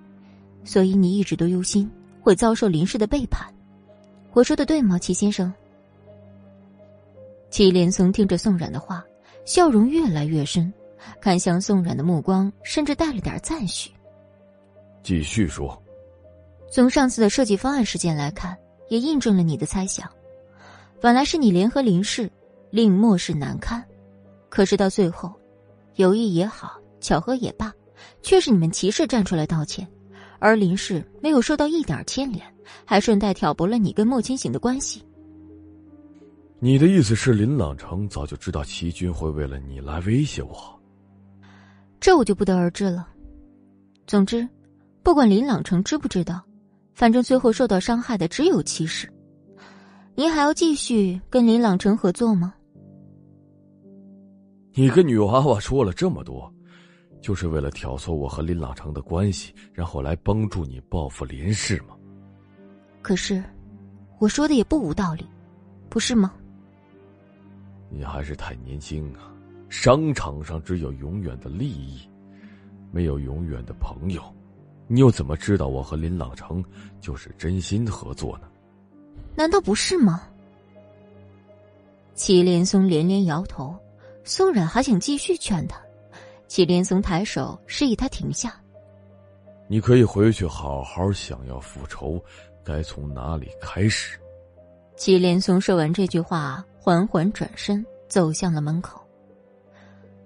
[0.63, 1.89] 所以你一直都忧心。
[2.23, 3.51] 会遭受林氏的背叛，
[4.33, 5.51] 我说的对吗，齐先生？
[7.49, 9.03] 齐连松听着宋冉的话，
[9.43, 10.71] 笑容越来越深，
[11.19, 13.89] 看向宋冉的目光甚至带了点赞许。
[15.01, 15.81] 继续说。
[16.71, 18.57] 从上次的设计方案事件来看，
[18.87, 20.09] 也印证了你的猜想。
[21.01, 22.31] 本来是你联合林氏，
[22.69, 23.83] 令末世难堪，
[24.47, 25.33] 可是到最后，
[25.95, 27.73] 有意也好，巧合也罢，
[28.21, 29.85] 却是你们骑士站出来道歉。
[30.39, 32.41] 而林氏没有受到一点牵连，
[32.85, 35.03] 还顺带挑拨了你跟莫清醒的关系。
[36.57, 40.79] 你的意思是林朗成早就知道齐军会为了你来威胁我？
[41.99, 43.09] 这我就不得而知了。
[44.07, 44.47] 总之，
[45.03, 46.41] 不管林朗成知不知道，
[47.01, 49.11] 反正最后受到伤害的只有骑士。
[50.13, 52.53] 您还要继续跟林朗成合作吗？
[54.75, 56.53] 你跟女娃娃说了这么多。
[57.19, 61.97] 就是为了挑唆我和林朗城的关系，然后来帮助你报复林氏吗？
[63.01, 63.43] 可是，
[64.19, 65.25] 我说的也不无道理，
[65.89, 66.31] 不是吗？
[67.89, 69.33] 你还是太年轻啊！
[69.69, 72.07] 商场上只有永远的利益，
[72.91, 74.21] 没有永远的朋友。
[74.93, 76.61] 你又怎么知道我和林朗成
[76.99, 78.49] 就是真心合作呢？
[79.37, 80.27] 难道不是吗？
[82.13, 83.73] 祁连松连连摇头，
[84.25, 85.81] 宋冉还想继续劝他。
[86.49, 88.61] 祁连松抬手示意他停下。
[89.69, 92.21] 你可以回去好好想，要复仇，
[92.61, 94.19] 该从哪里开始？
[94.97, 99.01] 祁连松说完这句话，缓缓转身走向了门口。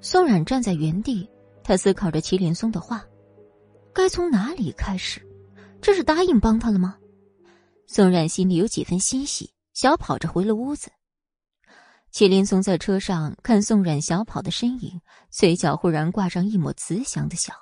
[0.01, 1.29] 宋冉站在原地，
[1.63, 3.05] 他思考着祁连松的话，
[3.95, 5.25] 该从哪里开始？
[5.81, 6.97] 这是答应帮他了吗？
[7.87, 10.91] 宋冉心里有几分欣喜，小跑着回了屋子。
[12.11, 14.99] 祁连松在车上看宋冉小跑的身影，
[15.29, 17.53] 嘴角忽然挂上一抹慈祥的笑。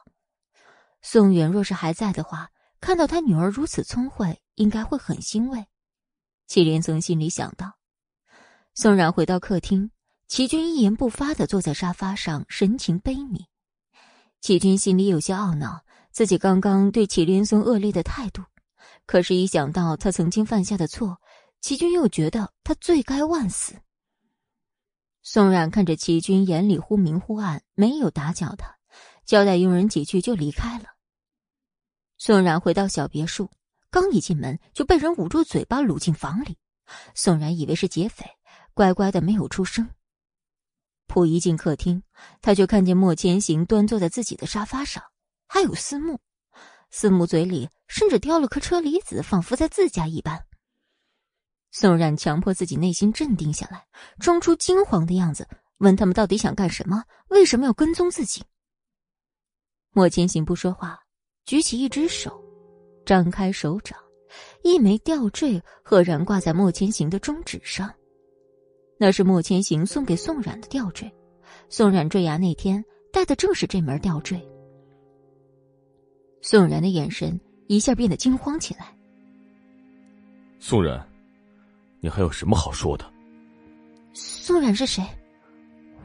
[1.03, 2.49] 宋远若是还在的话，
[2.81, 5.67] 看到他女儿如此聪慧，应该会很欣慰。
[6.47, 7.73] 祁连松心里想到。
[8.73, 9.91] 宋冉回到客厅，
[10.27, 13.45] 齐军一言不发的坐在沙发上，神情悲悯。
[14.41, 15.83] 齐军心里有些懊恼，
[16.13, 18.43] 自己刚刚对祁连松恶劣的态度。
[19.05, 21.19] 可是，一想到他曾经犯下的错，
[21.59, 23.75] 齐军又觉得他罪该万死。
[25.23, 28.77] 宋冉看着齐军眼里忽明忽暗，没有打搅他，
[29.25, 30.85] 交代佣人几句就离开了。
[32.17, 33.49] 宋冉回到小别墅，
[33.89, 36.57] 刚一进门就被人捂住嘴巴掳进房里。
[37.15, 38.25] 宋冉以为是劫匪，
[38.73, 39.89] 乖乖的没有出声。
[41.07, 42.03] 仆一进客厅，
[42.41, 45.03] 他就看见莫千行端坐在自己的沙发上，
[45.53, 46.19] 还有思慕。
[46.89, 50.43] 思慕嘴里甚至叼了颗车厘子，仿佛在自家一般。
[51.69, 53.85] 宋冉强迫自己内心镇定下来，
[54.19, 55.47] 装出惊慌的样子，
[55.77, 57.03] 问他们到底想干什么？
[57.27, 58.41] 为什么要跟踪自己？
[59.91, 60.99] 莫千行不说话，
[61.45, 62.43] 举起一只手，
[63.05, 63.95] 张开手掌，
[64.63, 67.93] 一枚吊坠赫然挂在莫千行的中指上。
[68.97, 71.13] 那是莫千行送给宋冉的吊坠，
[71.69, 74.43] 宋冉坠崖那天戴的正是这枚吊坠。
[76.43, 78.93] 宋然的眼神一下变得惊慌起来。
[80.59, 81.01] 宋然，
[82.01, 83.09] 你还有什么好说的？
[84.13, 85.01] 宋然是谁？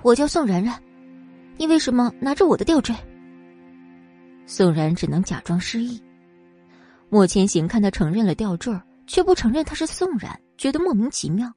[0.02, 0.81] 我叫宋然然，
[1.56, 2.94] 你为什么拿着我的吊坠？
[4.47, 6.01] 宋然只能假装失忆。
[7.10, 8.73] 莫千行看他承认了吊坠，
[9.09, 11.52] 却不承认他是宋然，觉得莫名其妙。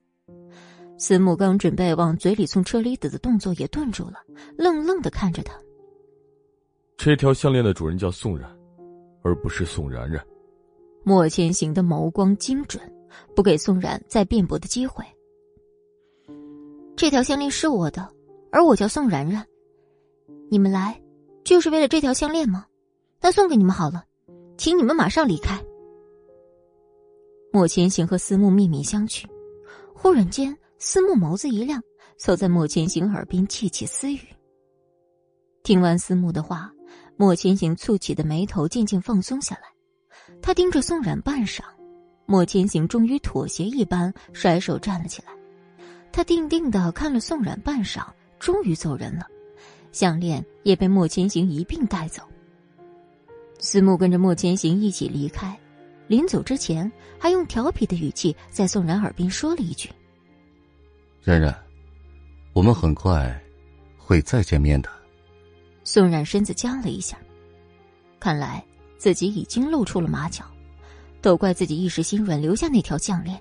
[0.97, 4.15] 司母刚准备往嘴里送车厘子的动作也顿住了，
[4.57, 5.53] 愣愣的看着他。
[6.97, 8.49] 这条项链的主人叫宋冉。
[9.21, 10.23] 而不是宋然然。
[11.03, 12.81] 莫千行的眸光精准，
[13.35, 15.03] 不给宋冉再辩驳的机会。
[16.95, 18.07] 这条项链是我的，
[18.51, 19.45] 而我叫宋然然。
[20.49, 21.01] 你们来，
[21.43, 22.65] 就是为了这条项链吗？
[23.19, 24.05] 那送给你们好了，
[24.57, 25.59] 请你们马上离开。
[27.51, 29.25] 莫千行和思慕面面相觑，
[29.95, 31.81] 忽然间，思慕眸子一亮，
[32.17, 34.19] 凑在莫千行耳边窃窃私语。
[35.63, 36.71] 听完思慕的话。
[37.21, 39.67] 莫千行蹙起的眉头渐渐放松下来，
[40.41, 41.61] 他盯着宋冉半晌，
[42.25, 45.31] 莫千行终于妥协一般甩手站了起来。
[46.11, 48.07] 他定定的看了宋冉半晌，
[48.39, 49.27] 终于走人了，
[49.91, 52.23] 项链也被莫千行一并带走。
[53.59, 55.55] 思慕跟着莫千行一起离开，
[56.07, 59.87] 临走之前还用调皮的语气在宋冉耳边说了一句
[61.21, 61.55] ：“冉冉，
[62.53, 63.39] 我们很快
[63.95, 64.89] 会再见面的。”
[65.93, 67.17] 宋冉身子僵了一下，
[68.17, 68.63] 看来
[68.97, 70.45] 自己已经露出了马脚，
[71.21, 73.37] 都怪自己一时心软留下那条项链。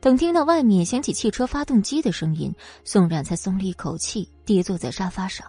[0.00, 2.50] 等听到外面响起汽车发动机的声音，
[2.82, 5.46] 宋冉才松了一口气，跌坐在沙发上。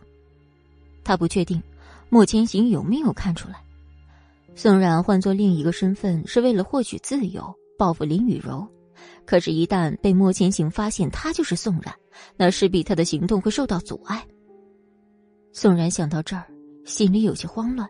[1.01, 1.63] 他不确定
[2.09, 3.63] 莫千行有没有看出来，
[4.53, 8.67] 宋冉换做另一个身份是为了获取自由，报复林雨柔。
[9.25, 11.95] 可是，一旦被莫千行发现他就是宋冉，
[12.35, 14.27] 那势必他的行动会受到阻碍。
[15.53, 16.45] 宋然想到这儿，
[16.85, 17.87] 心里有些慌乱，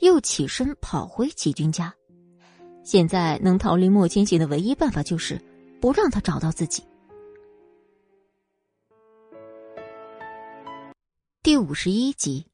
[0.00, 1.92] 又起身跑回齐军家。
[2.82, 5.40] 现在能逃离莫千行的唯一办法就是
[5.80, 6.82] 不让他找到自己。
[11.42, 12.46] 第五十一集，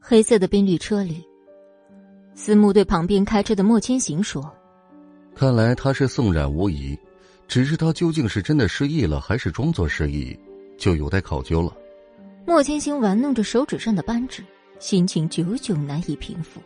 [0.00, 1.24] 黑色的宾利车里，
[2.34, 4.52] 思慕对旁边开车的莫千行说
[5.34, 6.98] ：“看来他是宋冉无疑，
[7.46, 10.38] 只是他究竟是真的失忆了，还是装作失忆，
[10.76, 11.74] 就有待考究了。”
[12.50, 14.42] 莫千行玩弄着手指上的扳指，
[14.80, 16.60] 心情久久难以平复。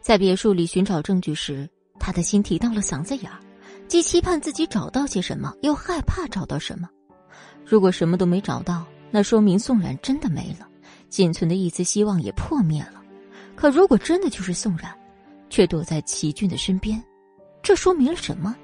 [0.00, 1.68] 在别墅里寻找证据时，
[2.00, 3.38] 他的心提到了嗓子眼儿，
[3.86, 6.88] 既期盼自己找到些什么，又害怕找到什么。
[7.66, 10.66] 如果什么都没找到，那说明宋冉真的没了，
[11.10, 13.04] 仅存的一丝希望也破灭了。
[13.54, 14.90] 可如果真的就是宋冉，
[15.50, 16.98] 却躲在齐俊的身边，
[17.62, 18.56] 这说明了什么？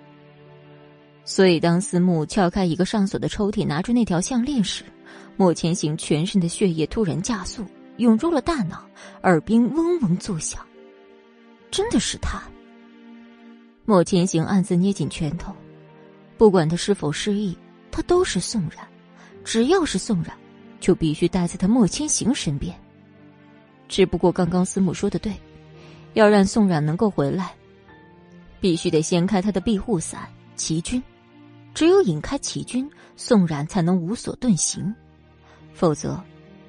[1.22, 4.84] 所以，当思慕撬开一个上锁的抽屉，拿出那条项链时，
[5.36, 7.64] 莫千行全身的血液突然加速，
[7.96, 8.84] 涌入了大脑，
[9.22, 10.64] 耳边嗡嗡作响。
[11.70, 12.42] 真的是他。
[13.84, 15.54] 莫千行暗自捏紧拳头，
[16.36, 17.56] 不管他是否失忆，
[17.90, 18.86] 他都是宋冉。
[19.44, 20.36] 只要是宋冉，
[20.78, 22.74] 就必须待在他莫千行身边。
[23.88, 25.32] 只不过刚刚思慕说的对，
[26.14, 27.54] 要让宋冉能够回来，
[28.60, 31.02] 必须得掀开他的庇护伞齐军。
[31.74, 34.94] 只有引开齐军，宋冉才能无所遁形。
[35.74, 36.22] 否则，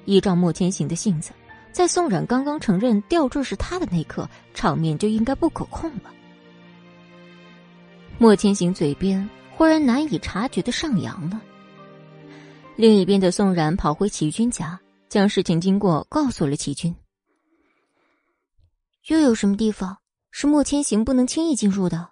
[0.04, 1.32] 依照莫千行的性子，
[1.72, 6.12] 在宋冉刚刚承认吊坠是他的那刻，场面就应该不可控了。
[8.18, 11.40] 莫千行嘴边忽然难以察觉的上扬了。
[12.76, 16.94] 另一边的宋冉跑回齐军家，将事情经过告诉了齐军。
[19.08, 19.98] 又有什么地方
[20.30, 22.10] 是莫千行不能轻易进入的？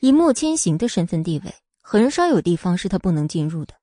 [0.00, 3.74] 以莫千行的身份地位，很少有地方是他不能进入的。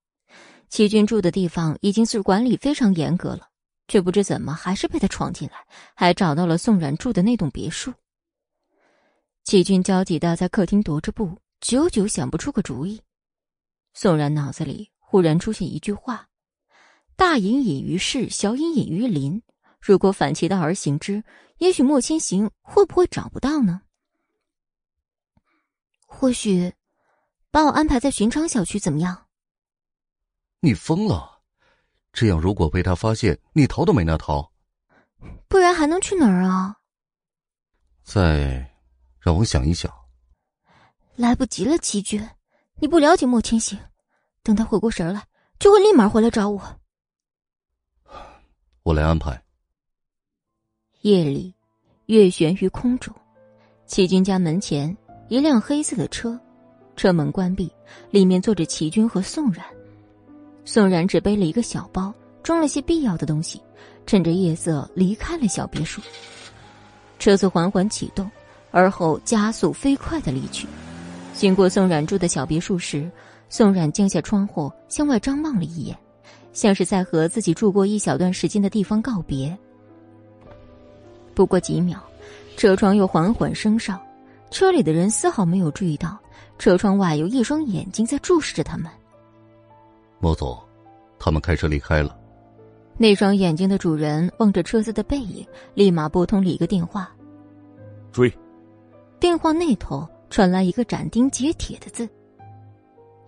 [0.72, 3.50] 齐军住的地方已经是管理非常严格了。
[3.88, 7.94] 却不知怎么还是被他闯进来，还找到了宋冉住的那栋别墅。
[9.44, 13.02] 齐军焦急的在客厅踱着步，久久想不出个主意。
[13.94, 16.30] 宋冉脑子里忽然出现一句话
[17.18, 19.44] ：“大隐隐于市，小隐隐于林。
[19.82, 21.22] 如果反其道而行之，
[21.58, 23.82] 也许莫千行会不会找不到呢？
[26.08, 26.72] 或许，
[27.52, 29.26] 把我安排在寻常小区怎么样？”
[30.64, 31.40] 你疯了！
[32.14, 34.52] 这样，如果被他发现，你逃都没那逃。
[35.48, 36.78] 不然还能去哪儿啊？
[38.04, 38.72] 再
[39.20, 39.92] 让我想一想。
[41.16, 42.24] 来不及了，齐军，
[42.80, 43.78] 你不了解莫千行，
[44.44, 45.26] 等他回过神来，
[45.58, 46.62] 就会立马回来找我。
[48.84, 49.44] 我来安排。
[51.02, 51.56] 夜里，
[52.06, 53.12] 月悬于空中，
[53.88, 54.96] 齐军家门前
[55.28, 56.40] 一辆黑色的车，
[56.96, 57.72] 车门关闭，
[58.12, 59.66] 里面坐着齐军和宋冉。
[60.64, 62.14] 宋然只背了一个小包，
[62.44, 63.62] 装了些必要的东西，
[64.06, 66.02] 趁着夜色离开了小别墅。
[67.20, 68.30] 车子缓缓启动，
[68.72, 70.68] 而后加速飞快的离去。
[71.34, 73.10] 经过宋冉住的小别墅时，
[73.50, 75.98] 宋冉降下窗户，向外张望了一眼，
[76.54, 79.58] 像是在和自己住过一小段时间的地方告别。
[81.34, 82.02] 不过几秒，
[82.58, 84.00] 车窗又缓缓升上，
[84.52, 86.18] 车里的人丝毫没有注意到，
[86.60, 88.92] 车窗外有一双眼睛在注视着他们。
[90.22, 90.58] 莫总，
[91.20, 92.18] 他们开车离开了。
[92.96, 97.12] 那双眼睛的主人望着车子的背影，立马拨通了一个电话。
[98.12, 98.32] 追。
[99.20, 102.08] 电话那头传来一个斩钉截铁的字。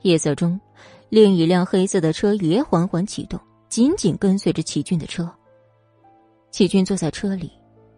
[0.03, 0.59] 夜色中，
[1.09, 3.39] 另一辆黑色的车也缓缓启动，
[3.69, 5.27] 紧紧跟随着齐军的车。
[6.51, 7.51] 齐军坐在车里，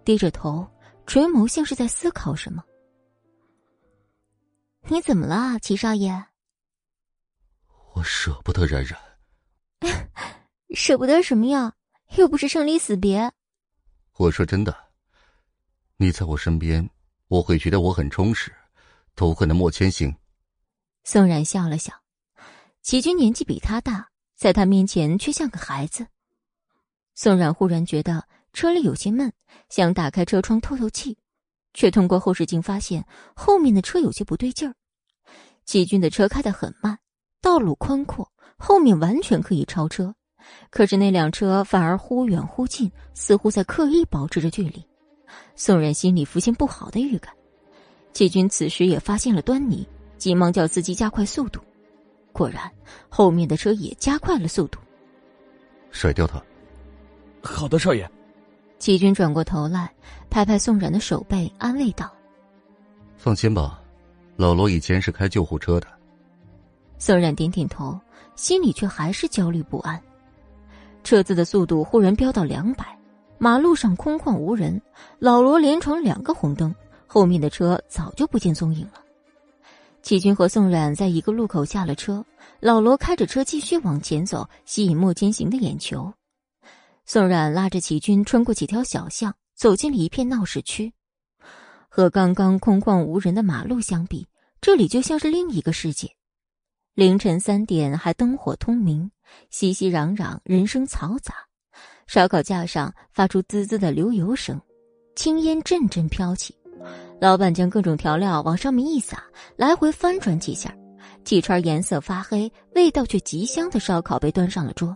[0.06, 0.66] 低着头，
[1.06, 2.64] 垂眸，像是在思考什么。
[4.88, 6.26] 你怎么了，齐少爷？
[7.96, 9.00] 我舍不得冉冉，
[10.76, 11.74] 舍不得什么呀？
[12.18, 13.32] 又不是生离死别。
[14.18, 14.76] 我说真的，
[15.98, 16.90] 你在我身边，
[17.30, 18.54] 我会觉得我很充实。
[19.16, 20.14] 都恨的莫千行。
[21.06, 21.94] 宋冉笑了笑，
[22.82, 26.06] 齐军年纪比他大，在他面前却像个孩子。
[27.14, 29.32] 宋冉忽然觉得车里有些闷，
[29.70, 31.18] 想打开车窗透透气，
[31.74, 33.08] 却通过后视镜发现
[33.38, 34.76] 后面的车有些不对劲儿。
[35.64, 37.00] 齐军的车开得很慢。
[37.46, 38.28] 道路宽阔，
[38.58, 40.12] 后面完全可以超车，
[40.72, 44.84] 可是那辆车反而忽远忽近，似乎在刻意保持着距离。
[45.56, 47.32] 宋冉心里浮现不好的预感。
[48.14, 51.62] 季军此时也发现了端倪，急忙叫司机加快速度。
[52.32, 52.64] 果然，
[53.10, 54.80] 后面的车也加快了速度。
[55.92, 56.42] 甩掉他。
[57.44, 58.10] 好的，少爷。
[58.80, 59.94] 季军转过头来，
[60.32, 62.12] 拍拍宋冉的手背，安慰道
[63.16, 63.80] ：“放心吧，
[64.36, 65.88] 老罗以前是开救护车的。”
[66.98, 68.00] 宋冉点点头，
[68.36, 70.02] 心里却还是焦虑不安。
[71.04, 72.98] 车子的速度忽然飙到两百，
[73.38, 74.82] 马路上空旷无人，
[75.20, 76.74] 老罗连闯两个红灯，
[77.06, 79.02] 后面的车早就不见踪影了。
[80.02, 82.24] 齐军和宋冉在一个路口下了车，
[82.60, 86.12] 老罗开着车继续往前走，吸引莫千行的眼球。
[87.06, 90.94] 宋冉拉着齐军穿过几条小巷，走进了一片闹市区。
[91.88, 94.28] 和刚刚空旷无人的马路相比，
[94.60, 96.10] 这里就像是另一个世界。
[96.96, 99.12] 凌晨三点还灯火通明，
[99.50, 101.34] 熙熙攘攘，人声嘈杂。
[102.08, 104.58] 烧烤架上发出滋滋的流油声，
[105.14, 106.56] 青烟阵阵飘起。
[107.20, 109.22] 老板将各种调料往上面一撒，
[109.58, 110.74] 来回翻转几下，
[111.26, 114.96] 几串颜色发黑、味道却极香的烧烤被端上了桌。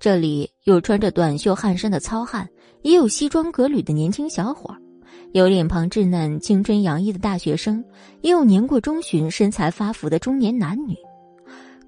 [0.00, 2.48] 这里有穿着短袖汗衫的糙汉，
[2.82, 4.76] 也有西装革履的年轻小伙。
[5.32, 7.84] 有脸庞稚嫩、青春洋溢的大学生，
[8.20, 10.96] 也有年过中旬、身材发福的中年男女。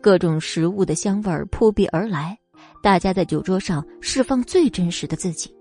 [0.00, 2.38] 各种食物的香味儿扑鼻而来，
[2.80, 5.52] 大家在酒桌上释放最真实的自己。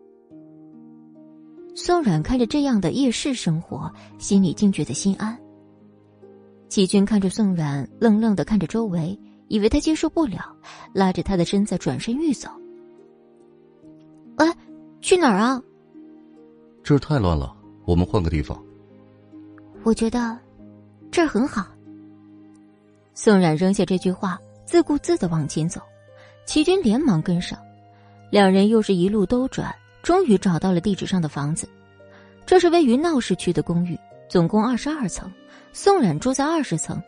[1.73, 5.35] 宋冉看着这样的夜市生活，心里竟觉得心安。
[6.69, 9.17] 齐军看着宋冉，愣愣的看着周围，
[9.47, 10.55] 以为他接受不了，
[10.93, 12.49] 拉着他的身子转身欲走。
[14.35, 14.55] 哎，
[15.01, 15.61] 去哪儿啊？
[16.83, 17.55] 这儿太乱了。
[17.85, 18.61] 我们换个地方。
[19.83, 20.37] 我觉得
[21.11, 21.67] 这儿很好。
[23.13, 25.81] 宋冉扔下这句话，自顾自的往前走。
[26.45, 27.57] 齐军连忙跟上，
[28.29, 31.67] 两人又是一路兜转，终于找到了地址上的房子。
[32.45, 33.97] 这是位于闹市区的公寓，
[34.27, 35.31] 总共二十二层。
[35.73, 37.01] 宋冉住在二十层，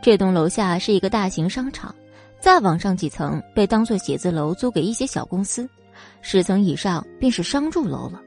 [0.00, 1.94] 这栋楼下是一个大型商场，
[2.40, 5.68] 再往上几层被当做写字楼租给一些小公司，
[6.22, 8.22] 十层以上便是商住楼了。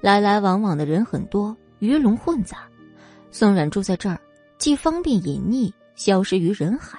[0.00, 2.68] 来来往往的人很多，鱼龙混杂。
[3.30, 4.20] 宋冉住在这儿，
[4.58, 6.98] 既方便隐匿，消失于人海。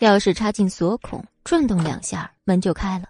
[0.00, 3.08] 钥匙插进锁孔，转动两下，门就开了。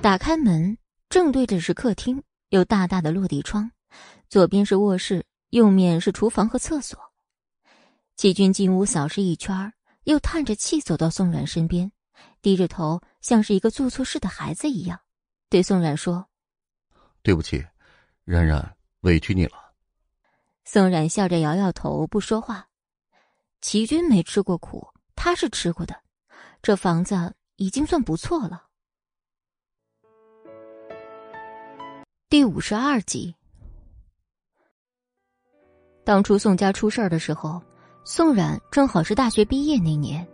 [0.00, 0.76] 打开门，
[1.08, 3.70] 正对着是客厅，有大大的落地窗，
[4.28, 5.24] 左边是卧室。
[5.50, 6.96] 右面是厨房和厕所。
[8.16, 9.72] 齐军进屋扫视一圈，
[10.04, 11.90] 又叹着气走到宋冉身边，
[12.40, 15.00] 低着头，像是一个做错事的孩子一样，
[15.48, 16.24] 对宋冉说
[17.22, 17.64] ：“对不起，
[18.24, 19.72] 冉冉，委屈你了。”
[20.64, 22.66] 宋冉笑着摇摇头，不说话。
[23.60, 25.94] 齐军没吃过苦，他是吃过的，
[26.62, 28.64] 这房子已经算不错了。
[32.28, 33.34] 第五十二集。
[36.04, 37.60] 当初宋家出事儿的时候，
[38.04, 40.26] 宋冉正好是大学毕业那年，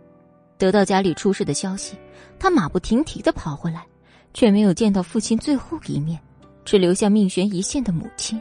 [0.57, 1.97] 得到家里出事的消息，
[2.39, 3.85] 他马不停蹄的跑回来，
[4.33, 6.21] 却没有见到父亲最后一面，
[6.67, 8.37] 只留下命悬一线的母亲。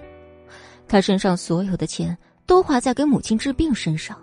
[0.88, 4.20] 他身上所有的钱都花在给母亲治病身上，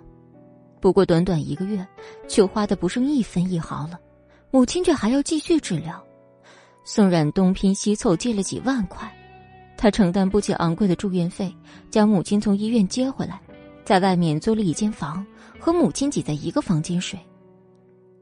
[0.82, 1.88] 不过短短一个月，
[2.28, 3.98] 就花的不剩一分一毫了，
[4.52, 6.04] 母亲却还要继续治疗。
[6.84, 9.10] 宋冉东拼西凑借了几万块。
[9.78, 11.56] 他承担不起昂贵的住院费，
[11.90, 13.40] 将母亲从医院接回来，
[13.86, 15.26] 在外面租了一间房，
[15.58, 17.18] 和母亲挤在一个房间睡。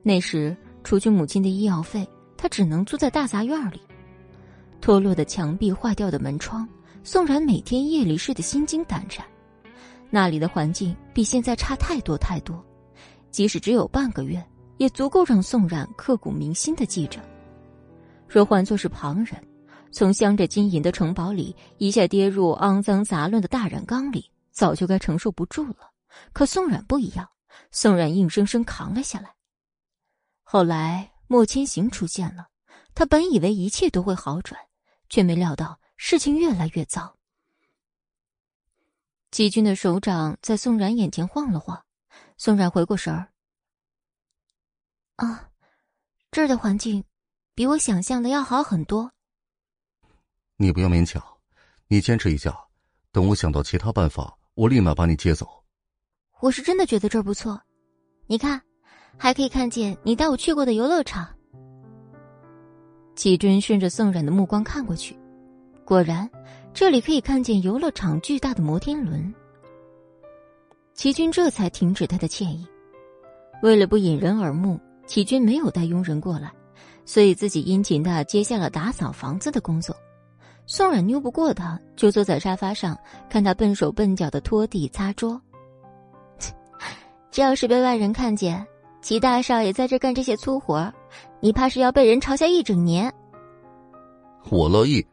[0.03, 3.81] 那时，除去母亲的医药费，他只能住在大杂院里。
[4.81, 6.67] 脱落的墙壁、坏掉的门窗，
[7.03, 9.23] 宋然每天夜里睡得心惊胆战。
[10.09, 12.65] 那里的环境比现在差太多太多，
[13.29, 14.43] 即使只有半个月，
[14.77, 17.21] 也足够让宋冉刻骨铭心的记着。
[18.27, 19.41] 若换作是旁人，
[19.91, 25.91] 从镶着金银的城堡里一下跌入肮脏杂乱的大染缸里，早就该承受不住了。
[26.33, 27.29] 可宋冉不一样，
[27.71, 29.35] 宋冉硬生生扛了下来。
[30.43, 32.47] 后来莫千行出现了，
[32.93, 34.59] 他本以为一切都会好转，
[35.11, 37.17] 却没料到事情越来越糟。
[39.29, 41.85] 季军的手掌在宋冉眼前晃了晃，
[42.37, 43.31] 宋冉回过神儿。
[45.17, 45.49] 啊，
[46.31, 47.03] 这儿的环境
[47.53, 49.11] 比我想象的要好很多。
[50.55, 51.21] 你不要勉强，
[51.87, 52.57] 你坚持一下，
[53.11, 55.47] 等我想到其他办法，我立马把你接走。
[56.39, 57.61] 我是真的觉得这儿不错，
[58.27, 58.61] 你看，
[59.17, 61.37] 还可以看见你带我去过的游乐场。
[63.21, 65.15] 季军顺着宋冉的目光看过去，
[65.85, 66.27] 果然，
[66.73, 69.31] 这里可以看见游乐场巨大的摩天轮。
[70.95, 72.65] 齐军这才停止他的歉意，
[73.61, 76.51] 为了不引人耳目，齐军没有带佣人过来，
[77.05, 79.95] 所以自己殷勤的接下了打扫房子的工作。
[80.65, 82.97] 宋冉拗不过他，就坐在沙发上
[83.29, 85.39] 看他笨手笨脚的拖地擦桌。
[87.29, 88.65] 这要是被外人看见，
[89.01, 90.93] 齐大少爷在这干这些粗活，
[91.39, 93.11] 你怕是要被人嘲笑一整年。
[94.49, 95.05] 我乐意，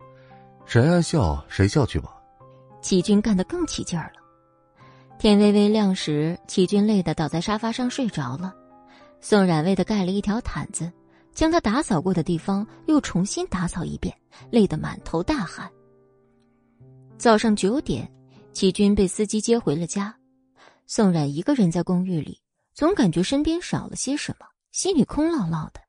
[0.67, 2.15] 谁爱笑谁笑去吧。
[2.81, 4.21] 齐军干得更起劲儿了。
[5.19, 8.55] 天微微亮时，齐军累得倒在沙发上睡着了。
[9.21, 10.91] 宋冉为他盖了一条毯子。
[11.35, 14.13] 将他打扫过的地方又重新打扫一遍，
[14.51, 15.71] 累得满头大汗。
[17.17, 18.11] 早上九点，
[18.53, 20.13] 齐军被司机接回了家。
[20.89, 22.41] 宋冉一个人在公寓里，
[22.79, 25.81] 总感觉身边少了些什么，心里空落落的。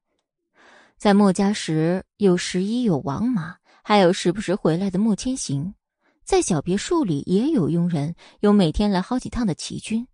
[0.97, 5.75] 在莫家时，有十一，有王麻，还有时不时回来的莫千行；
[6.25, 10.07] 在小别墅里，也有佣人，有每天来好几趟的齐军。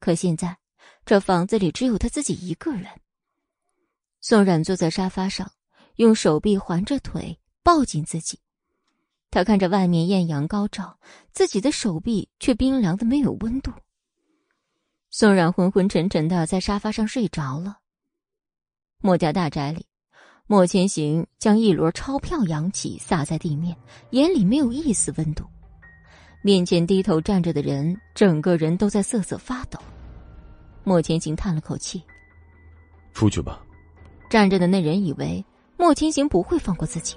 [0.00, 0.58] 可现在，
[1.04, 2.86] 这房子里只有他自己一个人。
[4.20, 5.52] 宋冉坐在沙发上，
[5.94, 8.40] 用手臂环着腿，抱紧自己。
[9.30, 10.98] 他看着外面艳阳高照，
[11.32, 13.72] 自己的手臂却冰凉的没有温度。
[15.14, 17.76] 宋冉昏昏沉沉的在沙发上睡着了。
[19.02, 19.84] 莫家大宅里，
[20.46, 23.76] 莫千行将一摞钞票扬起，撒在地面，
[24.12, 25.44] 眼里没有一丝温度。
[26.40, 29.78] 面前低头站着的人，整个人都在瑟瑟发抖。
[30.82, 32.02] 莫千行叹了口气
[33.12, 33.62] ：“出去吧。”
[34.30, 35.44] 站着的那人以为
[35.76, 37.16] 莫千行不会放过自己，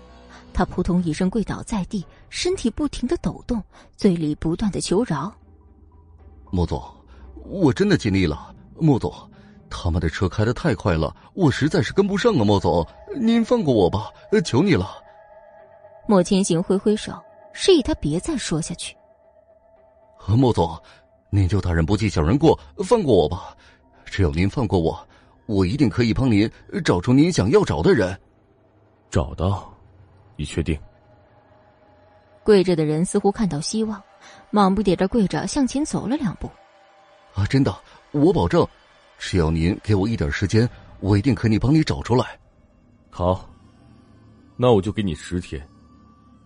[0.54, 3.64] 他扑通一声跪倒在地，身体不停的抖动，
[3.96, 5.34] 嘴里不断的求饶
[6.52, 6.84] ：“莫总，
[7.48, 8.54] 我真的尽力了。
[8.78, 9.14] 莫总，
[9.70, 12.44] 他们的车开的太快了，我实在是跟不上啊。
[12.44, 12.86] 莫总，
[13.16, 14.12] 您放过我吧，
[14.44, 14.98] 求你了。”
[16.08, 17.14] 莫千行挥挥手，
[17.54, 18.96] 示意他别再说下去。
[20.28, 20.78] 莫总，
[21.30, 23.56] 您就大人不计小人过，放过我吧。
[24.06, 25.08] 只要您放过我。
[25.48, 26.50] 我一定可以帮您
[26.84, 28.20] 找出您想要找的人。
[29.12, 29.72] 找到，
[30.36, 30.76] 你确定？
[32.44, 34.02] 跪着的人似乎看到希望，
[34.50, 36.50] 忙不迭的跪着向前走了两步。
[37.36, 37.78] 啊，真的，
[38.12, 38.68] 我保证，
[39.20, 40.68] 只要您给我一点时间，
[41.02, 42.40] 我一定可以帮你找出来。
[43.10, 43.48] 好，
[44.56, 45.66] 那我就给你十天，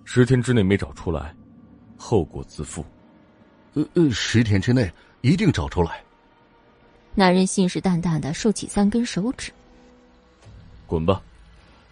[0.03, 1.34] 十天之内没找出来，
[1.95, 2.84] 后果自负。
[3.76, 4.91] 呃呃，十天之内
[5.22, 6.03] 一定找出来。
[7.14, 9.52] 男人信誓旦旦的竖起三根手指。
[10.88, 11.22] 滚吧！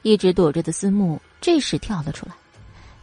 [0.01, 2.33] 一直躲着的思慕这时跳了出来，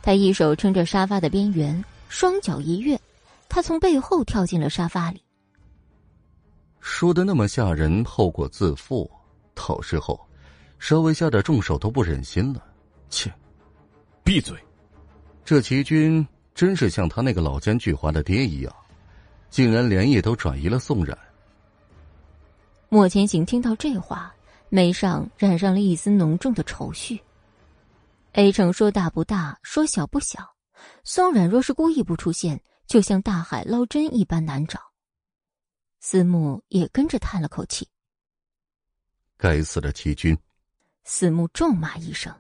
[0.03, 3.01] 他一手撑着沙发的边缘，双脚一跃，
[3.49, 5.24] 他从背后跳进了沙发里。
[6.85, 9.11] 说的那么吓人，后果自负，
[9.55, 10.21] 到时候
[10.79, 12.63] 稍微下点重手都不忍心了。
[13.09, 13.33] 切！
[14.23, 14.55] 闭嘴！
[15.47, 16.25] 这齐军
[16.55, 18.77] 真是像他那个老奸巨猾的爹一样，
[19.49, 21.17] 竟然连夜都转移了宋冉。
[22.91, 24.33] 莫千行听到这话。
[24.69, 27.19] 眉上染上了一丝浓重的愁绪。
[28.33, 30.41] A 城说大不大，说小不小，
[31.03, 34.81] 宋冉若是故意不出现，就像大海捞针一般难找。
[36.07, 37.89] 思慕也跟着叹了口气。
[39.39, 40.37] 该死的齐军！
[41.03, 42.31] 司慕咒骂一声。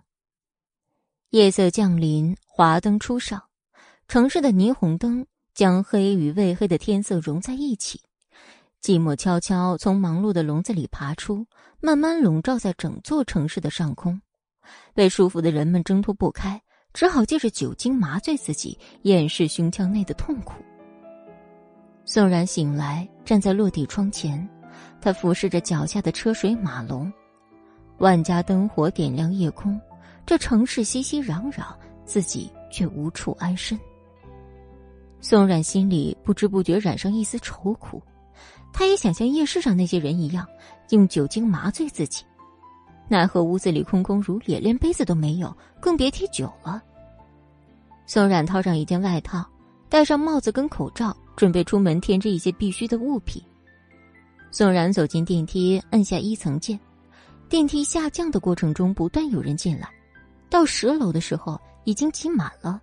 [1.30, 3.42] 夜色降临，华灯初上，
[4.06, 8.02] 城市的霓虹灯将黑与未黑的天色融在一起。
[8.82, 11.46] 寂寞悄悄从忙碌的笼子里爬出，
[11.80, 14.20] 慢慢笼罩在整座城市的上空。
[14.92, 16.60] 被束缚的人们挣脱不开，
[16.92, 20.62] 只好借着酒精麻醉自己，掩饰胸腔内的痛苦。
[22.04, 24.46] 宋然醒来，站在落地窗前，
[25.00, 27.12] 他俯视着脚下的车水马龙，
[27.98, 29.80] 万家灯火点亮夜空，
[30.26, 31.64] 这城市熙熙攘攘，
[32.04, 33.78] 自己却无处安身。
[35.20, 38.02] 宋冉心里不知不觉染上一丝愁苦。
[38.74, 40.44] 他也想像夜市上那些人一样，
[40.90, 42.24] 用酒精麻醉自己，
[43.08, 46.82] 奈何屋子里空空如也，连杯子都没有，更别提酒了。
[48.04, 49.46] 宋冉套上一件外套，
[49.88, 53.42] 戴上帽子跟口罩，准备出门添置一些必须的物品。
[54.50, 56.78] 宋冉走进电梯，按下一层键，
[57.48, 59.88] 电梯下降的过程中不断有人进来，
[60.48, 62.80] 到十楼的时候已经挤满了。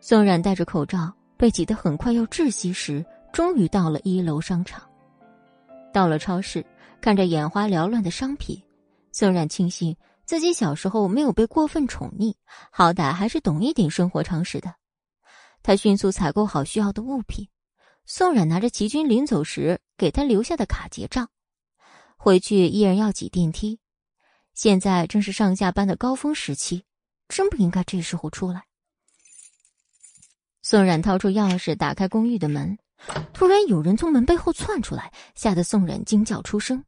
[0.00, 3.04] 宋冉戴着口罩，被挤得很快要窒息时。
[3.30, 4.82] 终于到了一楼商场，
[5.92, 6.64] 到了超市，
[6.98, 8.60] 看着眼花缭乱的商品，
[9.12, 9.94] 宋冉庆幸
[10.24, 12.34] 自己小时候没有被过分宠溺，
[12.70, 14.74] 好歹还是懂一点生活常识的。
[15.62, 17.48] 他迅速采购好需要的物品，
[18.06, 21.28] 宋冉拿着齐军临走时给他留下的卡结账，
[22.16, 23.80] 回去依然要挤电梯。
[24.54, 26.84] 现在正是上下班的高峰时期，
[27.28, 28.64] 真不应该这时候出来。
[30.62, 32.78] 宋冉掏出钥匙，打开公寓的门。
[33.32, 36.84] 突然有人从门背后窜出来，吓得宋冉惊叫出声。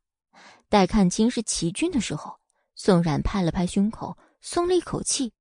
[0.69, 2.37] 待看清是齐军的时候，
[2.75, 5.33] 宋冉拍了拍胸口，松了一口气。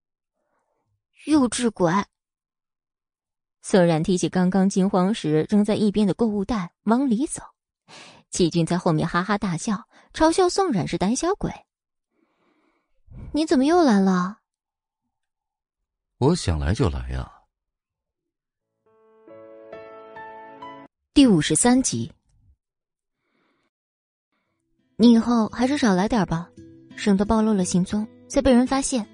[1.26, 1.92] 幼稚鬼！
[3.61, 7.41] 宋冉提起刚刚惊慌时扔在一边的购物袋，往里走。
[8.30, 11.52] 齐军在后面哈哈大笑，嘲笑宋冉是胆小鬼。
[13.34, 14.38] 你怎么又来了？
[16.18, 17.31] 我想来就来呀。
[21.14, 22.11] 第五十三集，
[24.95, 26.49] 你以后还是少来点吧，
[26.95, 29.06] 省得暴露了行踪再被人发现。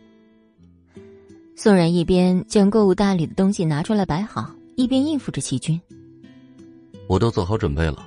[1.58, 5.80] 宋冉一边将购物袋里的东西拿出来摆好，一边应付着齐军。
[7.08, 8.06] 我都做好准备了，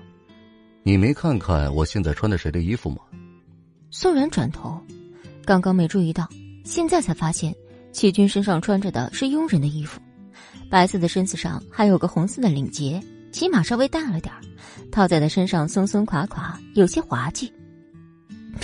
[0.83, 2.99] 你没看看我现在穿的谁的衣服吗？
[3.91, 4.79] 宋冉转头，
[5.47, 6.29] 刚刚没注意到，
[6.63, 7.55] 现在才发现
[7.91, 9.99] 齐军身上穿着的是佣人的衣服，
[10.69, 13.03] 白色的身子上还有个红色的领结。
[13.33, 14.41] 起码稍微大了点儿，
[14.93, 17.51] 套在他身上松松垮垮，有些滑稽。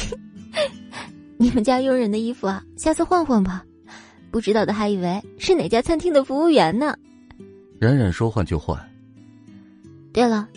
[1.39, 3.65] 你们家佣人的衣服啊，下次换换吧。
[4.35, 6.99] 不知道的还以为是哪家餐厅的服务员呢。
[7.79, 8.77] 冉冉说换就换。
[10.13, 10.49] 对了，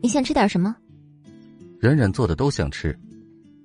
[0.00, 0.76] 你想吃点什么？
[1.80, 2.96] 冉冉做的都想吃。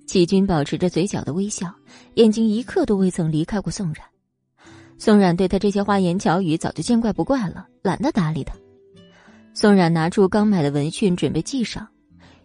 [0.07, 1.71] 齐军保持着嘴角的微笑，
[2.15, 4.03] 眼睛一刻都未曾离开过宋冉。
[4.97, 8.55] 宋冉对他这些花言巧语早就见怪不怪了，懒得搭理他。
[9.53, 11.88] 宋冉拿出刚买的文讯，准备系上。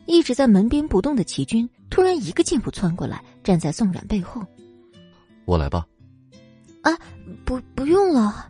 [0.05, 4.43] 一直在门边不动的齐军突然一个箭步窜过来，站在宋冉背后。
[5.47, 5.86] 我来吧。
[6.86, 6.96] 啊，
[7.44, 8.48] 不，不用了。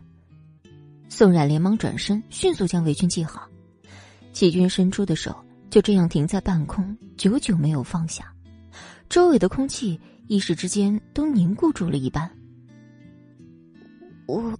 [1.09, 3.49] 宋冉连忙转身，迅速将围裙系好。
[4.31, 5.35] 齐军伸出的手
[5.71, 8.31] 就这样停在半空，久久没有放下。
[9.09, 12.29] 周围的空气一时之间都凝固住了一般。
[14.27, 14.55] 我，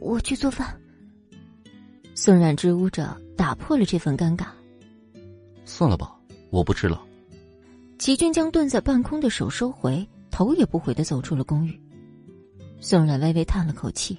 [0.00, 0.74] 我去做饭。
[2.14, 4.46] 宋冉支吾着，打破了这份尴尬。
[5.66, 6.16] 算了吧，
[6.48, 7.02] 我不吃了。
[7.98, 11.78] 齐军将顿在半空的手收回，头头也不回的走出了公寓。
[12.82, 14.18] 宋冉微微叹了口气，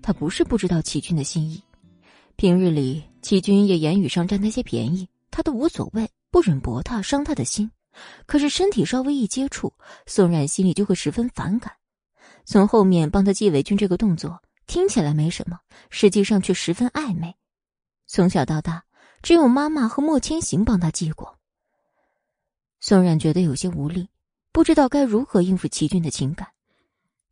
[0.00, 1.62] 他不是不知道齐军的心意，
[2.34, 7.70] 平日里齐军也言语上占他些便宜，他都无所谓，不忍驳他伤他的心。
[8.26, 9.72] 可是身体稍微一接触，
[10.06, 11.74] 宋冉心里就会十分反感。
[12.46, 17.36] 从后面帮他系围裙这个动作听起来没什么，实际上却十分暧昧。
[18.06, 18.84] 从小到大，
[19.22, 21.38] 只有妈妈和莫千行帮他系过。
[22.80, 24.08] 宋冉觉得有些无力，
[24.52, 26.48] 不知道该如何应付齐军的情感。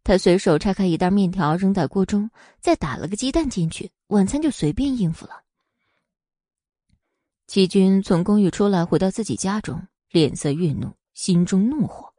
[0.04, 2.30] 他随手拆开一袋面条扔在锅中，
[2.60, 5.42] 再打了个鸡蛋进去，晚餐就随便应付了。
[7.46, 12.12] 齐军从公寓出来，回到自己家中，脸色愠怒，心中怒火，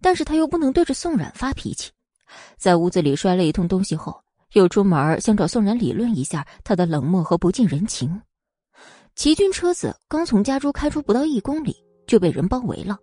[0.00, 1.90] 但是他又不能对着宋冉发脾气，
[2.56, 8.20] 在屋子里摔了一通东西后，又出门想找宋冉理论一下他的冷漠和不近人情。
[9.16, 11.82] 齐军车子刚从家中开出不到一公里。
[12.06, 12.98] 就被人包围了，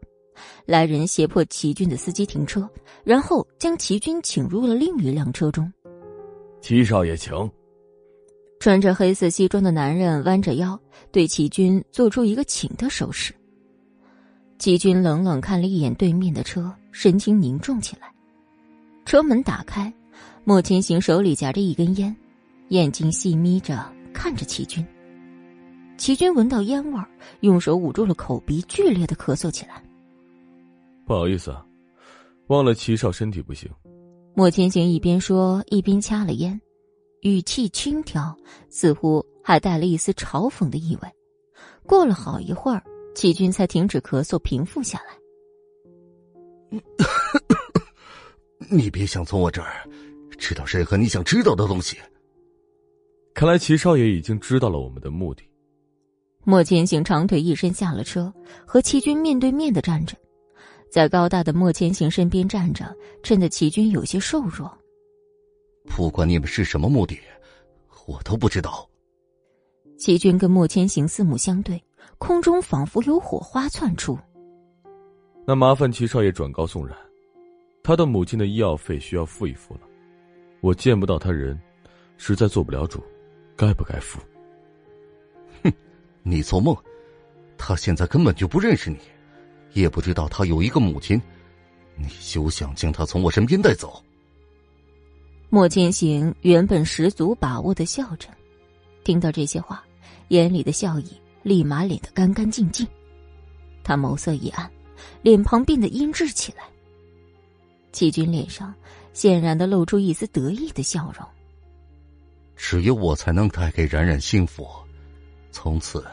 [0.66, 2.70] 来人胁迫齐军的司机停车，
[3.04, 5.72] 然后将齐军请入了另一辆车中。
[6.62, 7.34] 齐少爷，请。
[8.60, 10.80] 穿着黑色西装的男人弯着腰，
[11.12, 13.34] 对齐军做出一个请的手势。
[14.60, 18.14] 齐军冷冷看了一眼对面的车，神情凝重起来。
[19.04, 19.92] 车门打开，
[20.44, 22.16] 莫千行手里夹着一根烟，
[22.68, 24.86] 眼睛细眯着看着齐军。
[25.98, 27.08] 齐军闻到烟味儿，
[27.40, 29.82] 用手捂住了口鼻，剧烈的咳嗽起来。
[31.12, 31.62] 不好意思啊，
[32.48, 33.70] 忘了齐少身体不行。
[34.34, 36.58] 莫千行一边说一边掐了烟，
[37.20, 38.34] 语气轻佻，
[38.70, 41.10] 似乎还带了一丝嘲讽的意味。
[41.86, 42.82] 过了好一会儿，
[43.14, 45.02] 齐军才停止咳嗽，平复下
[46.70, 46.80] 来。
[48.72, 49.86] 你别想从我这儿
[50.38, 51.98] 知道任何你想知道的东西。
[53.34, 55.44] 看来齐少爷已经知道了我们的目的。
[56.46, 58.34] 莫千行长腿一伸下了车，
[58.66, 60.16] 和齐军面对面的站着，
[60.92, 62.94] 在高大的莫千行身边站着，
[63.24, 64.70] 衬得齐军有些瘦弱。
[65.86, 67.18] 不管你们是什么目的，
[68.06, 68.86] 我都不知道。
[69.98, 71.82] 齐军跟莫千行四目相对，
[72.18, 74.20] 空中仿佛有火花窜出。
[75.48, 76.94] 那麻烦齐少爷转告宋冉，
[77.82, 79.82] 他的母亲的医药费需要付一付了。
[80.60, 81.58] 我见不到他人，
[82.18, 83.02] 实在做不了主，
[83.56, 84.20] 该不该付？
[85.64, 85.72] 哼
[86.22, 86.76] 你做梦，
[87.58, 88.98] 他现在根本就不认识你，
[89.74, 91.22] 也不知道他有一个母亲，
[91.96, 94.04] 你休想将他从我身边带走。
[95.50, 98.30] 莫千行原本十足把握的笑着，
[99.04, 99.84] 听到这些话，
[100.30, 101.12] 眼里的笑意
[101.44, 102.88] 立马敛得干干净净，
[103.84, 104.72] 他眸色一暗，
[105.22, 106.64] 脸庞变得阴鸷起来。
[107.92, 108.74] 齐军脸上
[109.12, 111.28] 显然的露出一丝得意的笑容。
[112.56, 114.66] 只有我才能带给冉冉幸福。
[115.52, 116.06] 从此，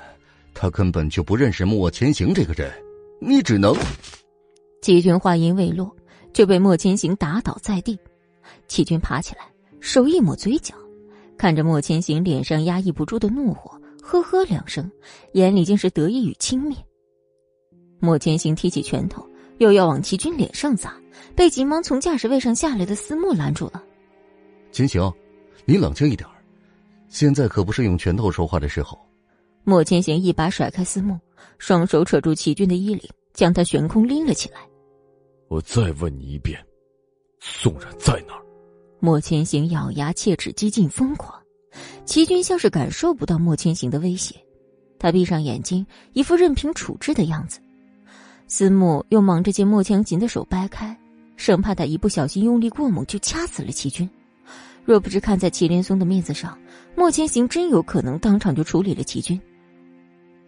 [0.53, 2.73] 他根本就不认识莫千行这个人。
[3.21, 3.75] 你只能……
[4.81, 5.95] 齐军话音未落，
[6.33, 7.99] 就被莫千行打倒在地。
[8.69, 9.43] 齐军爬起来，
[9.81, 10.75] 手一抹嘴角，
[11.37, 14.91] 看着莫千行脸上压抑不住的怒火，呵呵两声，
[15.33, 16.77] 眼里竟是得意与轻蔑。
[17.99, 19.29] 莫千行提起拳头，
[19.59, 20.97] 又要往齐军脸上砸，
[21.35, 23.83] 被急忙从驾驶位上下来的思慕拦住了。
[24.71, 25.13] 千行，
[25.65, 26.29] 你冷静一点
[27.09, 28.99] 现在可不是用拳头说话的时候。
[29.65, 31.19] 莫千行一把甩开思慕，
[31.59, 34.61] 双手扯住齐军的衣领，将他悬空拎了起来。
[35.49, 36.59] 我再问你一遍，
[37.41, 38.43] 宋冉在哪儿？
[39.01, 41.35] 莫千行咬牙切齿，几近疯狂。
[42.05, 44.35] 齐军像是感受不到莫千行的威胁，
[44.99, 47.61] 他闭上眼睛，一副任凭处置的样子。
[48.47, 50.99] 思慕又忙着将莫千行的手掰开，
[51.37, 54.09] 生怕他一不小心用力过猛就掐死了齐军。
[54.85, 56.59] 若不是看在祁连松的面子上，
[56.97, 59.39] 莫千行真有可能当场就处理了齐军。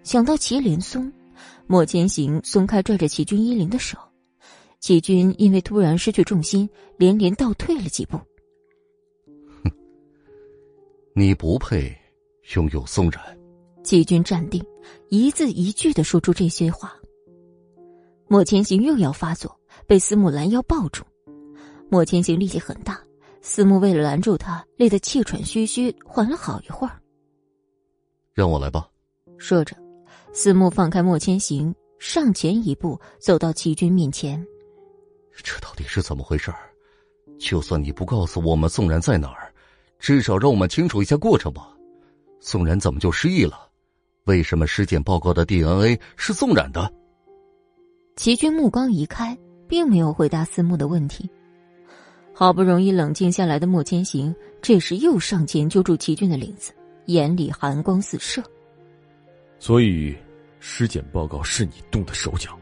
[0.02, 1.12] 想到祁连松，
[1.66, 3.98] 莫千行松开拽着祁军衣领的手，
[4.80, 8.16] 祁军因为突然失去重心，连连倒退了几步。
[9.62, 9.70] 哼，
[11.14, 11.96] 你不配
[12.54, 13.22] 拥有松然。
[13.82, 14.64] 齐军站定，
[15.08, 16.94] 一字一句的说出这些话。
[18.28, 21.04] 莫千行又要发作，被司慕拦腰抱住。
[21.90, 23.00] 莫千行力气很大，
[23.42, 27.00] 司慕为了拦住他，累得气喘吁吁，缓了好一会儿。
[28.32, 28.88] 让我来吧，
[29.38, 29.76] 说着。
[30.32, 34.44] 思慕放开莫千行，上前一步，走到齐军面前。
[35.42, 36.52] 这到底是怎么回事
[37.38, 39.52] 就算你不告诉我们宋然在哪儿，
[39.98, 41.74] 至少让我们清楚一下过程吧。
[42.40, 43.68] 宋然怎么就失忆了？
[44.24, 46.92] 为什么尸检报告的 DNA 是宋冉的？
[48.16, 49.36] 齐军目光移开，
[49.66, 51.28] 并没有回答思慕的问题。
[52.32, 56.72] 好不容易冷静下来的莫千行，这时又上前揪住齐军的领子，
[57.06, 58.42] 眼里寒光四射。
[59.60, 60.16] 所以，
[60.58, 62.58] 尸检报告是你动的手脚。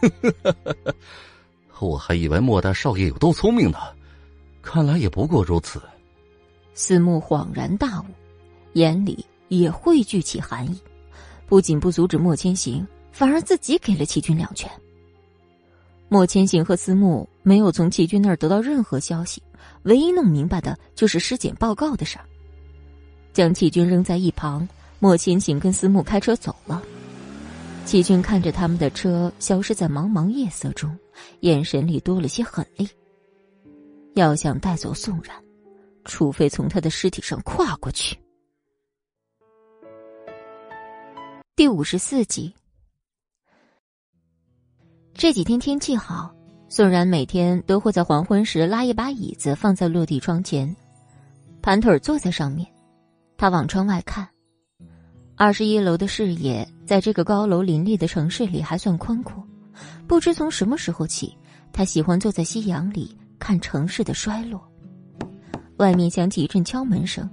[1.80, 3.78] 我还以为莫大少爷有多聪明呢，
[4.62, 5.82] 看来也不过如此。
[6.72, 8.04] 司慕恍然大悟，
[8.74, 10.80] 眼里也汇聚起寒意，
[11.46, 14.70] 不仅不阻止莫千行，反而自己给了齐军两拳。
[16.08, 19.42] 莫千行和司慕没有从齐军那儿得到任何消息，
[19.82, 22.24] 唯一弄明白的就是尸检报告的事儿。
[23.32, 24.66] 将齐军扔在一旁，
[24.98, 26.82] 莫青青跟思慕开车走了。
[27.84, 30.94] 齐军看着他们的车消失在茫茫夜色中，
[31.40, 32.88] 眼神里多了些狠厉。
[34.14, 35.34] 要想带走宋冉，
[36.04, 38.18] 除非从他的尸体上跨过去。
[41.54, 42.54] 第五十四集。
[45.14, 46.32] 这几天天气好，
[46.68, 50.76] 宋然每天都会在黄昏时拉一把椅子放在落地窗前，
[51.62, 52.68] 盘腿坐在上面。
[53.36, 54.28] 他往窗外看，
[55.38, 59.40] 二十一楼的视野在这个高楼林立的城市里还算宽阔。
[60.08, 61.38] 不知从什么时候起，
[61.72, 64.60] 他喜欢坐在夕阳里看城市的衰落。
[65.76, 67.30] 外面响起一阵敲门声，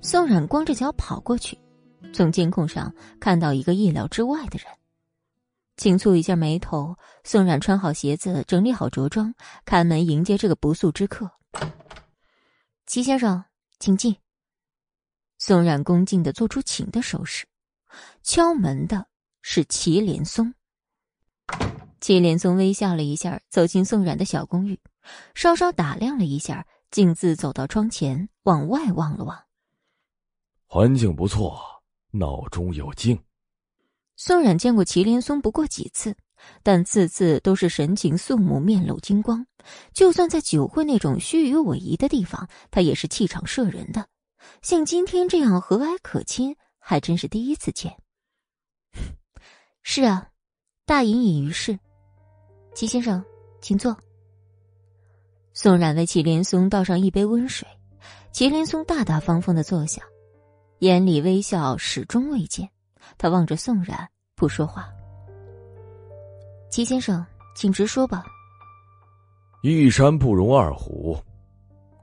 [0.00, 1.58] 宋冉光着脚跑过去，
[2.12, 4.66] 从监控上看到一个意料之外的人。
[5.76, 6.94] 轻蹙一下眉头，
[7.24, 11.28] 宋冉穿好鞋子，整理好着装，开门迎接这个不速之客。
[12.86, 13.42] 齐先生，
[13.80, 14.14] 请进。
[15.38, 17.46] 宋冉恭敬的做出请的手势。
[18.22, 19.06] 敲门的
[19.40, 20.52] 是祁连松。
[22.00, 24.78] 祁连松微笑了一下，走进宋冉的小公寓，
[25.34, 29.44] 稍稍打量了一下，径自走到窗前，往外望了望。
[30.66, 31.58] 环境不错，
[32.10, 33.18] 闹中有静。
[34.16, 36.16] 宋冉见过祁连松不过几次，
[36.62, 39.46] 但次次都是神情肃穆、面露金光。
[39.92, 44.08] 就算在酒会那种虚与委蛇的地方，他也是气场慑人的。
[44.62, 47.96] 像今天这样和蔼可亲，还真是第一次见。
[49.82, 50.28] 是啊，
[50.84, 51.78] 大隐隐于市。
[52.74, 53.24] 齐先生，
[53.60, 53.96] 请坐。
[55.52, 57.66] 宋冉为祁连松倒上一杯温水，
[58.30, 60.02] 祁连松大大方方的坐下，
[60.78, 62.68] 眼里微笑始终未见。
[63.16, 64.88] 他望着宋冉，不说话。
[66.70, 67.24] 齐先生，
[67.56, 68.24] 请直说吧。
[69.62, 71.18] 一山不容二虎，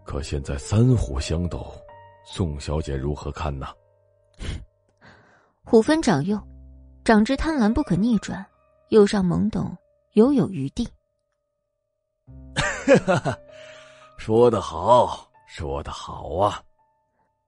[0.04, 1.74] 可现在三虎相斗，
[2.26, 3.68] 宋小姐如何看呢？
[5.64, 6.42] 虎分长幼，
[7.04, 8.46] 长之贪婪不可逆转，
[8.90, 9.76] 幼尚懵懂，
[10.14, 10.88] 犹有余地。
[12.56, 13.38] 哈哈，
[14.18, 16.62] 说得好，说得好啊！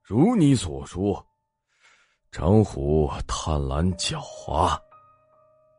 [0.01, 1.23] 如你所说。
[2.29, 4.77] 长虎贪婪狡猾，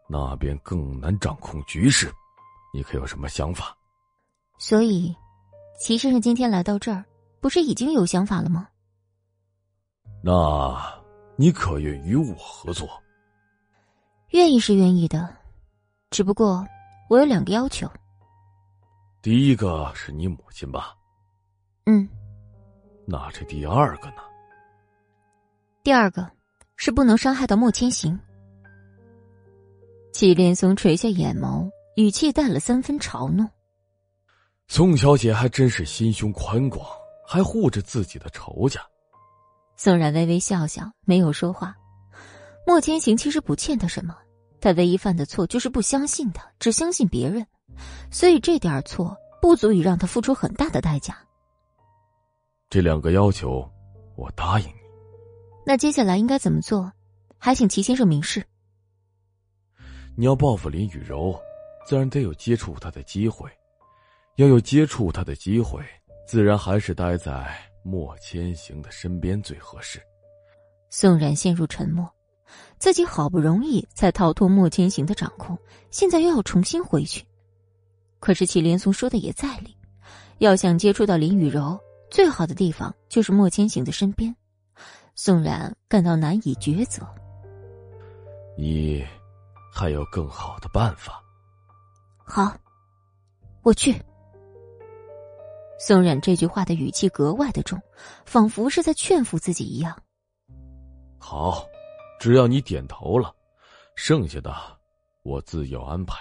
[0.08, 2.10] 那便更难掌控局势。
[2.72, 3.76] 你可有什么想法？
[4.58, 5.14] 所以，
[5.78, 7.04] 齐先生今天来到这儿，
[7.40, 8.68] 不是已经有想法了吗？
[10.22, 11.02] 那
[11.36, 12.88] 你可愿与我合作？
[14.30, 15.28] 愿意是愿意的，
[16.10, 16.66] 只不过
[17.08, 17.90] 我有两个要求。
[19.22, 20.94] 第一个是你母亲吧？
[21.86, 22.08] 嗯。
[23.06, 24.22] 那这第二个呢？
[25.82, 26.30] 第二个。
[26.80, 28.16] 是不能伤害到莫千行。
[30.12, 33.50] 祁连松垂下眼眸，语气带了三分嘲弄。
[34.68, 36.88] 宋小姐还真是心胸宽广，
[37.26, 38.80] 还护着自己的仇家。
[39.80, 41.76] 宋冉微微笑笑，没有说话。
[42.66, 44.12] 莫千行其实不欠他什么，
[44.60, 47.46] 他唯一犯的错就是不相信他，只相信别人，
[48.10, 51.16] 所以这点错不足以让他付出很大的代价。
[52.68, 53.70] 这两个要求，
[54.16, 54.80] 我答应你。
[55.64, 56.92] 那接下来应该怎么做？
[57.38, 58.44] 还请齐先生明示。
[60.16, 61.40] 你要报复林雨柔，
[61.86, 63.48] 自然得有接触她的机会。
[64.38, 65.80] 要有接触她的机会，
[66.26, 67.48] 自然还是待在
[67.88, 69.98] 莫千行的身边最合适。
[70.90, 72.06] 宋冉陷入沉默，
[72.78, 75.56] 自己好不容易才逃脱莫千行的掌控，
[75.90, 77.24] 现在又要重新回去。
[78.20, 79.74] 可是祁连松说的也在理，
[80.38, 81.78] 要想接触到林雨柔，
[82.10, 84.34] 最好的地方就是莫千行的身边。
[85.14, 87.06] 宋冉感到难以抉择。
[88.56, 89.02] 你
[89.72, 91.22] 还有更好的办法？
[92.18, 92.54] 好，
[93.62, 93.94] 我去。
[95.78, 97.80] 宋冉这句话的语气格外的重，
[98.26, 99.96] 仿佛是在劝服自己一样。
[101.18, 101.64] 好，
[102.18, 103.34] 只要你点头了，
[103.94, 104.54] 剩下的
[105.22, 106.16] 我自有安排。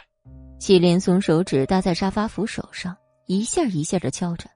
[0.60, 4.50] 祁连松手指搭在沙发扶手上，一下一下的敲着，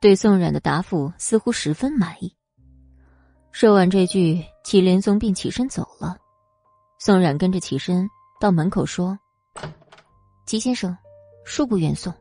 [0.00, 2.34] 对宋冉的答复似乎十分满意。
[3.52, 6.16] 说完这句，祁连松便起身走了。
[6.98, 8.08] 宋冉跟着起身
[8.40, 9.18] 到门口说
[10.46, 10.96] ：“祁先生，
[11.46, 12.12] 恕不远送。”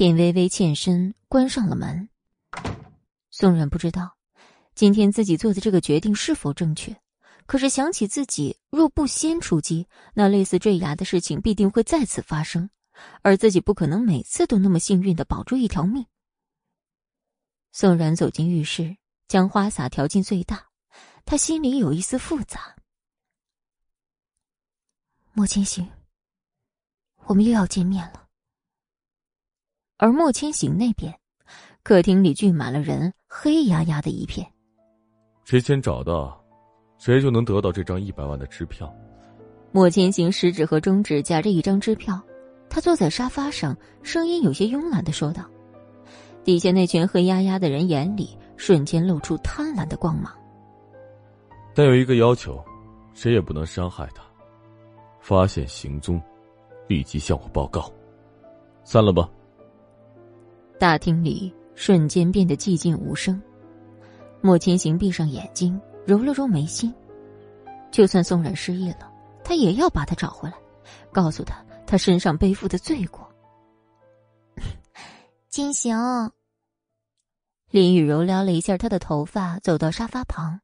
[0.00, 2.08] 便微微欠身关上了门。
[3.30, 4.16] 宋冉不知道
[4.74, 6.98] 今天自己做的这个决定是否正确，
[7.44, 12.70] 可是想起自己若不先出击，那类似坠崖的事情必定会再次发生。
[13.20, 16.06] 而自己不可能每次都那么幸运的保住一条命。
[17.70, 18.96] 宋然走进浴室，
[19.28, 20.68] 将花洒调进最大，
[21.26, 22.74] 他心里有一丝复杂。
[25.34, 25.86] 莫千行，
[27.26, 28.29] 我们又要见面了。
[30.02, 31.14] 而莫千行那边，
[31.82, 34.50] 客厅里聚满了人，黑压压的一片。
[35.44, 36.42] 谁先找到，
[36.96, 38.90] 谁就能得到这张一百万的支票。
[39.72, 42.18] 莫千行食指和中指夹着一张支票，
[42.70, 45.44] 他坐在沙发上，声音有些慵懒的说道。
[46.42, 50.32] 底下那群黑压压的人眼里瞬间露出贪婪的光芒。
[51.74, 52.58] 但有一个要求，
[53.12, 54.22] 谁也不能伤害他。
[55.20, 56.18] 发现行踪，
[56.88, 57.92] 立即向我报告。
[58.82, 59.28] 散了吧。
[60.80, 63.38] 大厅里瞬间变得寂静无声。
[64.40, 66.92] 莫千行闭上眼睛，揉了揉眉心。
[67.92, 69.12] 就算宋冉失忆了，
[69.44, 70.56] 他也要把他找回来，
[71.12, 73.30] 告诉他他身上背负的罪过。
[75.50, 76.32] 金行，
[77.68, 80.62] 林雨柔撩了一下他的头发，走到沙发旁。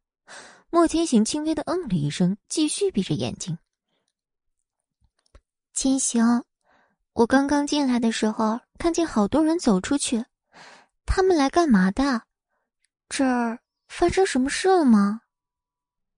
[0.71, 3.59] 莫千行轻微的嗯了一声，继续闭着眼睛。
[5.75, 6.43] 千行，
[7.17, 10.27] 我刚刚进来的时候，看见好多人走出去，
[11.07, 12.21] 他们来干嘛的？
[13.09, 15.23] 这儿发生什么事了吗？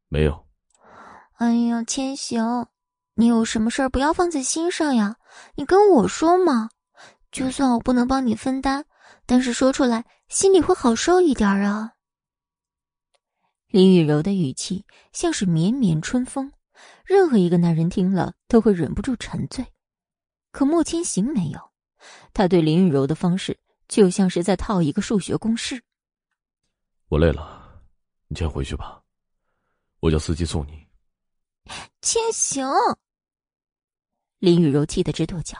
[0.09, 0.45] 没有。
[1.35, 2.67] 哎呀，千行，
[3.15, 5.19] 你有什么事儿不要放在心上呀，
[5.55, 6.71] 你跟我说嘛。
[7.31, 8.85] 就算我不能帮你分担，
[9.25, 11.93] 但是说出来心里会好受一点啊。
[13.69, 16.51] 林雨柔的语气像是绵绵春风，
[17.05, 19.65] 任何一个男人听了都会忍不住沉醉。
[20.51, 21.73] 可莫千行没有，
[22.33, 25.83] 他对林雨柔的方式就像是在套一个数学公式。
[27.09, 27.83] 我累了，
[28.29, 29.03] 你先回去吧，
[30.01, 30.87] 我叫司机送你。
[32.01, 32.67] 千行，
[34.39, 35.59] 林雨柔气得直跺脚。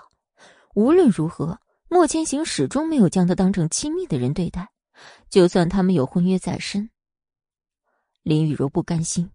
[0.75, 4.71] 无论如何，莫千行始终没有将她当成亲密的人对待，
[5.29, 6.91] 就算他们有婚约在身。
[8.23, 9.31] 林雨柔不甘心，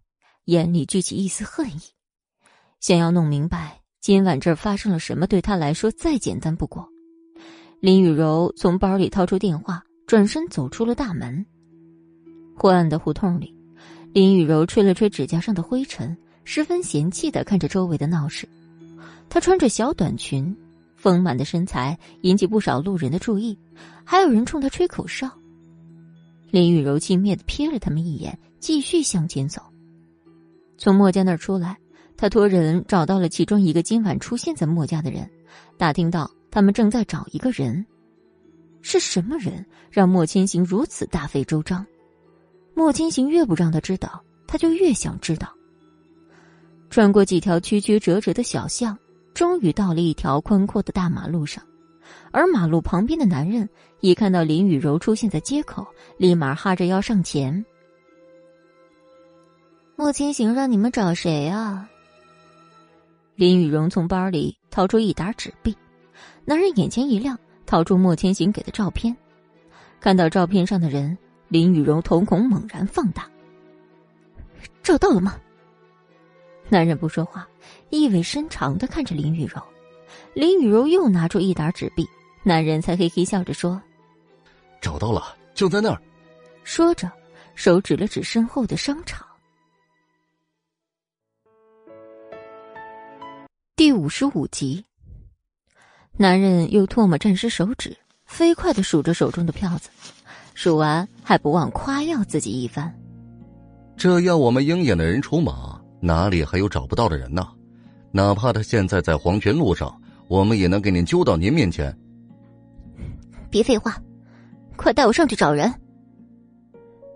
[0.46, 1.80] 眼里聚起一丝恨意，
[2.80, 6.86] 想要弄明白今晚这儿发生了什么，对他来说再简单不过。
[7.80, 11.46] 林雨柔从包里掏出电话，转身走出了大门。
[12.54, 13.56] 昏暗的胡同里，
[14.12, 16.14] 林雨柔吹了吹指甲上的灰尘，
[16.44, 18.46] 十分嫌弃的看着周围的闹市。
[19.30, 20.54] 她穿着小短裙。
[20.94, 23.58] 丰满的身材引起不少路人的注意，
[24.04, 25.30] 还有人冲她吹口哨。
[26.50, 29.62] 林雨柔轻蔑的瞥了他们一眼，继续向前走。
[30.76, 31.78] 从墨家那儿出来，
[32.24, 35.30] 他托人找到了其中一个今晚出现在莫家的人，
[35.76, 37.84] 打听到他们正在找一个人。
[38.80, 41.84] 是什么人让莫千行如此大费周章？
[42.72, 45.54] 莫千行越不让他知道，他就越想知道。
[46.88, 48.98] 穿过几条曲曲折折的小巷。
[49.34, 51.62] 终于到了一条宽阔的大马路上，
[52.32, 53.68] 而马路旁边的男人
[54.00, 55.86] 一看到林雨柔出现在街口，
[56.16, 57.62] 立马哈着腰上前。
[59.94, 61.86] 莫千行让你们找谁啊？
[63.36, 65.76] 林雨柔从包里掏出一沓纸币，
[66.44, 67.36] 男人眼前一亮，
[67.66, 69.14] 掏出莫千行给的照片，
[69.98, 73.28] 看到照片上的人，林雨柔瞳孔猛然放大。
[74.84, 75.36] 找到了吗？
[76.68, 77.48] 男人不说话，
[77.90, 79.60] 意味深长的看着林雨柔。
[80.32, 82.08] 林雨柔又拿出一沓纸币，
[82.44, 83.82] 男人才嘿嘿笑着说
[84.80, 86.00] ：“找到了，就在那儿。”
[86.62, 87.10] 说着，
[87.56, 89.26] 手指了指身后的商场。
[93.76, 94.84] 第五十五集，
[96.16, 99.90] 男人用唾沫沾湿手指，飞快的数着手中的票子，
[100.54, 102.94] 数完还不忘夸耀自己一番
[103.98, 107.48] ：“这要我们鹰眼的人出马。”哪里还有找不到的人呢？
[108.12, 111.92] 哪怕他现在在黄泉路上，我们也能给您揪到您面前。
[113.50, 114.00] 别废话，
[114.76, 115.74] 快带我上去找人。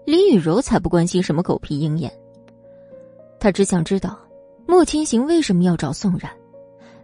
[0.05, 2.13] 林雨柔才不关心什么狗屁鹰眼，
[3.39, 4.19] 她只想知道
[4.67, 6.29] 莫千行为什么要找宋冉？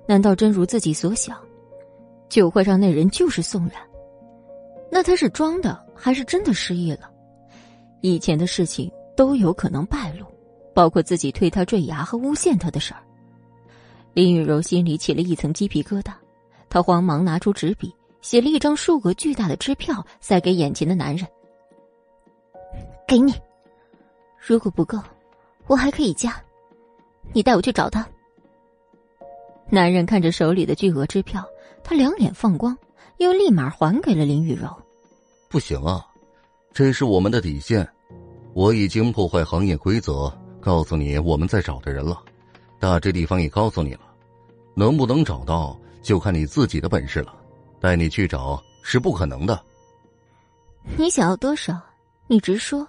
[0.07, 1.39] 难道真如自己所想，
[2.29, 3.75] 酒会上那人就是宋冉？
[4.91, 7.11] 那他是装的，还是真的失忆了？
[8.01, 10.27] 以前的事情都有可能败露。
[10.75, 13.01] 包括自己推他坠崖和诬陷他的事儿，
[14.13, 16.13] 林雨柔心里起了一层鸡皮疙瘩。
[16.69, 21.25] 她慌忙拿出纸笔，写了一张数额巨大的支票，塞给眼前的男人
[23.07, 23.33] ：“给你，
[24.37, 24.99] 如果不够，
[25.69, 26.35] 我还可以加。
[27.33, 28.05] 你带我去找他。”
[29.71, 31.45] 男人看着手里的巨额支票，
[31.83, 32.77] 他两眼放光，
[33.19, 34.69] 又立马还给了林雨柔
[35.49, 36.07] ：“不行啊，
[36.73, 37.89] 这是我们的底线，
[38.53, 42.23] 我已经破坏行业规则。”告诉你我们在找的人了，
[42.81, 44.01] 大致地方也告诉你了，
[44.75, 47.35] 能不能找到就看你自己的本事了。
[47.81, 49.61] 带你去找是不可能的。
[50.97, 51.79] 你想要多少？
[52.27, 52.89] 你直说，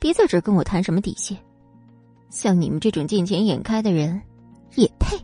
[0.00, 1.38] 别在这跟我谈什么底线。
[2.28, 4.20] 像你们这种见钱眼开的人，
[4.74, 5.16] 也配？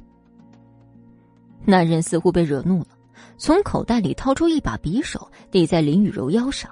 [1.64, 2.86] 男人似乎被惹怒了，
[3.38, 6.70] 从口袋里掏出一把匕首，抵在林雨柔腰上。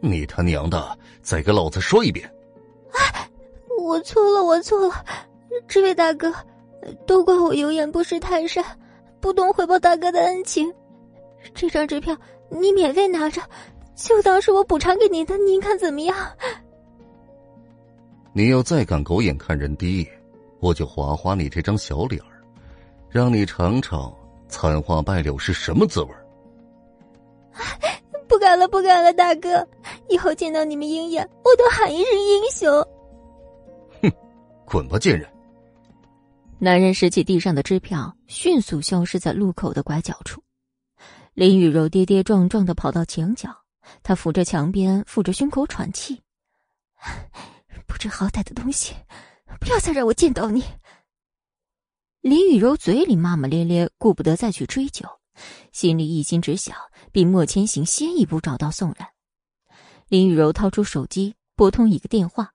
[0.00, 2.24] 你他娘的，再给老子说一遍！
[2.92, 3.28] 啊！
[3.80, 5.04] 我错了，我错了，
[5.66, 6.32] 这位大哥，
[7.06, 8.64] 都怪我有眼不识泰山，
[9.20, 10.72] 不懂回报大哥的恩情。
[11.54, 12.16] 这张支票
[12.50, 13.42] 你免费拿着，
[13.96, 16.16] 就当是我补偿给您的，您看怎么样？
[18.32, 20.06] 你要再敢狗眼看人低，
[20.60, 22.37] 我就划划你这张小脸儿，
[23.10, 24.12] 让你尝尝
[24.48, 26.24] 残花败柳是什么滋味儿。
[28.28, 29.66] 不敢了，不敢了，大哥，
[30.08, 32.70] 以后见到你们鹰眼，我都喊一声英雄。
[34.02, 34.12] 哼，
[34.66, 35.28] 滚吧，贱人！
[36.58, 40.42] 男人拾起地上的支票，迅速消失在路口的拐角处。
[41.34, 43.48] 林雨柔跌跌撞撞的跑到墙角，
[44.02, 46.20] 她扶着墙边，扶着胸口喘气。
[47.86, 48.94] 不知好歹的东西，
[49.58, 50.62] 不要再让我见到你！
[52.28, 55.08] 林雨柔嘴里骂骂咧咧，顾不得再去追究，
[55.72, 56.76] 心里一心只想
[57.10, 59.08] 比莫千行先一步找到宋冉。
[60.08, 62.52] 林雨柔掏出手机，拨通一个电话。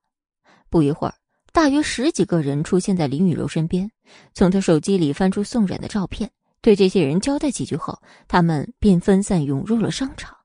[0.70, 1.14] 不一会儿，
[1.52, 3.90] 大约十几个人出现在林雨柔身边，
[4.32, 6.30] 从她手机里翻出宋冉的照片。
[6.60, 10.36] 对这些人交代几句后，他们便分散涌入了商场。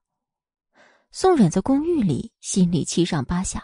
[1.11, 3.63] 宋冉在公寓里心里七上八下，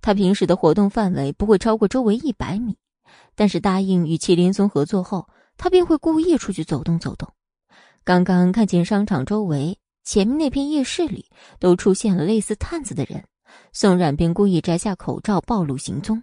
[0.00, 2.76] 他平时的活动范围不会超过周围一百米，
[3.34, 7.32] 但是答应与麒麟松合作后，他便会故意出去走动走动。
[8.04, 11.30] 刚刚看见商场周围前面那片夜市里
[11.60, 13.24] 都出现了类似探子的人，
[13.72, 16.22] 宋冉便故意摘下口罩暴露行踪。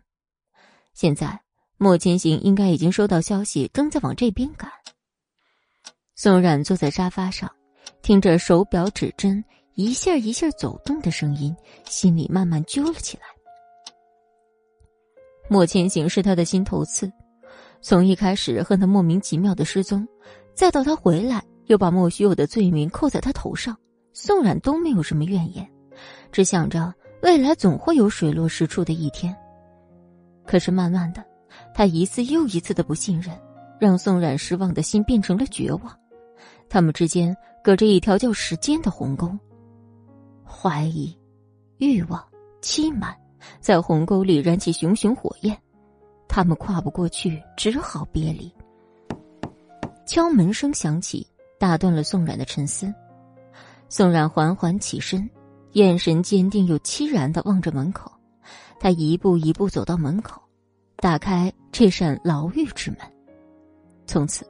[0.94, 1.42] 现在
[1.78, 4.70] 莫千行应该已经收到消息，正在往这边赶。
[6.16, 7.50] 宋冉坐在沙发上，
[8.02, 9.42] 听着手表指针
[9.76, 11.56] 一下一下走动的声音，
[11.86, 13.24] 心里慢慢揪了起来。
[15.50, 17.12] 莫千行是他的心头刺，
[17.82, 20.08] 从一开始恨他莫名其妙的失踪，
[20.54, 23.76] 再到他回来又把莫须有的罪名扣在他头上，
[24.14, 25.68] 宋冉都没有什么怨言，
[26.32, 26.94] 只想着
[27.24, 29.36] 未来总会有水落石出的一天。
[30.46, 31.26] 可是慢慢的，
[31.74, 33.36] 他一次又一次的不信任，
[33.80, 36.00] 让宋冉失望的心变成了绝望。
[36.70, 39.32] 他们之间隔着一条叫时间的鸿沟，
[40.46, 41.18] 怀疑、
[41.78, 42.24] 欲望、
[42.62, 43.16] 欺瞒，
[43.60, 45.58] 在鸿沟里燃起熊熊火焰，
[46.28, 48.52] 他们跨不过去，只好别离。
[50.06, 51.26] 敲门声响起，
[51.60, 52.94] 打断了宋冉的沉思。
[53.90, 55.30] 宋冉缓缓起身，
[55.74, 58.12] 眼神坚定又凄然的望着门口。
[58.80, 60.42] 他一步一步走到门口，
[60.98, 63.00] 打开这扇牢狱之门，
[64.06, 64.46] 从此。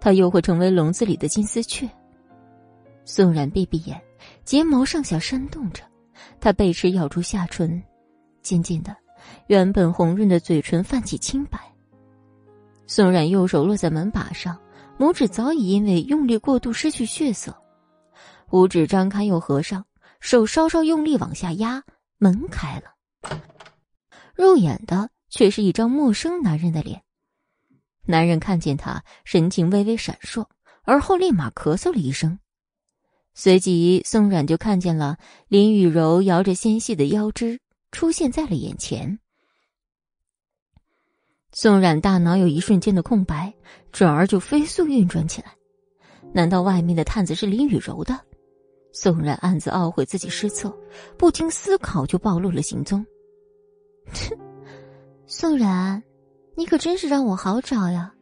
[0.00, 1.88] 他又会成为笼子里的金丝雀。
[3.04, 4.00] 宋冉闭闭眼，
[4.44, 5.82] 睫毛上下扇动着，
[6.40, 7.82] 他背齿咬住下唇，
[8.44, 8.94] 渐渐的，
[9.48, 11.58] 原本红润的嘴唇泛起青白。
[12.86, 14.60] 宋冉右手落在门把上，
[14.98, 17.56] 拇指早已因为用力过度失去血色，
[18.50, 19.84] 五指张开又合上，
[20.20, 21.82] 手稍稍用力往下压，
[22.18, 22.92] 门开了。
[24.34, 27.02] 入眼的却是一张陌生男人的脸。
[28.06, 30.46] 男人看见他，神情微微闪烁，
[30.82, 32.38] 而后立马咳嗽了一声。
[33.32, 35.16] 随即，宋冉就看见了
[35.48, 37.58] 林雨柔摇着纤细的腰肢
[37.94, 39.18] 出现在了眼前。
[41.52, 43.54] 宋冉大脑有一瞬间的空白，
[43.92, 45.54] 转而就飞速运转起来。
[46.32, 48.20] 难道外面的探子是林雨柔的？
[48.92, 50.76] 宋冉暗自懊悔自己失策，
[51.16, 53.06] 不经思考就暴露了行踪。
[54.06, 54.36] 哼，
[55.26, 56.02] 宋冉。
[56.56, 58.14] 你可真是让我好找呀！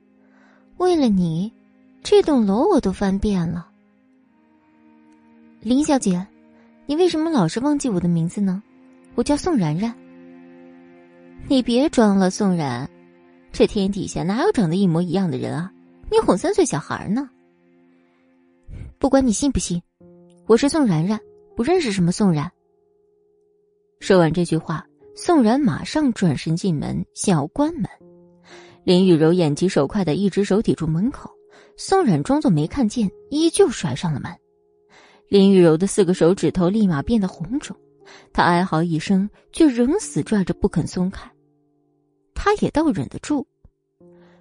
[0.78, 1.52] 为了你，
[2.02, 3.70] 这栋楼我都翻遍了。
[5.60, 6.26] 林小姐，
[6.86, 8.62] 你为什么老是忘记我的名字呢？
[9.14, 9.94] 我叫宋然然。
[11.48, 12.88] 你别装了，宋然，
[13.52, 15.72] 这天底下哪有长得一模一样的人啊？
[16.10, 17.28] 你哄三岁小孩呢？
[18.98, 19.82] 不管你信不信，
[20.46, 21.18] 我是宋然然，
[21.56, 22.50] 不认识什么宋然。
[24.00, 27.84] 说完这句话，宋然马上转身进门，想要关门。
[28.84, 31.30] 林雨柔眼疾手快的一只手抵住门口，
[31.76, 34.32] 宋冉装作没看见，依旧甩上了门。
[35.28, 37.76] 林雨柔的四个手指头立马变得红肿，
[38.32, 41.30] 他哀嚎一声，却仍死拽着不肯松开。
[42.34, 43.46] 他也倒忍得住，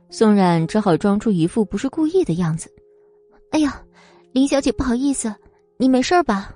[0.09, 2.71] 宋冉只好装出一副不是故意的样子。
[3.51, 3.83] “哎呀，
[4.31, 5.33] 林小姐，不好意思，
[5.77, 6.55] 你没事吧？”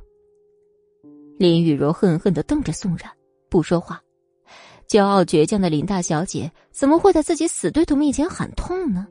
[1.38, 3.12] 林雨柔恨恨的瞪着宋冉，
[3.50, 4.02] 不说话。
[4.88, 9.08] 骄傲倔强的林大小姐怎么会在自己死对头面前喊痛呢？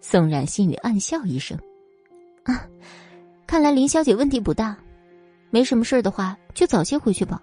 [0.00, 1.56] 宋冉心里暗笑一声
[2.44, 2.68] ：“啊，
[3.46, 4.76] 看来林小姐问题不大，
[5.52, 7.40] 没什么事的话就早些回去吧。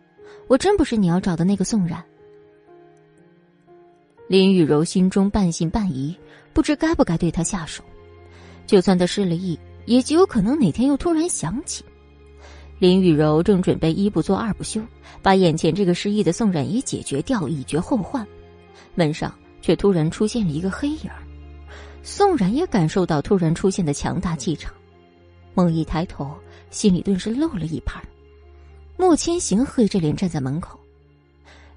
[0.48, 2.04] 我真不是你要找的那个宋冉。”
[4.28, 6.18] 林雨柔心中半信半疑，
[6.52, 7.84] 不知该不该对他下手。
[8.66, 11.86] 就算他失了忆，也极有可能哪天又突然想起。
[12.80, 14.82] 林雨柔正准备一不做二不休，
[15.22, 18.26] 把眼前这个失忆的宋冉也解决掉，以绝后患，
[18.96, 19.32] 门上
[19.62, 21.10] 却突然出现了一个黑影。
[22.02, 24.74] 宋冉也感受到突然出现的强大气场，
[25.54, 26.34] 猛一抬头，
[26.70, 28.02] 心里顿时漏了一拍。
[28.98, 30.78] 莫千行黑着脸站在门口，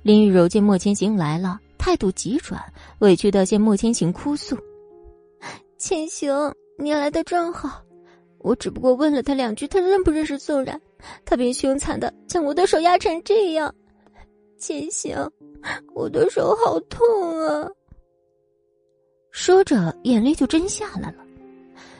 [0.02, 2.60] 林雨柔见莫千行来了，态度急转，
[2.98, 4.56] 委屈的向莫千行哭诉
[5.78, 6.32] ：“千行，
[6.78, 7.80] 你来的正好，
[8.38, 10.80] 我只不过问了他两句，他认不认识宋然，
[11.24, 13.72] 他便凶残的将我的手压成这样。
[14.58, 15.16] 千行，
[15.94, 17.00] 我的手好痛
[17.40, 17.68] 啊！”
[19.30, 21.24] 说着，眼泪就真下来了。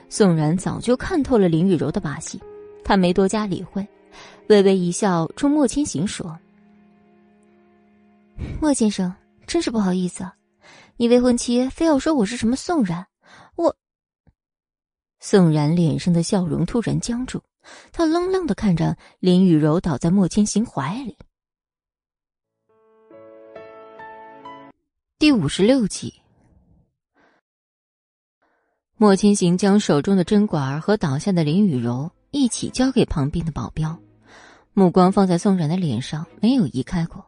[0.09, 2.40] 宋然早就看透了林雨柔的把戏，
[2.84, 3.86] 他没多加理会，
[4.48, 6.38] 微微一笑，冲莫千行说
[8.60, 9.14] ：“莫先生，
[9.46, 10.30] 真是不好意思，
[10.96, 13.06] 你未婚妻非要说我是什么宋然，
[13.56, 13.76] 我……”
[15.20, 17.40] 宋然脸上的笑容突然僵住，
[17.92, 21.16] 他愣愣的看着林雨柔倒在莫千行怀里。
[25.18, 26.12] 第五十六集。
[28.96, 33.96] 莫千行将手中的针管和倒下的林雨柔一起交给旁边的保镖，
[34.72, 37.24] 目光放在宋冉的脸上，没有移开过。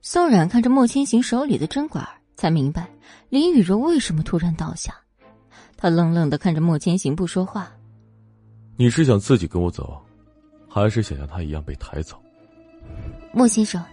[0.00, 2.88] 宋冉看着莫千行手里的针管，才明白
[3.28, 4.94] 林雨柔为什么突然倒下。
[5.76, 7.70] 他愣愣的看着莫千行，不说话。
[8.76, 10.02] 你是想自己跟我走，
[10.68, 12.18] 还是想像他一样被抬走？
[13.30, 13.84] 莫先生，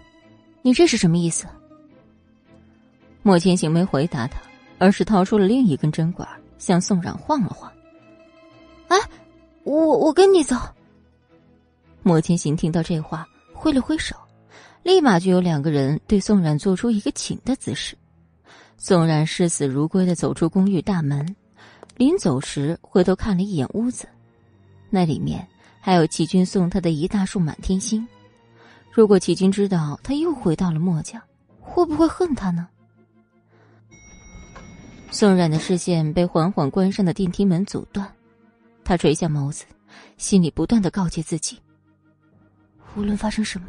[0.61, 1.45] 你这是什么意思？
[3.21, 4.39] 莫千行没回答他，
[4.77, 6.25] 而是掏出了另一根针管。
[6.57, 7.69] 向宋冉晃了晃，
[8.87, 8.97] 哎，
[9.65, 10.55] 我我跟你走。
[12.03, 14.15] 莫千行听到这话，挥了挥手，
[14.83, 17.97] 立马就有两个人对宋冉做出一个请的姿势。
[18.77, 21.35] 宋冉视死如归的走出公寓大门，
[21.97, 24.07] 临走时回头看了一眼屋子，
[24.91, 25.45] 那里面
[25.81, 28.07] 还有齐军送他的一大束满天星。
[28.91, 31.19] 如果齐军知道他又回到了墨家，
[31.59, 32.67] 会不会恨他呢？
[35.09, 38.07] 宋冉的视线被缓缓关上的电梯门阻断，
[38.85, 39.65] 他垂下眸子，
[40.15, 41.59] 心里不断的告诫自己：
[42.95, 43.67] 无论发生什么，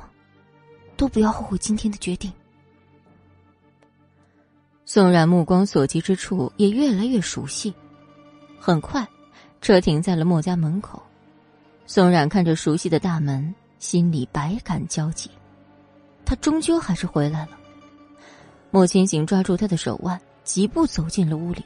[0.97, 2.33] 都不要后悔今天的决定。
[4.85, 7.75] 宋冉目光所及之处也越来越熟悉，
[8.61, 9.05] 很快，
[9.61, 11.03] 车停在了莫家门口。
[11.87, 15.29] 宋冉看着熟悉的大门，心里百感交集。
[16.25, 17.59] 他终究还是回来了。
[18.71, 20.21] 莫千行抓住他的手腕。
[20.45, 21.65] 疾步走进了屋里，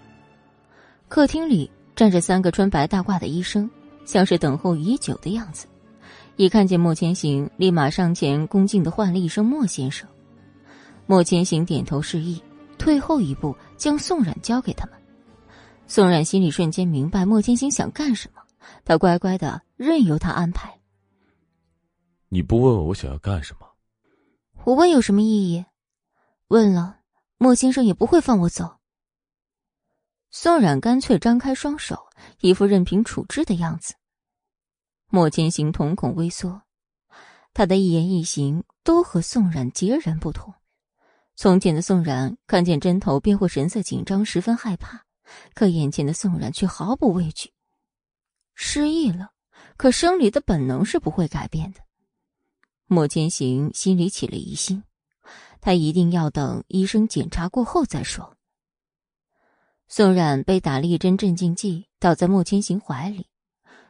[1.07, 3.69] 客厅里站着三个穿白大褂的医生，
[4.05, 5.67] 像是等候已久的样子。
[6.37, 10.09] 一看见莫千行，立马上前恭敬的唤了一声“莫先生”。
[11.07, 12.43] 莫千行点头示意，
[12.79, 14.95] 退后一步，将宋冉交给他们。
[15.87, 18.41] 宋冉心里瞬间明白莫千行想干什么，
[18.85, 20.73] 他乖乖的任由他安排。
[22.29, 23.67] 你不问问我想要干什么？
[24.65, 25.65] 我问有什么意义？
[26.49, 26.97] 问了。
[27.43, 28.80] 莫先生也不会放我走。
[30.32, 32.07] 宋冉干脆张开双手，
[32.40, 33.94] 一副任凭处置的样子。
[35.09, 36.62] 莫千行瞳孔微缩，
[37.52, 40.55] 他的一言一行都和宋冉截然不同。
[41.35, 45.05] 从前的宋冉看见针头便会神色紧张，十分害怕，
[45.52, 47.52] 可眼前的宋冉却毫不畏惧。
[48.55, 49.32] 失忆了，
[49.77, 51.81] 可生理的本能是不会改变的。
[52.86, 54.85] 莫千行心里起了疑心。
[55.61, 58.36] 他一定要等医生检查过后再说。
[59.93, 63.27] 宋冉被打了一针镇静剂，倒在莫千行怀里。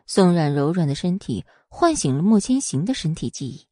[0.07, 3.69] 宋冉柔软的身体唤醒了莫千行的身体记忆，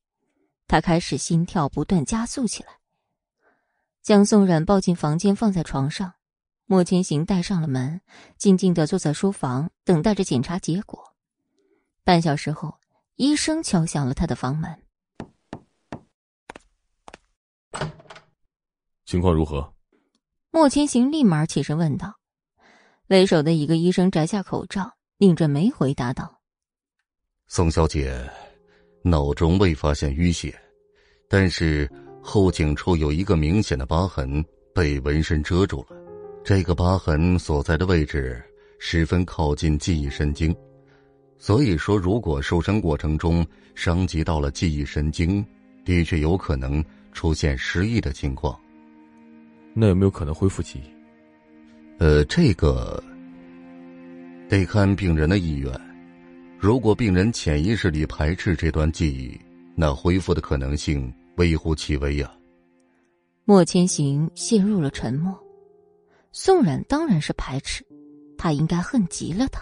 [0.67, 2.69] 他开始心跳不断加速起来。
[4.03, 6.13] 将宋冉抱进房间，放在床上。
[6.67, 8.03] 莫千行带上了门，
[8.37, 11.15] 静静的坐在书房，等待着检查结果。
[12.05, 12.79] 半小时后，
[13.17, 14.83] 医生敲响了他的房门。
[19.07, 19.73] 情况如何？
[20.51, 22.18] 莫千行立马起身问道。
[23.09, 26.41] 为首的一个医生摘下口罩，拧着眉回答道
[27.49, 28.15] ：“宋小姐，
[29.03, 30.55] 脑中未发现淤血，
[31.27, 31.91] 但是
[32.23, 34.45] 后颈处有一个明显的疤痕
[34.75, 35.97] 被纹身遮住了。
[36.45, 38.45] 这个疤痕所在的位置
[38.79, 40.55] 十分靠近记忆神经，
[41.39, 45.43] 所以说，如果受伤过程中伤及到了记忆神经，
[45.83, 48.55] 的确有可能出现失忆的情况。”
[49.73, 50.98] 那有没有可能恢复记忆？
[51.99, 53.03] 呃，这个
[54.49, 55.73] 得看病人的意愿。
[56.57, 59.37] 如果病人潜意识里排斥这段记忆，
[59.75, 62.33] 那恢复的可能性微乎其微呀。
[63.45, 65.37] 莫千行陷入了沉默。
[66.31, 67.85] 宋冉当然是排斥，
[68.37, 69.61] 他应该恨极了他。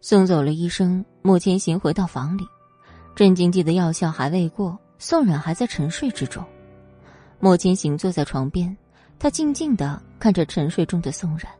[0.00, 2.44] 送走了医生，莫千行回到房里，
[3.14, 6.42] 镇静剂的药效还未过，宋冉还在沉睡之中。
[7.40, 8.74] 莫千行坐在床边，
[9.18, 11.52] 他静静的看着沉睡中的宋冉，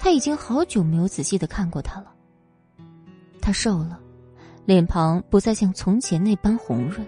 [0.00, 2.12] 他已经好久没有仔细的看过他了。
[3.40, 4.00] 他瘦了，
[4.64, 7.06] 脸庞不再像从前那般红润。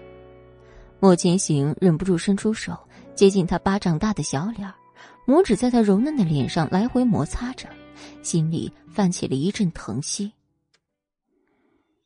[0.97, 2.79] 莫千行忍不住伸出手
[3.13, 4.73] 接近他巴掌大的小脸，
[5.27, 7.67] 拇指在他柔嫩的脸上来回摩擦着，
[8.23, 10.31] 心里泛起了一阵疼惜。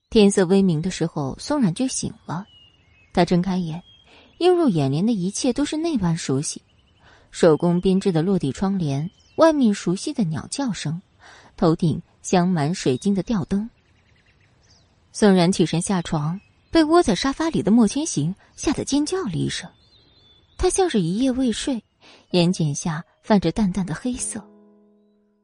[0.10, 2.44] 天色微明的时候，宋冉就醒了。
[3.14, 3.84] 他睁开眼，
[4.40, 6.64] 映入眼帘的一切都是那般熟悉：
[7.38, 11.02] 手工编织的落地窗帘，外面熟悉的鸟叫声，
[11.58, 13.70] 头顶镶满水晶的吊灯。
[15.12, 16.40] 宋然起身下床，
[16.72, 19.70] 被窝在沙发里的莫千行吓得尖叫了一声。
[20.58, 21.84] 他像是一夜未睡，
[22.32, 24.42] 眼睑下泛着淡淡的黑色。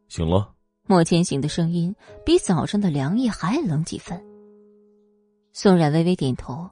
[0.07, 0.53] 醒了。
[0.87, 1.93] 莫千行的声音
[2.25, 4.17] 比早上的凉意还冷几分。
[5.51, 6.69] 宋冉微微点头，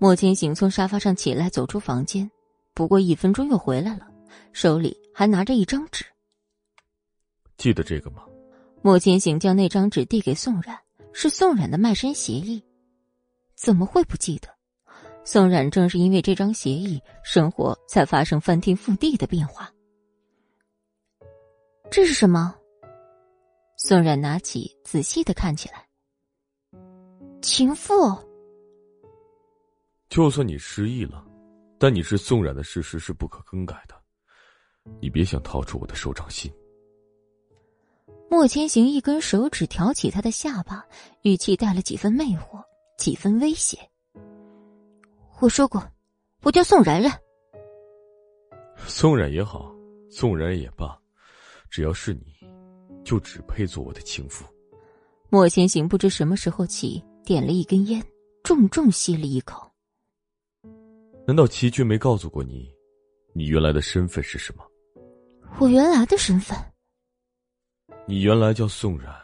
[0.00, 2.28] 莫千行从沙发上起来，走出房间，
[2.74, 4.08] 不过一分钟又回来了，
[4.52, 6.04] 手里还拿着一张纸。
[7.56, 8.24] 记得这个吗？
[8.82, 10.78] 莫千行将那张纸递给宋冉，
[11.12, 12.64] 是宋冉的卖身协议。
[13.54, 14.48] 怎么会不记得？
[15.22, 19.70] 宋冉正是因为这张协议，生活才发生翻天覆地的变化。
[21.90, 22.56] 这是什么？
[23.76, 25.86] 宋冉拿起，仔细的看起来。
[27.42, 28.18] 情妇，
[30.08, 31.22] 就算你失忆了，
[31.78, 33.99] 但你是宋冉的事实是不可更改的。
[35.00, 36.50] 你别想逃出我的手掌心。
[38.30, 40.84] 莫千行一根手指挑起他的下巴，
[41.22, 42.62] 语气带了几分魅惑，
[42.96, 43.78] 几分威胁。
[45.40, 45.82] 我说过，
[46.42, 47.12] 我叫宋冉冉。
[48.76, 49.74] 宋冉也好，
[50.10, 50.98] 宋冉也罢，
[51.68, 52.34] 只要是你，
[53.04, 54.44] 就只配做我的情妇。
[55.28, 57.02] 莫千行不知什么时候起。
[57.22, 58.02] 点了一根烟，
[58.42, 59.70] 重重吸了一口。
[61.26, 62.68] 难道齐军没告诉过你，
[63.34, 64.64] 你原来的身份是什么？
[65.60, 66.56] 我原来的身份？
[68.06, 69.14] 你原来叫宋冉，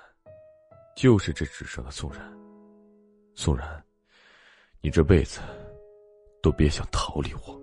[0.95, 2.21] 就是这纸上的宋冉。
[3.35, 3.67] 宋冉，
[4.83, 5.41] 你这辈子
[6.43, 7.59] 都别想逃离我。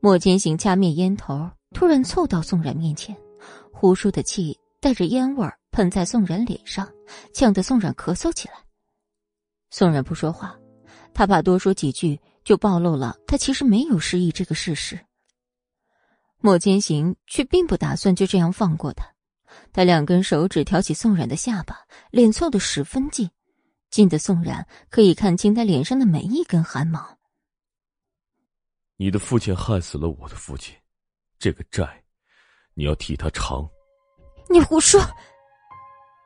[0.00, 3.16] 莫千行掐灭烟头，突然凑到宋冉面前，
[3.72, 6.86] 呼出的气带着烟味儿喷在宋冉脸上，
[7.32, 8.54] 呛得宋冉咳嗽起来。
[9.70, 10.54] 宋冉不说话，
[11.14, 15.00] 他怕多说几句就暴露了他其实没有失忆这个事实。
[16.42, 19.06] 莫千行却并不打算就这样放过他，
[19.72, 21.78] 他两根手指挑起宋冉的下巴，
[22.10, 23.30] 脸凑得十分近，
[23.90, 27.16] 近的宋冉可以看清他脸上的每一根汗毛。
[28.96, 30.74] 你的父亲害死了我的父亲，
[31.38, 32.02] 这个债，
[32.74, 33.68] 你要替他偿。
[34.50, 35.00] 你胡说！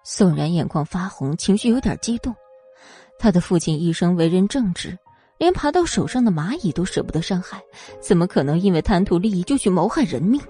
[0.02, 2.34] 宋冉眼眶发红，情绪有点激动。
[3.18, 4.98] 他的父亲一生为人正直，
[5.39, 7.63] 连爬到手上的蚂蚁都舍不得伤害，
[8.01, 10.41] 怎么可能因为贪图利益就去谋害人命？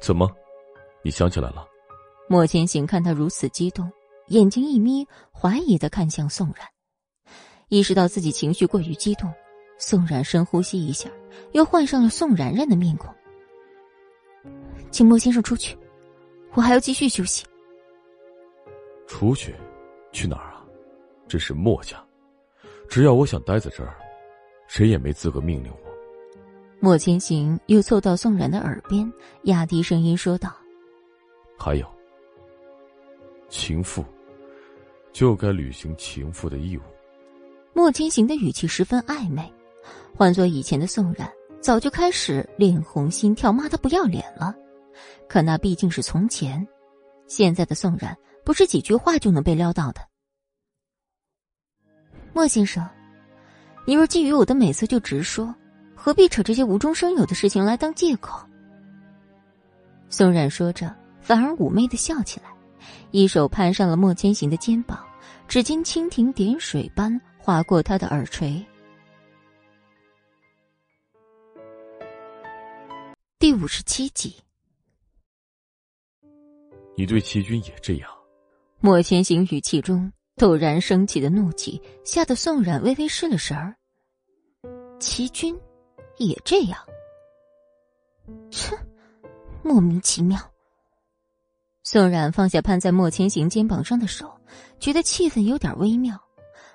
[0.00, 0.30] 怎么，
[1.02, 1.66] 你想起来了？
[2.28, 3.90] 莫千行看他如此激动，
[4.28, 6.66] 眼睛一眯，怀疑的看向宋然，
[7.68, 9.32] 意识到自己情绪过于激动，
[9.78, 11.10] 宋然深呼吸一下，
[11.52, 13.12] 又换上了宋然然的面孔。
[14.90, 15.76] 请莫先生出去，
[16.52, 17.44] 我还要继续休息。
[19.06, 19.54] 出去，
[20.12, 20.64] 去哪儿啊？
[21.26, 22.02] 这是莫家，
[22.88, 23.94] 只要我想待在这儿，
[24.68, 25.78] 谁也没资格命令我。
[26.80, 29.10] 莫千行又凑到宋冉的耳边，
[29.44, 30.54] 压低声音说道
[31.58, 31.86] ：“还有，
[33.48, 34.04] 情妇
[35.12, 36.82] 就该履行情妇的义务。”
[37.72, 39.52] 莫千行的语气十分暧昧，
[40.14, 41.28] 换做以前的宋冉
[41.60, 44.54] 早就开始脸红心跳，骂他不要脸了。
[45.28, 46.64] 可那毕竟是从前，
[47.26, 50.00] 现在的宋冉不是几句话就能被撩到的。
[52.34, 52.84] 莫先生，
[53.86, 55.54] 你若觊觎我的美色，就直说，
[55.94, 58.44] 何必扯这些无中生有的事情来当借口？
[60.08, 62.46] 宋冉说着，反而妩媚的笑起来，
[63.12, 64.98] 一手攀上了莫千行的肩膀，
[65.46, 68.60] 指尖蜻蜓点水般划过他的耳垂。
[73.38, 74.34] 第五十七集，
[76.96, 78.10] 你对齐军也这样？
[78.80, 80.12] 莫千行语气中。
[80.36, 83.74] 陡然升起的怒气，吓得宋冉微微失了神儿。
[84.98, 85.56] 齐军
[86.18, 86.78] 也这样，
[88.50, 88.76] 切，
[89.62, 90.38] 莫名其妙。
[91.82, 94.32] 宋冉放下攀在莫千行肩膀上的手，
[94.80, 96.18] 觉得气氛有点微妙。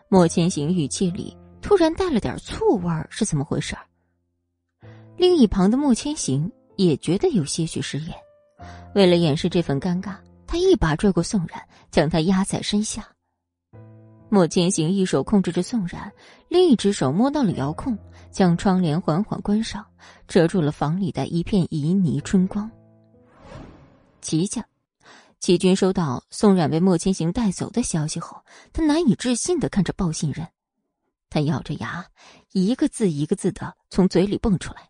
[0.08, 3.76] 莫千行语气里突然带了点醋味儿，是怎么回事？
[5.18, 8.16] 另一旁的莫千行也觉得有些许失言，
[8.96, 10.16] 为了掩饰这份尴尬，
[10.48, 11.62] 他一把拽过宋冉，
[11.92, 13.08] 将他压在身下。
[14.30, 16.12] 莫千行一手控制着宋冉，
[16.48, 17.98] 另一只手摸到了遥控，
[18.32, 19.86] 将窗帘缓缓关上，
[20.28, 22.70] 遮住了房里的一片旖旎春光。
[24.22, 24.64] 齐家，
[25.40, 30.48] 齐军收到宋冉被莫千行带走的消息后，他难以置信的看着报信人，
[31.30, 32.06] 他咬着牙，
[32.52, 34.90] 一个字一个字的从嘴里蹦出来。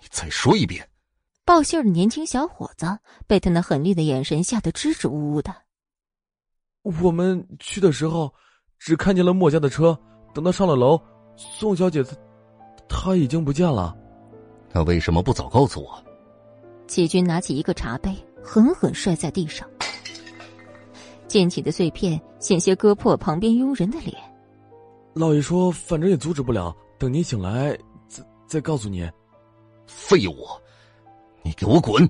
[0.00, 0.88] 你再说一遍！
[1.44, 5.52] 报信的年轻小伙子被他那狠厉的眼神吓得支支吾吾的。
[7.02, 8.32] 我们去的时候，
[8.78, 9.98] 只看见了莫家的车。
[10.34, 11.00] 等到上了楼，
[11.36, 12.16] 宋小姐她
[12.88, 13.96] 她已经不见了。
[14.72, 16.02] 那为什么不早告诉我？
[16.86, 19.68] 齐军拿起一个茶杯，狠狠摔在地上，
[21.26, 24.16] 溅起的碎片险些割破旁边佣人的脸。
[25.14, 29.10] 老爷说：“反正也阻止不了，等您醒来再再告诉您。”
[29.86, 30.46] 废物！
[31.42, 32.08] 你给我滚！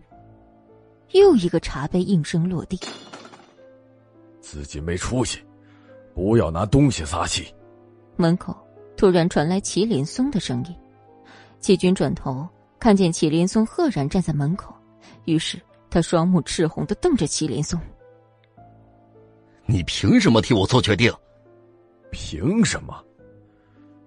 [1.12, 2.78] 又一个茶杯应声落地。
[4.50, 5.40] 自己没出息，
[6.14, 7.54] 不要拿东西撒气。
[8.16, 8.56] 门口
[8.96, 10.74] 突然传来祁连松的声音。
[11.60, 12.48] 季军转头
[12.78, 14.74] 看见祁连松赫然站在门口，
[15.26, 15.60] 于是
[15.90, 17.78] 他双目赤红的瞪着祁连松
[19.68, 21.12] ：“你凭什么替我做决定？
[22.10, 23.04] 凭什么？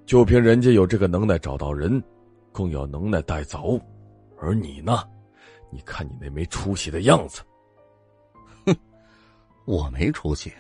[0.08, 2.04] 就凭人家有这个能耐找到人。”
[2.52, 3.80] 更有能耐带走，
[4.38, 5.04] 而你呢？
[5.70, 7.42] 你看你那没出息的样子。
[9.66, 10.52] 哼，我没出息，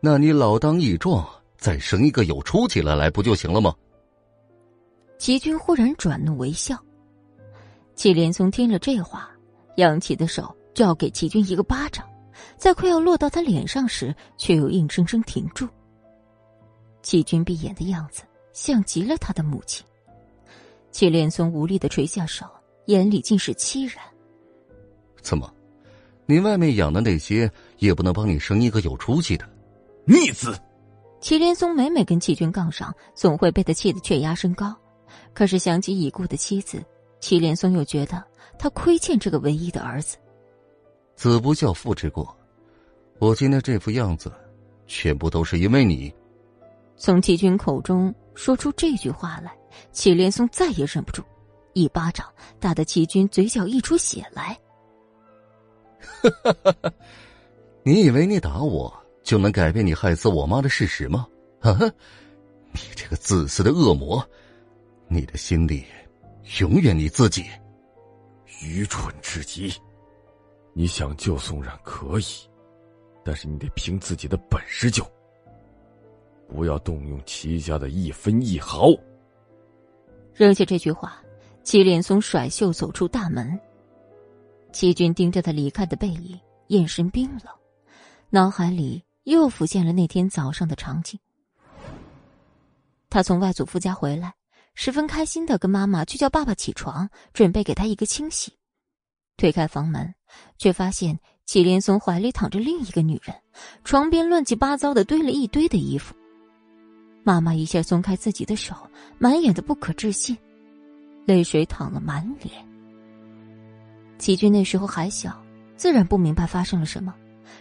[0.00, 1.26] 那你老当益壮，
[1.56, 3.74] 再生一个有出息的来不就行了吗？
[5.18, 6.76] 齐军忽然转怒为笑，
[7.94, 9.30] 祁连松听了这话，
[9.76, 12.06] 扬起的手就要给齐军一个巴掌，
[12.58, 15.66] 在快要落到他脸上时，却又硬生生停住。
[17.02, 19.86] 齐军闭眼的样子，像极了他的母亲。
[20.90, 22.46] 祁连松无力的垂下手，
[22.86, 24.04] 眼里尽是凄然。
[25.22, 25.50] 怎么，
[26.26, 29.48] 你外面养的那些也不能帮你生一个有出息的？
[30.04, 30.58] 逆子！
[31.20, 34.76] 祁连松每每跟齐军杠上，总会被他气得血压升高。
[35.32, 36.84] 可是想起已故的妻子，
[37.20, 38.22] 祁连松又觉得
[38.58, 40.16] 他亏欠这个唯一的儿子。
[41.14, 42.36] 子不教，父之过。
[43.18, 44.30] 我今天这副样子，
[44.86, 46.12] 全部都是因为你。
[46.96, 49.52] 从齐军口中说出这句话来。
[49.92, 51.22] 祁连松再也忍不住，
[51.74, 52.26] 一巴掌
[52.58, 54.58] 打得齐军嘴角溢出血来。
[57.82, 58.92] 你以为你打我
[59.22, 61.26] 就能改变你害死我妈的事实吗？
[61.60, 61.78] 啊！
[62.72, 64.24] 你这个自私的恶魔，
[65.08, 65.84] 你的心里
[66.60, 67.44] 永远你自己。
[68.62, 69.72] 愚蠢至极！
[70.72, 72.24] 你想救宋冉可以，
[73.24, 75.06] 但是你得凭自己的本事救，
[76.48, 78.88] 不要动用齐家的一分一毫。
[80.34, 81.22] 扔下这句话，
[81.62, 83.58] 祁连松甩袖走出大门。
[84.76, 87.46] 齐军盯着他离开的背影，眼神冰冷，
[88.28, 91.18] 脑海里又浮现了那天早上的场景。
[93.08, 94.34] 他从外祖父家回来，
[94.74, 98.52] 十分开心的跟妈妈去叫爸爸起床，准备给他一个惊喜。
[99.38, 100.14] 推开房门，
[100.58, 103.34] 却发现祁连松怀里躺着另一个女人，
[103.82, 106.14] 床边乱七八糟的堆了一堆的衣服。
[107.24, 108.76] 妈妈一下松开自己的手，
[109.16, 110.36] 满眼的不可置信，
[111.24, 112.65] 泪水淌了满脸。
[114.18, 115.40] 齐军那时候还小，
[115.76, 117.14] 自然不明白发生了什么，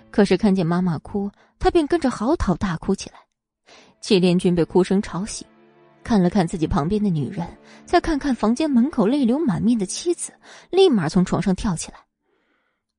[0.09, 1.29] 可是看见妈妈哭，
[1.59, 3.17] 他便跟着嚎啕大哭起来。
[4.01, 5.45] 祁连军被哭声吵醒，
[6.03, 7.47] 看了看自己旁边的女人，
[7.85, 10.31] 再看看房间门口泪流满面的妻子，
[10.69, 11.97] 立马从床上跳起来。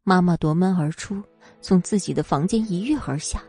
[0.03, 1.23] 妈妈夺门而出，
[1.61, 3.43] 从自己的房间一跃而下。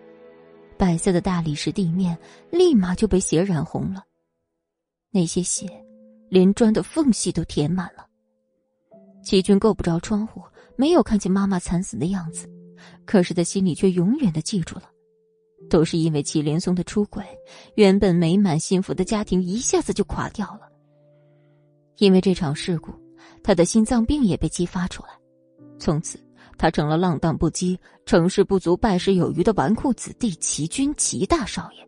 [0.78, 2.18] 白色的大理石地面
[2.52, 4.04] 立马就被血染红了，
[5.12, 5.68] 那些血
[6.30, 8.07] 连砖的缝隙都填满了。
[9.28, 10.41] 齐军够不着窗户，
[10.78, 12.49] 没有看见妈妈惨死的样子，
[13.04, 14.84] 可是他心里却永远的记住了，
[15.70, 17.26] 都是因为祁连松的出轨，
[17.76, 20.62] 原本美满幸福的家庭一下子就垮掉了。
[21.98, 22.94] 因为这场事故，
[23.44, 25.10] 他的心脏病也被激发出来，
[25.78, 26.18] 从此。
[26.58, 31.88] 他成了浪荡不羁、成事不足败事有余的纨绔子弟齐军齐大少爷，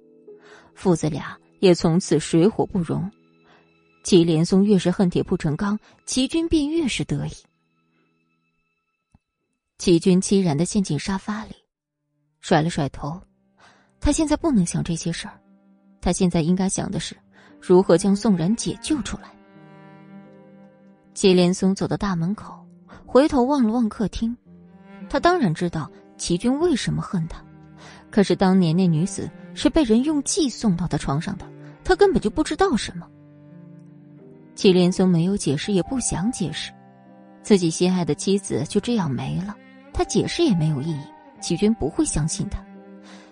[0.75, 3.09] 父子俩也从此水火不容。
[4.09, 5.77] 祁连松越是恨铁不成钢，
[6.07, 7.31] 齐军便越是得意。
[9.77, 11.51] 齐军凄然的陷进沙发里，
[12.41, 13.21] 甩了甩头。
[13.99, 15.39] 他现在不能想这些事儿，
[16.01, 17.15] 他现在应该想的是
[17.61, 19.29] 如何将宋然解救出来。
[21.13, 22.65] 祁连松走到大门口，
[23.05, 24.35] 回头望了望客厅。
[25.07, 25.87] 他当然知道
[26.17, 27.45] 齐军为什么恨他，
[28.09, 31.47] 可是当年那女子是被人用计送到他床上的，
[31.83, 33.07] 他根本就不知道什么。
[34.59, 36.73] 祁连松没有解释，也不想解释，
[37.41, 39.55] 自己心爱的妻子就这样没了，
[39.93, 40.99] 他解释也没有意义，
[41.39, 42.61] 祁军不会相信他，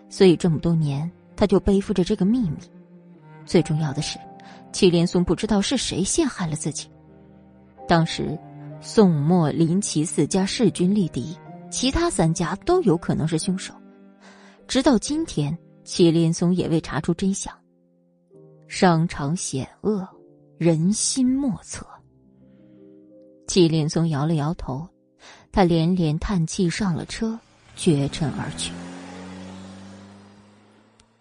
[0.07, 2.57] 所以这么多年他就背负着这个秘密。
[3.45, 4.17] 最重要的是，
[4.71, 6.89] 祁连松不知道是谁陷害了自己。
[7.89, 8.39] 当时。
[8.79, 11.35] 宋末林齐四家势均力敌，
[11.71, 13.73] 其他三家都有可能是凶手。
[14.67, 17.51] 直到今天，祁连松也未查出真相。
[18.67, 20.07] 商场险恶，
[20.57, 21.85] 人心莫测。
[23.47, 24.87] 祁连松摇了摇头，
[25.51, 27.39] 他连连叹气，上了车，
[27.75, 28.73] 绝尘而去。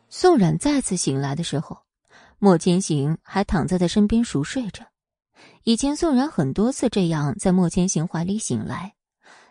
[0.08, 1.76] 宋冉再次醒来的时候，
[2.38, 4.82] 莫千行还躺在他身边熟睡着。
[5.64, 8.94] 以前宋冉很多次这样在莫千行怀里醒来，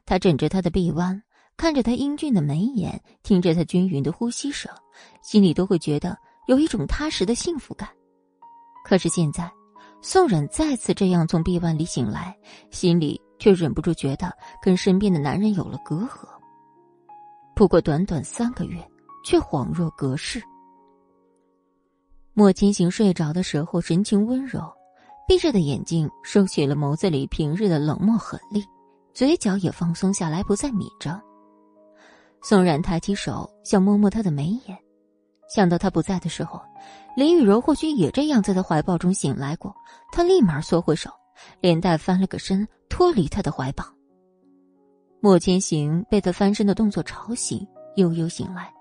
[0.04, 1.22] 他枕着他的臂弯，
[1.58, 4.72] 看着他英俊的眉眼，听着他均匀的呼吸声，
[5.22, 6.18] 心里都会觉得
[6.48, 7.88] 有一种踏实的幸福感。
[8.84, 9.52] 可是现在，
[10.08, 12.38] 宋冉再次这样从臂弯里醒来，
[12.70, 16.28] 心里却忍不住觉得跟身边的男人有了隔阂。
[17.56, 18.88] 不过短短三个月，
[19.26, 20.40] 却恍若隔世。
[22.36, 24.62] 莫清行睡着的时候，神情温柔。
[25.28, 28.64] 闭着的眼睛收起了眸子里平日的冷漠狠厉，
[29.12, 31.20] 嘴角也放松下来，不再抿着。
[32.44, 34.78] 宋冉抬起手想摸摸他的眉眼，
[35.48, 36.62] 想到他不在的时候，
[37.16, 39.76] 林雨柔或许也这样在他怀抱中醒来过，
[40.12, 41.10] 他立马缩回手，
[41.62, 43.86] 连带翻了个身，脱离他的怀抱。
[45.22, 47.66] 莫千行被他翻身的动作吵醒，
[47.96, 48.72] 悠悠醒来，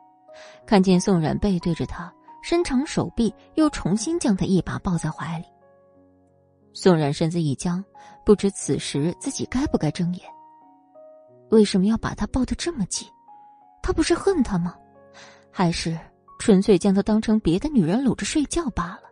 [0.67, 2.13] 看见宋冉背对着他，
[2.43, 5.45] 伸长手臂，又重新将他一把抱在怀里。
[6.73, 7.85] 宋冉身子一僵，
[8.25, 10.23] 不知此时自己该不该睁眼。
[11.51, 13.07] 为什么要把他抱得这么紧？
[13.83, 14.75] 他不是恨他吗？
[15.51, 15.97] 还是
[16.39, 19.03] 纯粹将他当成别的女人搂着睡觉罢了？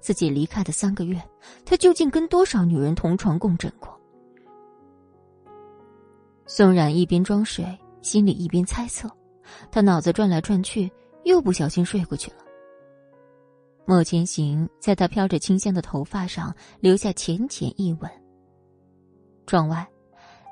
[0.00, 1.20] 自己离开的三个月，
[1.64, 3.88] 他究竟跟多少女人同床共枕过？
[6.46, 7.64] 宋冉一边装睡，
[8.02, 9.10] 心里一边猜测，
[9.70, 10.90] 他脑子转来转去，
[11.24, 12.38] 又不小心睡过去了。
[13.84, 18.10] 莫千行在他飘着清香的头发上留下浅浅一吻。
[19.46, 19.88] 窗外，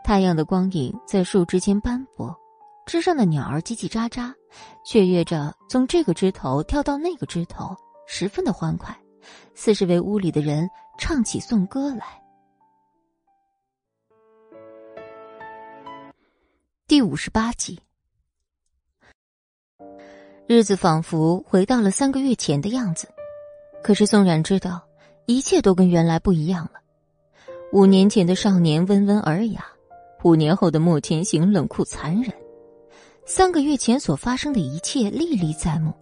[0.04, 2.34] 太阳的光影在树枝间斑驳，
[2.86, 4.32] 枝上的鸟儿叽叽喳喳，
[4.84, 8.96] 雀跃着从这个枝头跳到那个枝头，十分的欢快，
[9.54, 10.68] 似是为屋里的人
[10.98, 12.04] 唱起颂歌来。
[16.86, 17.78] 第五十八集，
[20.48, 23.08] 日子仿佛回到了三个月前的样子。
[23.82, 24.82] 可是宋冉知道，
[25.26, 26.72] 一切都跟原来不一样了。
[27.72, 29.64] 五年前的少年温文尔雅，
[30.24, 32.34] 五年后的莫千行冷酷残忍，
[33.32, 35.94] 三个月前所发生的一切历历在目。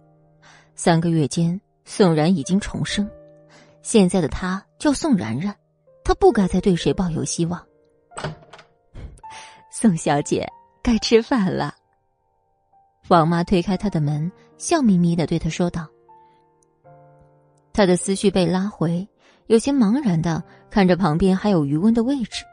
[0.73, 3.07] 三个月间，宋然已经重生，
[3.83, 5.55] 现在的他叫宋冉冉，
[6.03, 7.63] 他不该再对谁抱有希望。
[9.71, 10.51] 宋小姐，
[10.81, 11.75] 该吃饭了。
[13.09, 15.87] 王妈推开他的门，笑眯眯的对他说道。
[17.71, 19.07] 他的思绪被拉回，
[19.45, 22.43] 有些茫然的看着旁边还有余温的位置，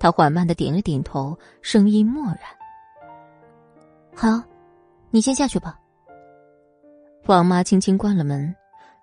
[0.00, 2.38] 他缓慢的点了点头，声音漠然
[4.14, 4.42] ：“好，
[5.10, 5.78] 你先下去吧。”
[7.26, 8.54] 王妈轻轻关了门，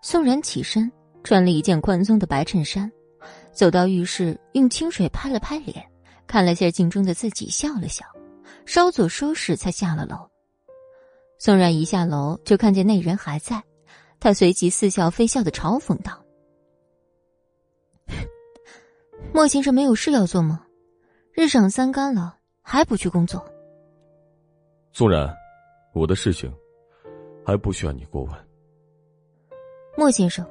[0.02, 0.91] 宋然起身，
[1.23, 2.91] 穿了一件宽松的白衬衫，
[3.52, 5.86] 走到浴室，用清水拍了拍脸，
[6.27, 8.06] 看了下镜中的自己，笑了笑，
[8.65, 10.18] 稍作收拾，才下了楼。
[11.38, 13.64] 宋然一下楼就看见那人还在。
[14.19, 16.22] 他随即似笑非笑的嘲讽道
[19.34, 20.65] ：“莫先生没有事要做吗？
[21.31, 23.49] 日上三竿了还不去工作？”
[24.99, 25.34] 宋然，
[25.93, 26.53] 我的事情
[27.45, 28.35] 还不需要你过问。
[29.97, 30.45] 莫先生，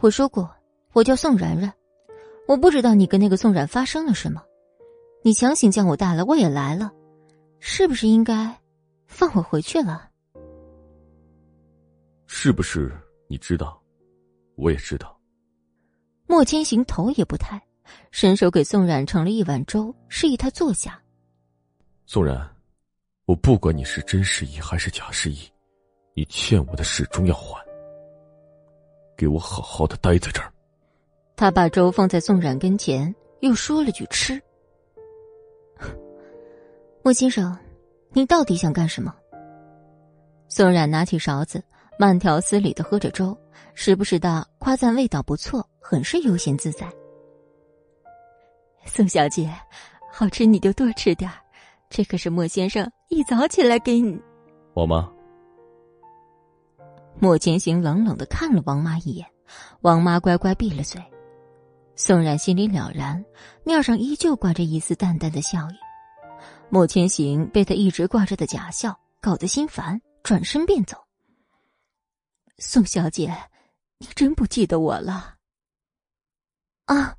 [0.00, 0.54] 我说过
[0.92, 1.72] 我叫宋然然，
[2.46, 4.44] 我不知道你跟那个宋冉发生了什么，
[5.22, 6.92] 你强行将我带来，我也来了，
[7.60, 8.54] 是不是应该
[9.06, 10.10] 放我回去了？
[12.26, 12.94] 是不是
[13.26, 13.82] 你知道？
[14.56, 15.18] 我也知道。
[16.26, 17.58] 莫千行头也不抬，
[18.10, 21.00] 伸手给宋冉盛了一碗粥，示意他坐下。
[22.04, 22.38] 宋冉，
[23.28, 25.38] 我不管你是真失忆还是假失忆，
[26.14, 27.62] 你欠我的始终要还。
[29.18, 30.50] 给我好好的待在这儿。
[31.36, 34.40] 他把粥放在宋冉跟前，又说了句：“吃。”
[37.04, 37.54] 莫先生，
[38.12, 39.14] 你到底想干什么？
[40.48, 41.62] 宋冉拿起勺子。
[42.00, 43.36] 慢条斯理的喝着粥，
[43.74, 46.88] 时不时的夸赞味道不错，很是悠闲自在。
[48.86, 49.52] 宋小姐，
[50.12, 51.28] 好吃你就多吃点
[51.90, 54.20] 这可是莫先生一早起来给你。
[54.74, 55.10] 我妈。
[57.18, 59.26] 莫千行冷冷的看了王妈一眼，
[59.80, 61.02] 王妈乖乖闭了嘴。
[61.96, 63.24] 宋冉心里了然，
[63.64, 65.74] 面上依旧挂着一丝淡淡的笑意。
[66.68, 70.96] 莫千行被他一直挂着的假笑搞得心烦，转身便走。
[72.58, 73.34] 宋小姐，
[73.98, 75.34] 你真不记得我了？
[76.84, 77.16] 啊，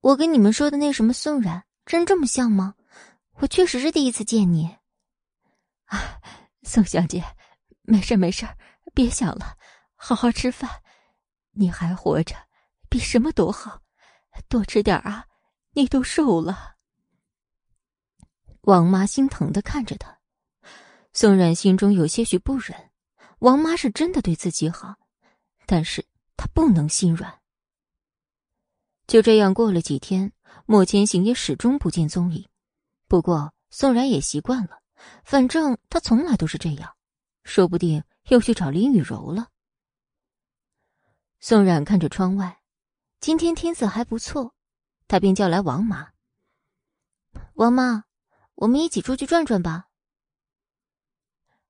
[0.00, 2.74] 我跟你们说的那什么宋冉，真这么像吗？
[3.38, 4.68] 我确实是第一次见你。
[5.92, 6.18] 啊，
[6.64, 7.22] 宋小姐，
[7.82, 8.48] 没事没事，
[8.94, 9.58] 别想了，
[9.94, 10.82] 好好吃饭。
[11.52, 12.34] 你还活着，
[12.88, 13.82] 比什么都好。
[14.48, 15.26] 多吃点啊，
[15.72, 16.76] 你都瘦了。
[18.62, 20.18] 王妈心疼的看着他，
[21.12, 22.90] 宋冉心中有些许不忍。
[23.40, 24.94] 王妈是真的对自己好，
[25.66, 26.06] 但是
[26.36, 27.40] 她不能心软。
[29.06, 30.32] 就这样过了几天，
[30.64, 32.48] 莫千行也始终不见踪影。
[33.08, 34.81] 不过宋冉也习惯了，
[35.24, 36.96] 反正他从来都是这样，
[37.44, 39.48] 说不定又去找林雨柔了。
[41.40, 42.60] 宋冉看着窗外，
[43.20, 44.54] 今天天色还不错，
[45.08, 46.12] 他便叫来王妈
[47.54, 48.04] ：“王妈。”
[48.56, 49.88] 我们一起出去转转吧。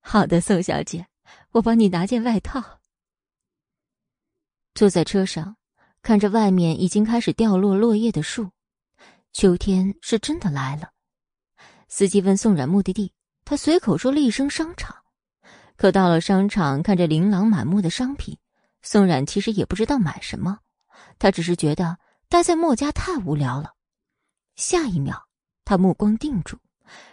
[0.01, 1.07] 好的，宋小姐，
[1.53, 2.81] 我帮你拿件外套。
[4.75, 5.57] 坐在车上，
[6.03, 8.51] 看着外面已经开始掉落落叶的树，
[9.33, 10.93] 秋天是真的来了。
[11.89, 13.15] 司机问宋冉目的地，
[13.45, 14.97] 他随口说了一声商场。
[15.77, 18.39] 可到了商场，看着琳琅满目的商品，
[18.83, 20.59] 宋冉其实也不知道买什么，
[21.19, 21.99] 他只是觉得
[22.29, 23.73] 待在墨家太无聊了。
[24.55, 25.27] 下一秒，
[25.65, 26.59] 他目光定住。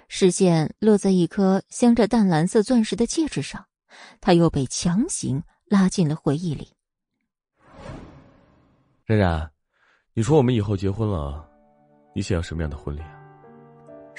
[0.07, 3.65] 视线落在一颗镶着淡蓝色钻石的戒指上，
[4.19, 6.73] 他又被强行拉进了回忆里。
[9.05, 9.51] 冉冉，
[10.13, 11.47] 你说我们以后结婚了，
[12.13, 13.18] 你想要什么样的婚礼啊？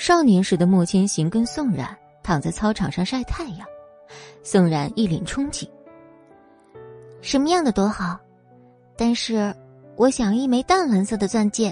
[0.01, 3.69] 少年时的莫千行跟宋冉躺在操场上晒太阳，
[4.43, 5.69] 宋冉一脸憧憬。
[7.21, 8.19] 什么样的多好，
[8.97, 9.55] 但是
[9.97, 11.71] 我想要一枚淡蓝色的钻戒。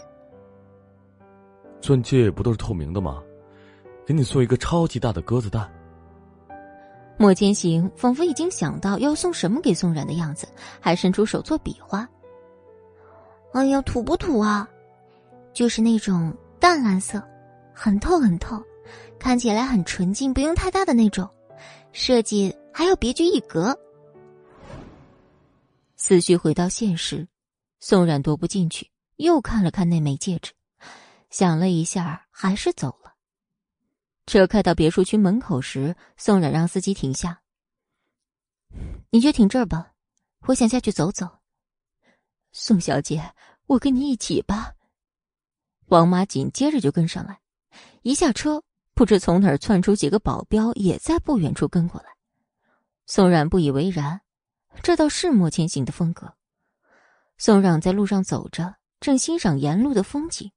[1.80, 3.22] 钻戒不都是透明的吗？
[4.04, 5.66] 给你送一个超级大的鸽子蛋。
[7.16, 10.46] 莫千行仿佛已经想到要送什么给宋冉的样子，
[10.80, 12.06] 还伸出手做比划。
[13.54, 14.68] 哎呀，土不土啊？
[15.54, 17.22] 就是那种淡蓝色，
[17.80, 18.60] 很透很透，
[19.20, 21.30] 看起来很纯净，不用太大的那种，
[21.92, 23.78] 设计还要别具一格。
[25.94, 27.28] 思绪回到现实，
[27.78, 30.52] 宋冉踱不进去，又看了看那枚戒指，
[31.30, 33.14] 想了一下，还是走了。
[34.26, 37.40] 车开到别墅区门口时，宋冉让司机停下。
[39.10, 39.92] 你就停这儿吧，
[40.48, 41.28] 我想下去走走。
[42.50, 43.32] 宋小姐，
[43.66, 44.74] 我跟你一起吧。
[45.86, 47.38] 王妈紧接着就跟上来，
[48.08, 48.62] 一下车，
[48.94, 52.06] 不知从哪儿窜出几个保镖，也在不远处跟过来。
[53.04, 54.22] 宋冉不以为然，
[54.82, 56.32] 这倒是莫千行的风格。
[57.36, 60.50] 宋冉在路上走着，正欣赏沿路的风景，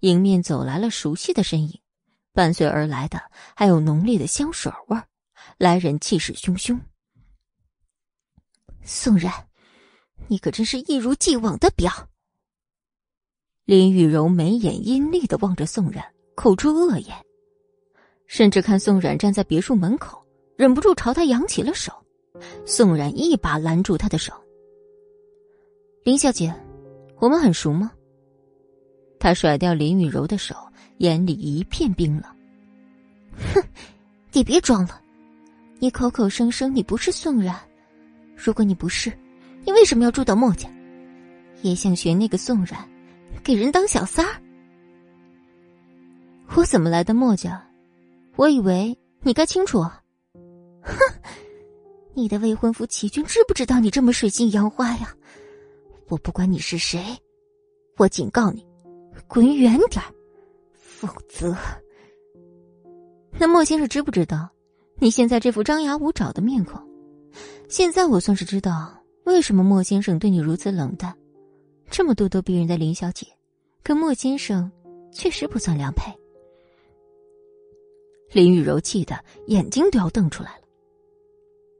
[0.00, 1.80] 迎面走来了熟悉的身影。
[2.34, 3.18] 伴随而来的
[3.56, 5.08] 还有浓烈的香水味儿，
[5.56, 6.78] 来人气势汹汹。
[8.84, 9.48] 宋冉，
[10.26, 12.08] 你可真是一如既往的婊。
[13.64, 16.04] 林雨柔眉眼阴厉的望着宋冉，
[16.40, 17.14] 口出恶言，
[18.26, 20.24] 甚至看宋冉站在别墅门口，
[20.56, 21.92] 忍不住朝他扬起了手。
[22.64, 24.32] 宋冉一把拦住他的手
[26.02, 26.50] ：“林小姐，
[27.18, 27.92] 我们很熟吗？”
[29.20, 30.56] 他甩掉林雨柔的手。
[30.96, 32.24] 眼里一片冰冷。
[33.54, 33.62] 哼，
[34.32, 34.98] 你别装了，
[35.78, 37.54] 你口口声声你不是宋冉，
[38.34, 39.12] 如果你不是，
[39.64, 40.70] 你为什么要住到墨家？
[41.60, 42.78] 也想学那个宋冉，
[43.44, 44.40] 给人当小三儿？
[46.56, 47.64] 我怎么来的墨家？
[48.36, 49.82] 我以为你该清楚。
[50.82, 50.94] 哼，
[52.14, 55.14] 你的未婚夫齐军知不知道你这么水性杨花呀？
[56.08, 57.00] 我不管你是谁，
[57.96, 58.66] 我警告你，
[59.28, 60.02] 滚远点。
[60.74, 61.56] 否则，
[63.38, 64.50] 那莫先生知不知道
[64.98, 66.80] 你现在这副张牙舞爪的面孔？
[67.68, 68.92] 现在我算是知道
[69.24, 71.16] 为什么莫先生对你如此冷淡。
[71.88, 73.26] 这么咄咄逼人的林小姐，
[73.82, 74.70] 跟莫先生
[75.12, 76.12] 确实不算良配。
[78.32, 80.62] 林雨柔气的眼睛都要瞪出来了。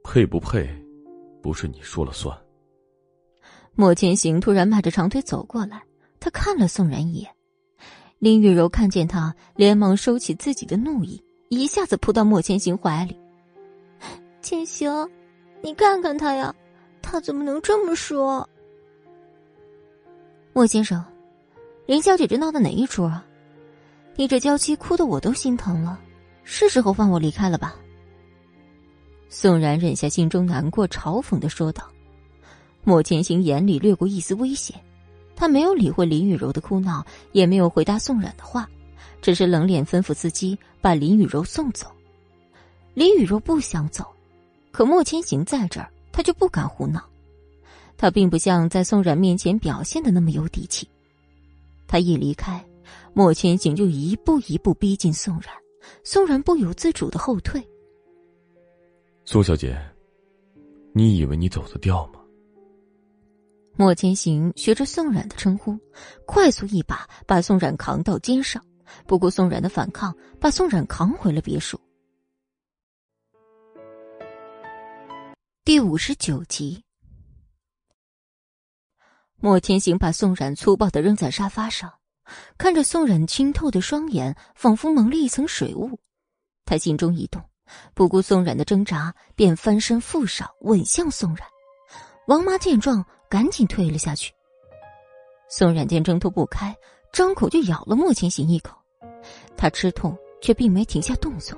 [0.03, 0.69] 配不配，
[1.41, 2.37] 不是你说了算。
[3.73, 5.81] 莫千行突然迈着长腿走过来，
[6.19, 7.31] 他看了宋然一眼。
[8.19, 13.17] 林雨柔看见他，连忙收起自己的怒意，一下子扑到莫千行怀里。
[14.41, 15.09] 千行，
[15.61, 16.53] 你看看他呀，
[17.01, 18.47] 他怎么能这么说？
[20.51, 21.01] 莫先生，
[21.85, 23.25] 林小姐这闹的哪一出啊？
[24.17, 25.99] 你这娇妻哭的我都心疼了，
[26.43, 27.75] 是时候放我离开了吧。
[29.29, 31.87] 宋然忍下心中难过，嘲讽的说道。
[32.83, 34.75] 莫千行眼里掠过一丝危险，
[35.35, 38.67] 他没有理会林雨柔的哭闹，也没有回答宋冉的话，
[39.21, 41.87] 只是冷脸吩咐司机把林雨柔送走。
[42.93, 44.05] 林雨柔不想走，
[44.71, 47.01] 可莫千行在这儿，他就不敢胡闹。
[47.97, 50.89] 他并不像在宋冉面前表现的那么有底气。
[51.87, 52.65] 他一离开，
[53.13, 55.53] 莫千行就一步一步逼近宋冉，
[56.03, 57.61] 宋冉不由自主的后退。
[59.25, 59.79] 苏小姐，
[60.93, 62.19] 你以为你走得掉吗？
[63.77, 65.79] 莫千行学着宋冉的称呼，
[66.25, 68.63] 快速一把把宋冉扛到肩上，
[69.07, 71.79] 不顾宋冉的反抗，把宋冉扛回了别墅。
[75.63, 76.83] 第五十九集，
[79.37, 81.91] 莫千行把宋冉粗暴的扔在沙发上，
[82.57, 85.99] 看着宋冉清透的双眼，仿佛蒙了一层水雾，
[86.65, 87.41] 他心中一动，
[87.93, 91.47] 不顾宋冉的挣扎，便翻身覆上，吻向宋冉。
[92.27, 93.05] 王妈见状。
[93.31, 94.33] 赶紧退了下去。
[95.47, 96.75] 宋冉见挣脱不开，
[97.13, 98.77] 张口就咬了莫千行一口。
[99.55, 101.57] 他吃痛，却并没停下动作，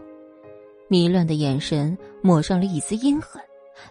[0.87, 3.41] 迷乱的眼神抹上了一丝阴狠。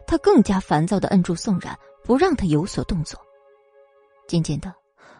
[0.06, 3.20] 他更加烦躁的摁住宋冉，不让他有所动作。
[4.28, 4.72] 渐渐的，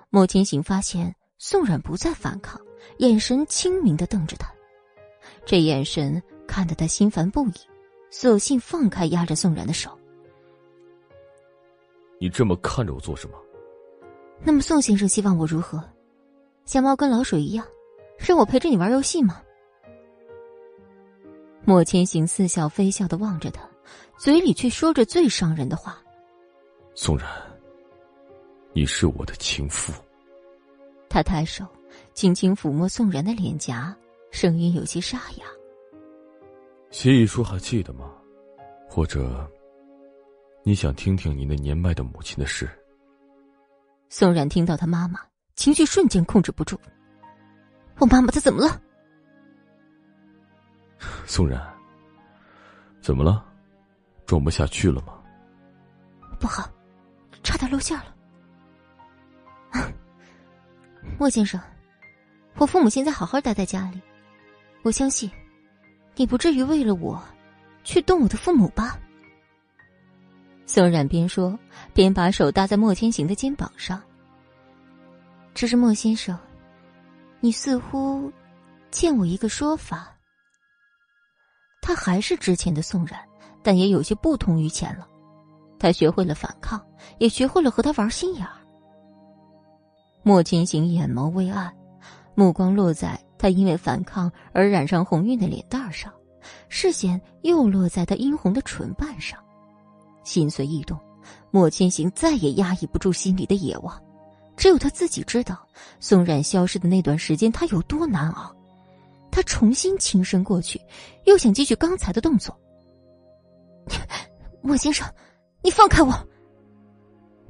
[0.09, 1.13] 莫千行发现
[1.45, 2.61] 宋冉不再反抗，
[2.99, 4.49] 眼神清明的瞪着他。
[5.45, 7.53] 这眼神看得他心烦不已，
[8.11, 9.91] 索性放开压着宋冉的手。
[12.21, 13.37] 你这么看着我做什么？
[14.45, 15.83] 那么宋先生希望我如何？
[16.65, 17.67] 像猫跟老鼠一样，
[18.19, 19.43] 让我陪着你玩游戏吗？
[21.65, 23.69] 莫千行似笑非笑的望着他，
[24.17, 26.01] 嘴里却说着最伤人的话
[26.95, 27.27] ：“宋然，
[28.73, 29.93] 你是我的情妇。”
[31.13, 31.67] 他抬手
[32.15, 33.95] 轻轻抚摸宋然的脸颊，
[34.31, 35.45] 声音有些沙哑
[36.91, 38.11] ：“协议书还记得吗？
[38.89, 39.47] 或者？”
[40.65, 42.67] 你想听听你那年迈的母亲的事？
[44.09, 45.21] 宋然听到他妈妈，
[45.55, 46.81] 情绪瞬间控制不住。
[47.99, 48.81] 我妈妈她怎么了？
[51.27, 51.61] 宋然，
[53.03, 53.45] 怎么了？
[54.25, 55.21] 装不下去了吗？
[56.41, 56.71] 不好，
[57.43, 58.17] 差点露馅了。
[61.19, 61.61] 莫先生，
[62.57, 64.01] 我父母现在好好待在家里，
[64.83, 65.31] 我相信，
[66.17, 67.23] 你不至于为了我，
[67.85, 68.99] 去动我的父母吧。
[70.67, 71.59] 宋冉边说
[71.93, 74.03] 边把手搭在莫千行的肩膀上。
[75.55, 76.39] 只是莫先生，
[77.41, 78.33] 你似乎
[78.91, 80.17] 欠我一个说法。
[81.83, 83.21] 他还是之前的宋冉，
[83.63, 85.07] 但也有些不同于前了。
[85.79, 86.81] 他学会了反抗，
[87.19, 88.62] 也学会了和他玩心眼儿。
[90.23, 91.73] 莫千行眼眸微暗，
[92.35, 96.13] 目光落在他因为反抗而染上红晕的脸蛋上，
[96.69, 99.39] 视线又落在他殷红的唇瓣上。
[100.25, 100.99] 心随意动，
[101.51, 104.01] 莫千行再也压抑不住心里的野望，
[104.57, 105.59] 只有他自己知道，
[105.99, 108.55] 宋冉消失的那段时间他有多难熬。
[109.33, 110.81] 他重新轻身过去，
[111.25, 112.57] 又想继续刚才的动作。
[114.63, 115.09] 莫先生，
[115.63, 116.15] 你放开我！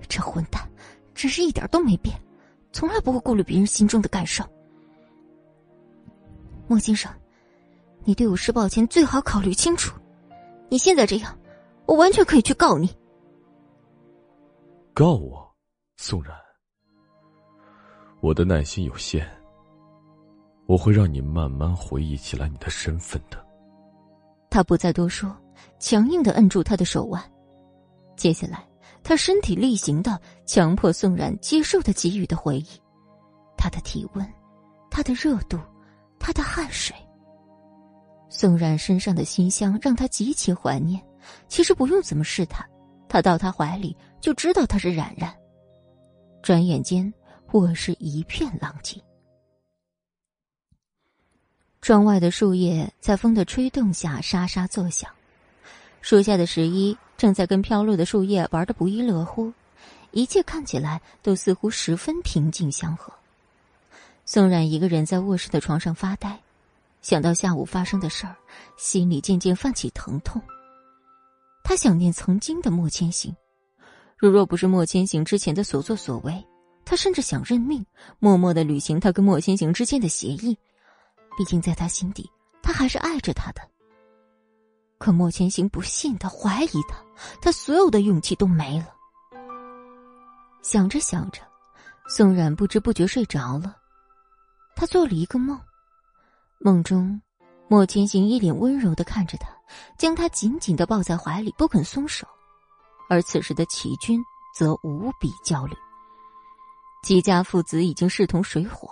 [0.09, 0.67] 这混蛋，
[1.15, 2.17] 真是一点都没变，
[2.73, 4.45] 从来不会顾虑别人心中的感受。
[6.67, 7.13] 莫先生，
[8.05, 9.95] 你对我施暴前最好考虑清楚，
[10.69, 11.39] 你现在这样。
[11.85, 12.89] 我完全可以去告你。
[14.95, 15.53] 告我，
[15.97, 16.33] 宋然。
[18.21, 19.27] 我的耐心有限，
[20.67, 23.45] 我会让你慢慢回忆起来你的身份的。
[24.49, 25.37] 他不再多说，
[25.81, 27.21] 强硬的摁住他的手腕。
[28.17, 28.65] 接下来，
[29.05, 32.67] 他身体力行的强迫宋冉接受他给予的回忆，
[33.57, 34.27] 他的体温，
[34.91, 35.59] 他的热度，
[36.19, 36.95] 他的汗水。
[38.29, 41.03] 宋冉身上的馨香让他极其怀念。
[41.47, 42.69] 其实不用怎么试探，
[43.09, 45.33] 他到他怀里就知道他是冉冉。
[46.43, 47.13] 转眼间，
[47.53, 49.01] 卧室一片狼藉。
[51.81, 55.09] 窗外的树叶在风的吹动下沙沙作响，
[56.01, 59.53] 树下的十一正在跟飘落的树叶玩得不亦乐乎，
[60.11, 63.13] 一切看起来都似乎十分平静祥和。
[64.25, 66.37] 宋冉一个人在卧室的床上发呆，
[67.01, 68.35] 想到下午发生的事儿，
[68.77, 70.43] 心里渐渐泛起疼痛。
[71.63, 73.33] 他想念曾经的莫千行，
[74.19, 76.45] 如若不是莫千行之前的所作所为，
[76.85, 77.87] 他甚至想认命，
[78.19, 80.59] 默默的履行他跟莫千行之间的协议。
[81.39, 82.29] 毕竟在他心底，
[82.65, 83.61] 他还是爱着他的。
[85.03, 86.97] 可莫千行不信他，怀疑他，
[87.41, 88.87] 他所有的勇气都没了。
[90.63, 91.43] 想着想着，
[92.07, 93.77] 宋冉不知不觉睡着了。
[94.77, 95.61] 他做了一个梦，
[96.61, 97.21] 梦中，
[97.67, 99.49] 莫千行一脸温柔的看着他，
[99.99, 102.25] 将他紧紧的抱在怀里，不肯松手。
[103.11, 104.23] 而此时的齐军
[104.55, 105.75] 则无比焦虑。
[107.03, 108.89] 齐家父子已经势同水火，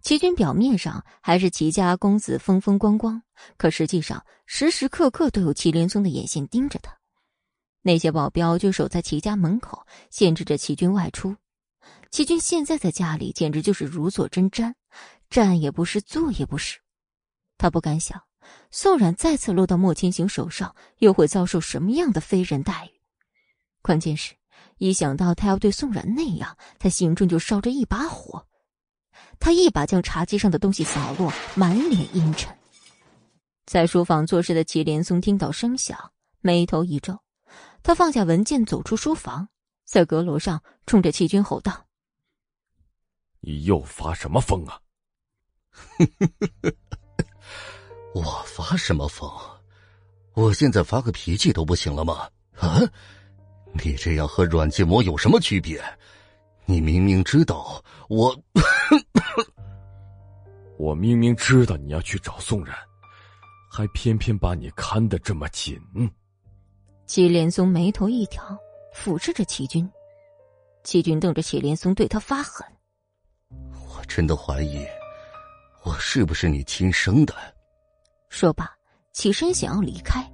[0.00, 3.22] 齐军表面上还是齐家公子风风光光，
[3.56, 6.96] 可实际上时时刻刻都有祁连松的眼线盯着他。
[7.82, 11.36] 那些保镖就守在齐家门口，限制着齐军外出。
[12.10, 14.74] 齐军现在在家里简直就是如坐针毡，
[15.30, 16.78] 站也不是，坐也不是。
[17.58, 18.22] 他不敢想，
[18.70, 23.00] 宋冉再次落到莫千行手上，又会遭受什么样的非人待遇。
[23.80, 24.34] 关键是，
[24.78, 28.46] 一想到他要对宋冉那样，他心中就烧着一把火。
[29.42, 32.56] 他一把将茶几上的东西扫落，满脸阴沉。
[33.66, 37.18] 在书房做事的祁连松听到声响，眉头一皱，
[37.82, 39.48] 他放下文件，走出书房，
[39.84, 41.86] 在阁楼上冲着齐军吼道
[43.42, 44.78] ：“你又发什么疯啊？”
[48.14, 49.28] 我发什么疯？
[50.34, 52.28] 我现在发个脾气都不行了吗？
[52.60, 52.78] 啊！
[53.72, 55.82] 你这样和软禁我有什么区别？
[56.64, 58.32] 你明明知道我，
[60.82, 62.76] 我明明知道你要去找宋冉，
[63.70, 65.80] 还偏偏把你看得这么紧。
[67.06, 68.44] 祁连松眉头一挑，
[68.92, 69.88] 俯视着祁军。
[70.82, 72.66] 齐军瞪着祁连松，对他发狠。
[73.48, 74.84] 我真的怀疑，
[75.84, 77.32] 我是不是你亲生的？
[78.28, 78.68] 说罢，
[79.12, 80.28] 起身想要离开，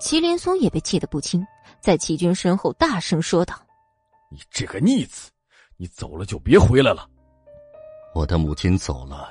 [0.00, 1.46] 祁连松也被气得不轻，
[1.78, 3.54] 在齐军身后大声说道
[4.32, 5.30] ：“你这个逆子，
[5.76, 7.06] 你走了就别回来了。
[8.14, 9.28] 我的母亲走了，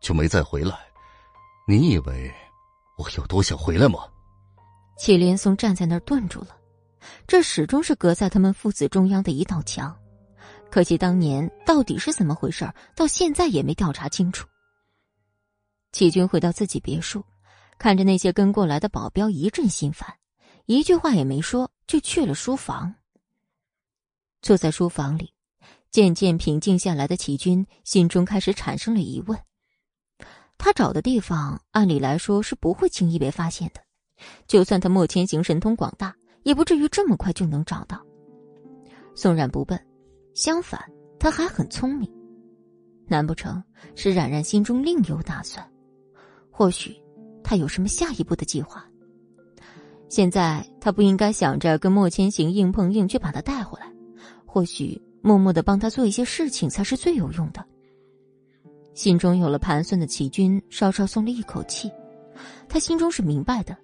[0.00, 0.78] 就没再回来。
[1.66, 2.32] 你以为
[2.96, 4.00] 我有多想回来吗？”
[4.98, 6.56] 祁连松站在那儿顿住了，
[7.26, 9.96] 这始终是隔在他们父子中央的一道墙，
[10.70, 14.48] 可惜当年到底是怎么回事到现在也没调查清楚。
[15.92, 17.24] 齐军回到自己别墅，
[17.78, 20.12] 看着那些跟过来的保镖，一阵心烦，
[20.66, 22.94] 一句话也没说，就去了书房。
[24.42, 25.32] 坐在书房里，
[25.90, 29.38] 渐渐平静下来的齐军心中开始产生了疑问：
[30.58, 33.80] 他找的地方，按理来说是不会轻易被发现的，
[34.48, 38.04] 就算他莫千行神通广大，也不至于这么快就能找到。
[39.14, 39.80] 宋冉不笨，
[40.34, 40.80] 相反，
[41.18, 42.10] 他还很聪明，
[43.06, 43.62] 难不成
[43.94, 45.64] 是冉冉心中另有打算？
[46.50, 46.94] 或许，
[47.42, 48.84] 他有什么下一步的计划。
[50.08, 53.86] 现在他不应该想着跟莫千行硬碰硬去把他带回来，
[54.44, 57.64] 或许默默的帮他做一些事情才是最有用的。
[58.98, 61.88] 心中有了盘算的齐军稍稍松了一口气，
[62.68, 63.76] 他心中是明白的，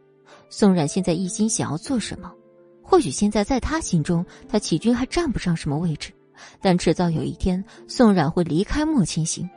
[0.50, 2.34] 宋冉现在一心想要做什么，
[2.82, 6.12] 或许现在在他心中，他齐军还占不上什么位置，
[6.60, 9.48] 但迟早有一天，宋冉会离开莫千行。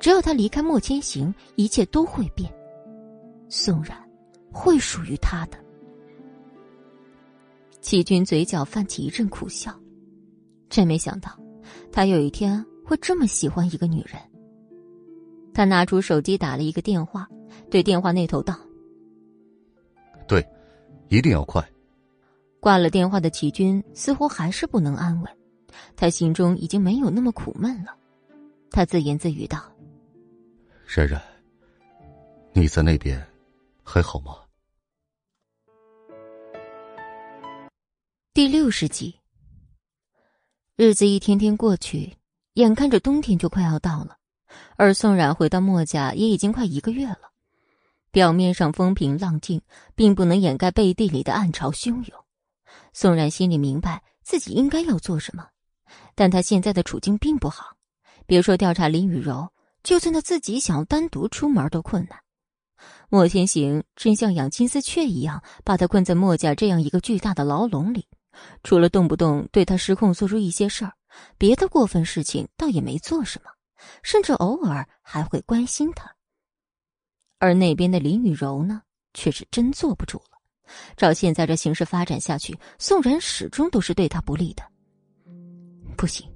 [0.00, 2.50] 只要他离开莫千行，一切都会变。
[3.50, 3.94] 宋冉
[4.50, 5.58] 会属于他的。
[7.82, 9.70] 齐军嘴角泛起一阵苦笑，
[10.70, 11.38] 真没想到，
[11.92, 14.18] 他有一天会这么喜欢一个女人。
[15.54, 17.28] 他拿出手机打了一个电话，
[17.70, 18.58] 对电话那头道
[20.26, 20.44] ：“对，
[21.08, 21.64] 一定要快。”
[22.58, 25.32] 挂了电话的齐军似乎还是不能安稳，
[25.94, 27.96] 他心中已经没有那么苦闷了。
[28.70, 29.62] 他自言自语道
[30.88, 31.22] ：“冉冉，
[32.52, 33.24] 你在那边
[33.84, 34.36] 还好吗？”
[38.32, 39.14] 第六十集，
[40.74, 42.16] 日子一天天过去，
[42.54, 44.16] 眼看着冬天就快要到了，
[44.76, 47.30] 而宋冉回到墨家也已经快一个月了。
[48.10, 49.60] 表面上风平浪静，
[49.94, 52.24] 并不能掩盖背地里的暗潮汹涌。
[52.92, 55.46] 宋冉心里明白自己应该要做什么，
[56.14, 57.76] 但他现在的处境并不好。
[58.26, 62.18] 别说调查林雨柔，就算他自己想要单独出门都困难。
[63.08, 68.06] 莫千行真像养金丝雀一样，把他困在墨家这样一个巨大的牢笼里，
[68.62, 70.92] 除了动不动对他失控做出一些事儿，
[71.36, 73.50] 别的过分事情倒也没做什么，
[74.02, 76.10] 甚至偶尔还会关心他。
[77.38, 78.82] 而那边的林雨柔呢，
[79.12, 80.38] 却是真坐不住了。
[80.96, 84.62] 照现在这形势发展下去，宋然始终都是对他不利的。
[85.96, 86.28] 不行。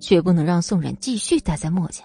[0.00, 2.04] 绝不能让宋冉继续待在墨家。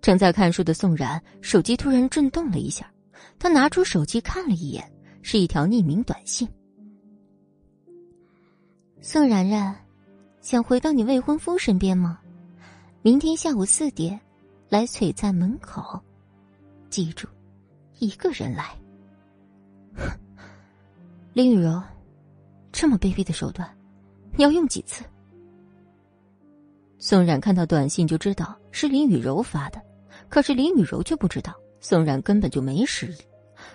[0.00, 2.90] 正在看书的宋冉手机突然震动了一下，
[3.38, 4.90] 他拿出手机看了一眼，
[5.20, 6.48] 是一条匿名短信
[9.02, 9.76] ：“宋冉冉，
[10.40, 12.18] 想回到你未婚夫身边吗？
[13.06, 14.20] 明天下午四点，
[14.68, 16.02] 来璀璨门口，
[16.90, 17.28] 记住，
[18.00, 18.76] 一个人来。
[21.32, 21.80] ”林雨柔，
[22.72, 23.72] 这么卑鄙的手段，
[24.34, 25.04] 你要用几次？
[26.98, 29.80] 宋冉看到短信就知道是林雨柔发的，
[30.28, 33.18] 可是林雨柔却不知道宋冉根本就没失忆，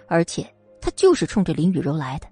[0.08, 0.45] 而且
[0.82, 2.27] 他就是冲着林雨柔来的。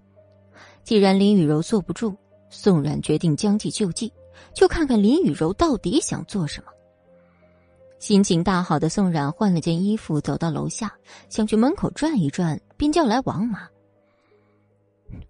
[0.83, 2.13] 既然林雨柔坐不住，
[2.49, 4.11] 宋冉决定将计就计，
[4.53, 6.73] 就看看林雨柔到底想做什么。
[7.99, 10.89] 心情大好的宋冉换了件衣服，走到楼下，
[11.27, 13.67] 想去门口转一转，便叫来王妈：“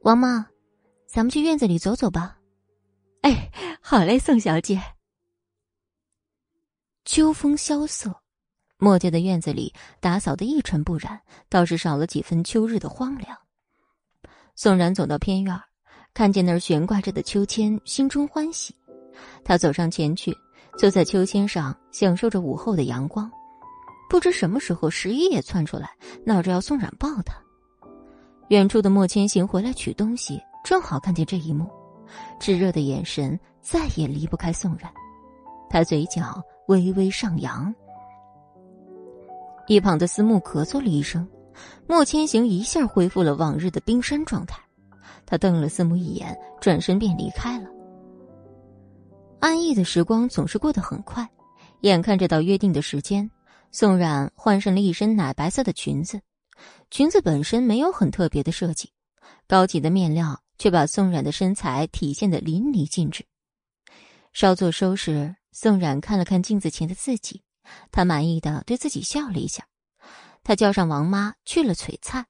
[0.01, 0.45] 王妈，
[1.07, 2.37] 咱们去院子里走走吧。
[3.21, 4.79] ”“哎，好嘞，宋小姐。”
[7.05, 8.13] 秋风萧瑟，
[8.77, 13.35] 墨家的院子里打扫的一尘不染，倒是少了几分秋日的荒凉。
[14.55, 15.59] 宋冉走到偏院，
[16.13, 18.75] 看见那儿悬挂着的秋千，心中欢喜。
[19.43, 20.37] 他走上前去。
[20.79, 23.29] 坐在秋千上，享受着午后的阳光。
[24.09, 25.89] 不知什么时候，十一也窜出来，
[26.25, 27.35] 闹着要宋冉抱他。
[28.47, 31.69] 远处的莫千行回来取东西，正好看见这一幕，
[32.39, 34.89] 炙热的眼神再也离不开宋冉。
[35.69, 37.75] 他嘴角微微上扬。
[39.67, 41.27] 一旁的思慕咳嗽了一声，
[41.87, 44.57] 莫千行一下恢复了往日的冰山状态。
[45.25, 47.69] 他瞪了思慕一眼，转身便离开了。
[49.39, 51.27] 安逸的时光总是过得很快，
[51.81, 53.29] 眼看着到约定的时间，
[53.71, 56.19] 宋冉换上了一身奶白色的裙子。
[56.91, 58.91] 裙子本身没有很特别的设计，
[59.47, 63.25] 高级的面料却把宋冉的身材体现的淋漓尽致。
[64.33, 67.41] 稍作收拾，宋冉看了看镜子前的自己，
[67.91, 69.65] 他满意的对自己笑了一下。
[70.43, 72.25] 他叫上王妈去了璀璨。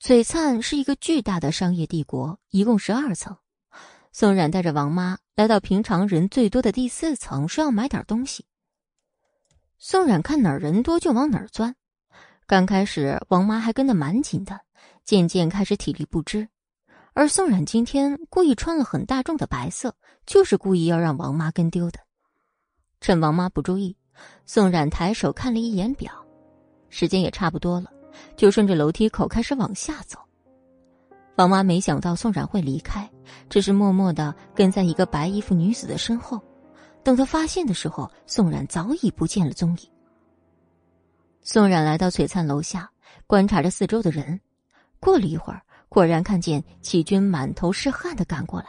[0.00, 3.36] 璀璨是一个巨大的商业帝国，一共十二层。
[4.14, 8.44] 宋冉带着王妈来到平常人最多的第四层，说要买点东西。
[9.78, 11.74] 宋冉看哪儿人多就往哪儿钻。
[12.46, 14.60] 刚开始，王妈还跟得蛮紧的，
[15.06, 16.46] 渐渐开始体力不支。
[17.14, 21.98] 而宋冉今天故意穿了很大众的白色，就是故意要让王妈跟丢的。
[23.00, 23.96] 趁王妈不注意，
[24.44, 26.12] 宋冉抬手看了一眼表，
[26.90, 27.90] 时间也差不多了，
[28.36, 30.18] 就顺着楼梯口开始往下走。
[31.36, 33.08] 王妈没想到宋冉会离开，
[33.48, 36.40] 只是默默的跟在一个白衣服女子的身后。
[37.02, 39.90] 等他发现的时候，宋冉早已不见了踪影。
[41.40, 42.88] 宋冉来到璀璨楼下，
[43.26, 44.38] 观察着四周的人。
[45.00, 48.66] 过了一会儿，果然看见启军满头是汗的赶过来。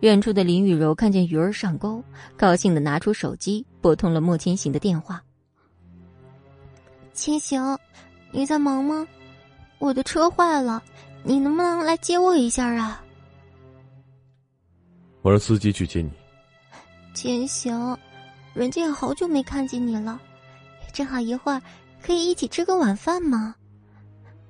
[0.00, 2.02] 远处的林雨柔看见鱼儿上钩，
[2.36, 5.22] 高兴的拿出手机拨通了莫千行的电话
[7.12, 7.78] ：“千行，
[8.30, 9.06] 你在忙吗？
[9.78, 10.82] 我的车坏了。”
[11.28, 13.02] 你能不能来接我一下啊？
[15.22, 16.08] 我让司机去接你。
[17.14, 17.98] 千行，
[18.54, 20.20] 人家也好久没看见你了，
[20.92, 21.60] 正好一会儿
[22.00, 23.56] 可以一起吃个晚饭吗？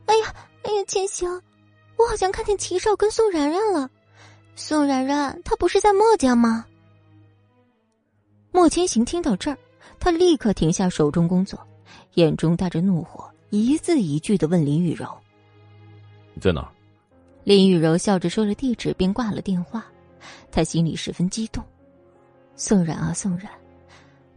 [0.05, 1.27] 哎呀，哎呀，千行，
[1.97, 3.89] 我好像看见齐少跟宋然然了。
[4.55, 6.67] 宋然然她不是在墨家吗？
[8.53, 9.57] 莫千行听到这儿，
[9.99, 11.59] 他立刻停下手中工作，
[12.17, 15.09] 眼中带着怒火，一字一句的问林雨柔。
[16.37, 16.71] 你在哪？
[17.45, 19.87] 林雨柔笑着说了地址，便挂了电话。
[20.53, 21.65] 他心里十分激动。
[22.57, 23.51] 宋冉啊，宋冉，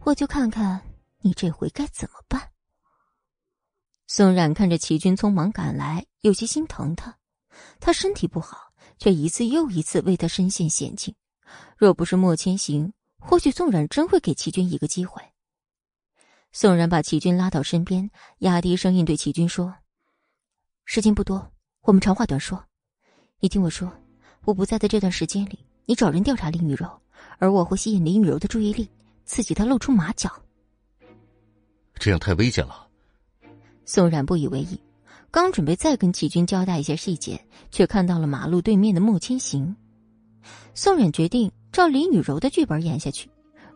[0.04, 0.80] 我就看看
[1.20, 2.40] 你这回该怎么办。
[4.06, 7.14] 宋冉看着齐军匆忙赶来，有些心疼他。
[7.80, 11.14] 他身体不好，却一次又一次为他身陷险境。
[11.76, 15.22] 若不是莫千行，或许宋冉真会给齐军一个机会。
[16.50, 19.74] 宋冉把齐军拉到身边，压低声音对齐军说
[20.86, 22.62] ：“时间不多。”我们长话短说，
[23.40, 23.90] 你听我说，
[24.44, 26.86] 我不在的这段时间里，你找人调查林雨柔，
[27.38, 28.86] 而我会吸引林雨柔的注意力，
[29.24, 30.30] 刺激她露出马脚。
[31.94, 32.86] 这样太危险了。
[33.86, 34.78] 宋冉不以为意，
[35.30, 39.74] 刚准备再跟齐军交代一些细节，却看到了马路对面的莫千行。
[40.74, 43.28] 宋冉决定照林雨柔的剧本演下去，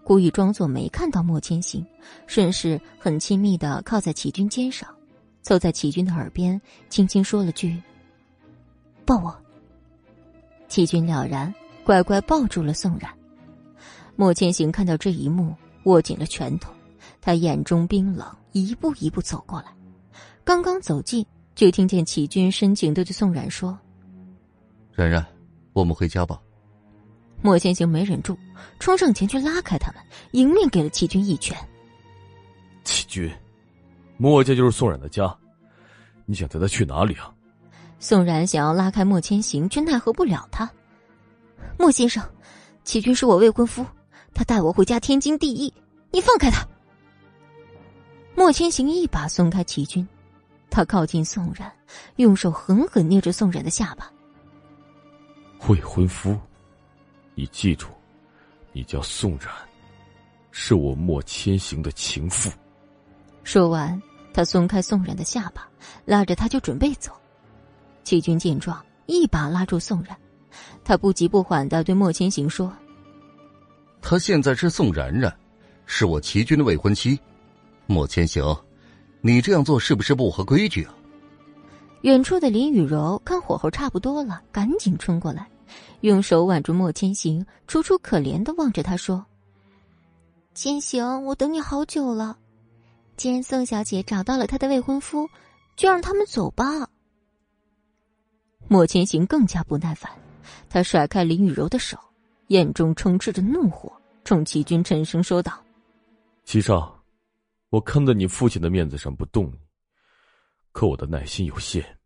[0.05, 1.84] 故意装作没看到莫千行，
[2.26, 4.94] 顺势很亲密的靠在齐军肩上，
[5.42, 6.60] 凑在齐军的耳边，
[6.91, 7.83] 轻轻说了句。
[9.05, 9.34] 抱我。
[10.68, 11.52] 齐军了然，
[11.84, 13.10] 乖乖抱住了宋冉。
[14.16, 16.73] 莫千行看到这一幕，握紧了拳头，
[17.20, 19.66] 他眼中冰冷，一步一步走过来。
[20.44, 21.24] 刚刚走近，
[21.55, 23.78] 就听见齐军深情的对宋冉说
[24.92, 25.24] ：“冉冉，
[25.73, 26.41] 我们回家吧。”
[27.42, 28.39] 莫千行没忍住，
[28.78, 30.02] 冲上前去拉开他们，
[30.33, 31.57] 迎面给了齐军一拳。
[32.84, 33.31] 齐军，
[34.16, 35.36] 莫家就是宋冉的家，
[36.24, 37.34] 你想带他去哪里啊？
[38.05, 40.70] 宋然想要拉开莫千行，却奈何不了他。
[41.78, 42.23] 莫先生，
[42.84, 43.83] 齐军是我未婚夫，
[44.34, 45.73] 他带我回家天经地义，
[46.10, 46.68] 你放开他。
[48.34, 50.07] 莫千行一把松开齐军，
[50.68, 51.73] 他靠近宋然，
[52.16, 54.12] 用手狠狠捏着宋然的下巴。
[55.68, 56.39] 未婚夫，
[57.34, 57.86] 你记住，
[58.73, 59.50] 你叫宋然，
[60.50, 62.52] 是我莫千行的情妇。
[63.44, 63.99] 说完，
[64.34, 65.66] 他松开宋冉的下巴，
[66.05, 67.10] 拉着他就准备走。
[68.05, 70.16] 齐军见状，一把拉住宋冉，
[70.84, 72.73] 他不急不缓的对莫千行说
[74.00, 75.34] ：“他现在是宋冉冉，
[75.86, 77.18] 是我齐军的未婚妻。
[77.86, 78.44] 莫千行，
[79.20, 80.94] 你这样做是不是不合规矩啊？”
[82.02, 85.49] 远处的林雨柔看火候差不多了，赶紧冲过来，
[86.02, 89.24] 用手挽住莫千行，楚楚可怜的望着他说
[90.55, 92.36] ：“千行，我等你好久了。”
[93.16, 95.26] 既然宋小姐找到了她的未婚夫，
[95.76, 96.86] 就让他们走吧。
[98.68, 100.10] 莫千行更加不耐烦，
[100.68, 101.99] 他甩开林雨柔的手，
[102.49, 103.93] 眼中充斥着怒火，
[104.25, 105.62] 冲齐军沉声说道
[106.44, 107.02] ：“齐少，
[107.70, 109.59] 我看在你父亲的面子上不动你，
[110.73, 111.99] 可我的耐心有限。”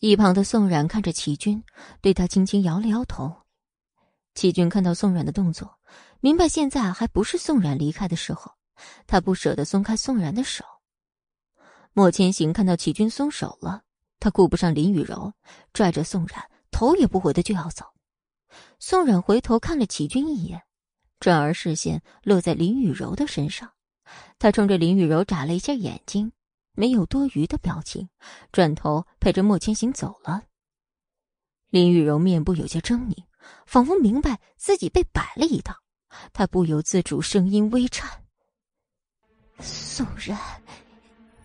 [0.00, 1.62] 一旁的宋冉看着齐军，
[2.00, 3.34] 对他轻轻摇了摇头。
[4.34, 5.78] 齐军看到宋冉的动作，
[6.20, 8.52] 明白现在还不是宋冉离开的时候。
[9.08, 10.64] 他不舍得松开宋冉的手。
[11.92, 13.82] 莫千行看到齐军松手了，
[14.20, 15.32] 他顾不上林雨柔，
[15.72, 17.84] 拽着宋冉，头也不回的就要走。
[18.78, 20.62] 宋冉回头看了齐军一眼，
[21.20, 23.70] 转而视线落在林雨柔的身上，
[24.38, 26.32] 他冲着林雨柔眨了一下眼睛，
[26.72, 28.08] 没有多余的表情，
[28.50, 30.44] 转头陪着莫千行走了。
[31.70, 33.14] 林雨柔面部有些狰狞，
[33.66, 35.76] 仿佛明白自己被摆了一道，
[36.32, 38.24] 她不由自主声音微颤。
[39.60, 40.38] 宋然，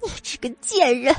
[0.02, 1.14] 你这个贱人！